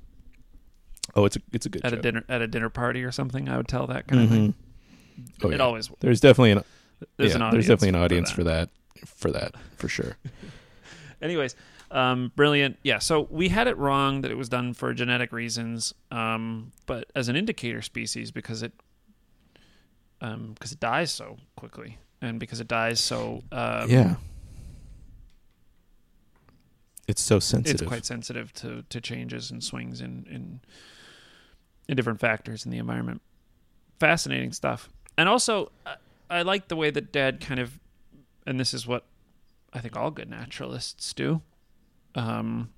Oh, 1.16 1.24
it's 1.26 1.38
a 1.38 1.40
it's 1.54 1.66
a 1.66 1.70
good 1.70 1.86
at 1.86 1.94
a 1.94 1.98
dinner 1.98 2.24
at 2.28 2.42
a 2.42 2.48
dinner 2.48 2.70
party 2.70 3.04
or 3.04 3.12
something. 3.14 3.48
I 3.48 3.56
would 3.58 3.68
tell 3.70 3.88
that 3.88 4.08
kind 4.08 4.24
of 4.24 4.30
Mhm. 4.30 4.32
thing. 4.34 4.54
Oh, 5.44 5.50
It 5.50 5.58
yeah. 5.58 5.64
always 5.64 5.90
There's 6.02 6.20
definitely 6.20 6.52
an 6.52 6.64
there's 7.18 7.32
yeah, 7.32 7.36
an 7.38 7.42
audience. 7.44 7.68
there's 7.68 7.80
definitely 7.80 7.90
an 7.90 7.96
for 7.96 8.06
audience 8.06 8.30
that. 8.30 8.36
for 8.36 8.44
that 8.44 8.70
for 9.06 9.32
that 9.32 9.56
for 9.76 9.88
sure. 9.88 10.18
Anyways, 11.22 11.56
um, 11.92 12.32
brilliant. 12.36 12.78
Yeah, 12.84 13.00
so 13.00 13.28
we 13.32 13.50
had 13.50 13.68
it 13.68 13.78
wrong 13.78 14.22
that 14.22 14.32
it 14.32 14.38
was 14.38 14.50
done 14.50 14.74
for 14.74 14.94
genetic 14.94 15.32
reasons, 15.32 15.94
um, 16.12 16.72
but 16.86 17.06
as 17.16 17.30
an 17.30 17.36
indicator 17.36 17.82
species 17.82 18.32
because 18.32 18.64
it 18.64 18.74
um, 20.22 20.52
because 20.54 20.72
it 20.72 20.80
dies 20.80 21.12
so 21.12 21.38
quickly 21.56 21.98
and 22.22 22.40
because 22.40 22.60
it 22.60 22.68
dies 22.68 23.00
so 23.00 23.44
um, 23.52 23.90
yeah. 23.90 24.16
It's 27.08 27.22
so 27.22 27.40
sensitive. 27.40 27.82
it's 27.84 27.88
quite 27.88 28.06
sensitive 28.06 28.52
to, 28.56 28.84
to 28.90 29.00
changes 29.00 29.50
and 29.50 29.64
swings 29.64 30.02
in, 30.02 30.28
in 30.30 30.60
in 31.88 31.96
different 31.96 32.20
factors 32.20 32.66
in 32.66 32.72
the 32.72 32.78
environment. 32.78 33.22
Fascinating 34.00 34.52
stuff. 34.52 34.90
And 35.18 35.30
also, 35.30 35.72
I, 36.30 36.42
like 36.42 36.68
the 36.68 36.76
way 36.76 36.90
that 36.92 37.12
Dad 37.12 37.40
kind 37.42 37.60
of, 37.60 37.80
and 38.46 38.60
this 38.60 38.74
is 38.74 38.86
what 38.88 39.06
I 39.74 39.80
think 39.80 39.96
all 39.96 40.12
good 40.12 40.30
naturalists 40.30 41.14
do. 41.14 41.42
Um, 42.16 42.70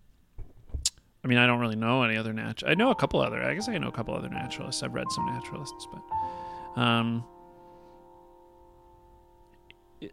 I 1.24 1.28
mean, 1.28 1.38
I 1.38 1.46
don't 1.48 1.60
really 1.60 1.76
know 1.76 2.04
any 2.04 2.16
other 2.18 2.32
nat. 2.34 2.64
I 2.66 2.76
know 2.76 2.92
a 2.92 2.96
couple 2.96 3.20
other. 3.22 3.42
I 3.44 3.54
guess 3.54 3.68
I 3.68 3.78
know 3.78 3.88
a 3.90 3.92
couple 3.92 4.14
other 4.16 4.30
naturalists. 4.30 4.84
I've 4.84 4.94
read 4.94 5.12
some 5.12 5.26
naturalists, 5.26 5.88
but 5.92 6.82
um, 6.82 7.26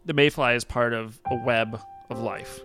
the 0.05 0.13
mayfly 0.13 0.55
is 0.55 0.63
part 0.65 0.93
of 0.93 1.19
a 1.31 1.35
web 1.45 1.79
of 2.09 2.19
life. 2.19 2.59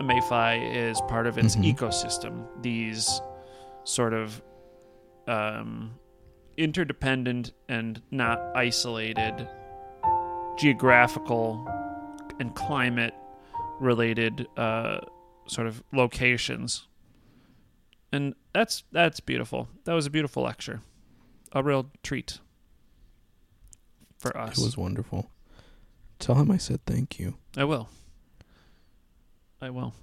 A 0.00 0.04
mayfly 0.04 0.58
is 0.74 1.00
part 1.02 1.26
of 1.26 1.38
its 1.38 1.56
Mhm. 1.56 1.74
ecosystem. 1.74 2.46
These 2.62 3.20
sort 3.84 4.12
of 4.12 4.42
um, 5.26 5.94
interdependent 6.56 7.52
and 7.68 8.00
not 8.10 8.40
isolated 8.54 9.48
geographical 10.58 11.68
and 12.38 12.54
climate 12.54 13.14
related 13.80 14.46
uh, 14.56 15.00
sort 15.46 15.66
of 15.66 15.82
locations. 15.92 16.86
And 18.12 18.34
that's 18.52 18.84
that's 18.92 19.20
beautiful. 19.20 19.68
That 19.84 19.94
was 19.94 20.06
a 20.06 20.10
beautiful 20.10 20.42
lecture. 20.44 20.82
A 21.52 21.62
real 21.62 21.90
treat 22.02 22.38
for 24.18 24.36
us. 24.36 24.58
it 24.58 24.64
was 24.64 24.76
wonderful. 24.76 25.30
Tell 26.18 26.36
him 26.36 26.50
I 26.50 26.56
said 26.56 26.80
thank 26.86 27.18
you. 27.18 27.34
I 27.56 27.64
will. 27.64 27.88
I 29.60 29.70
will. 29.70 29.94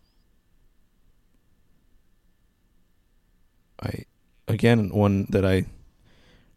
I 3.81 4.05
again 4.47 4.89
one 4.89 5.25
that 5.29 5.45
I 5.45 5.65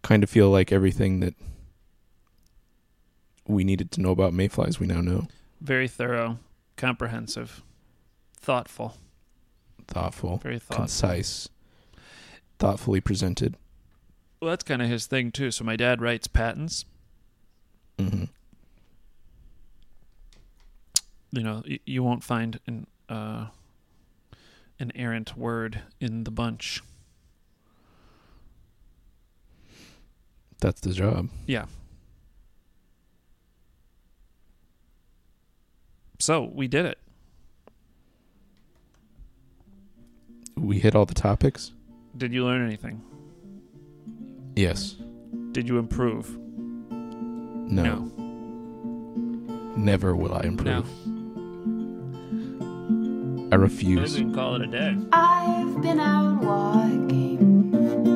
kind 0.05 0.23
of 0.23 0.31
feel 0.31 0.51
like 0.51 0.71
everything 0.71 1.19
that 1.19 1.35
we 3.49 3.65
needed 3.65 3.91
to 3.91 4.01
know 4.01 4.11
about 4.13 4.33
mayflies 4.33 4.79
we 4.79 4.87
now 4.87 5.01
know. 5.01 5.27
Very 5.61 5.89
thorough, 5.89 6.39
comprehensive, 6.77 7.63
thoughtful, 8.37 8.97
Thoughtful, 9.89 10.39
very 10.39 10.59
thoughtful. 10.59 10.77
concise, 10.77 11.49
thoughtfully 12.59 13.01
presented. 13.01 13.57
Well, 14.41 14.51
that's 14.51 14.63
kind 14.65 14.81
of 14.83 14.89
his 14.89 15.07
thing 15.07 15.33
too. 15.33 15.51
So 15.51 15.65
my 15.65 15.75
dad 15.77 16.01
writes 16.01 16.27
patents. 16.27 16.85
Mm-hmm. 17.99 18.25
You 21.33 21.43
know, 21.43 21.63
y- 21.69 21.81
you 21.85 22.03
won't 22.03 22.23
find 22.25 22.61
an 22.67 22.87
uh, 23.09 23.47
an 24.79 24.93
errant 24.95 25.37
word 25.37 25.81
in 26.01 26.25
the 26.25 26.31
bunch. 26.31 26.83
That's 30.65 30.81
the 30.81 30.95
job. 30.95 31.29
Yeah. 31.47 31.67
So 36.19 36.51
we 36.55 36.69
did 36.69 36.87
it. 36.87 36.99
We 40.57 40.79
hit 40.79 40.95
all 40.97 41.05
the 41.05 41.13
topics. 41.13 41.73
Did 42.17 42.33
you 42.33 42.47
learn 42.47 42.65
anything? 42.65 43.03
Yes. 44.57 44.97
Did 45.53 45.69
you 45.69 45.77
improve? 45.77 46.35
No. 46.39 48.11
Never 49.77 50.17
will 50.17 50.33
I 50.33 50.45
improve. 50.45 50.89
I 53.53 53.57
refuse. 53.57 54.17
can 54.17 54.35
call 54.35 54.55
it 54.55 54.63
a 54.63 54.67
day. 54.67 54.97
I've 55.13 55.83
been 55.83 56.01
out 56.01 56.43
walking. 56.43 58.14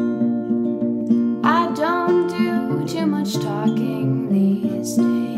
I 1.51 1.73
don't 1.73 2.29
do 2.29 2.87
too 2.87 3.07
much 3.07 3.33
talking 3.37 4.29
these 4.29 4.97
days. 4.99 5.38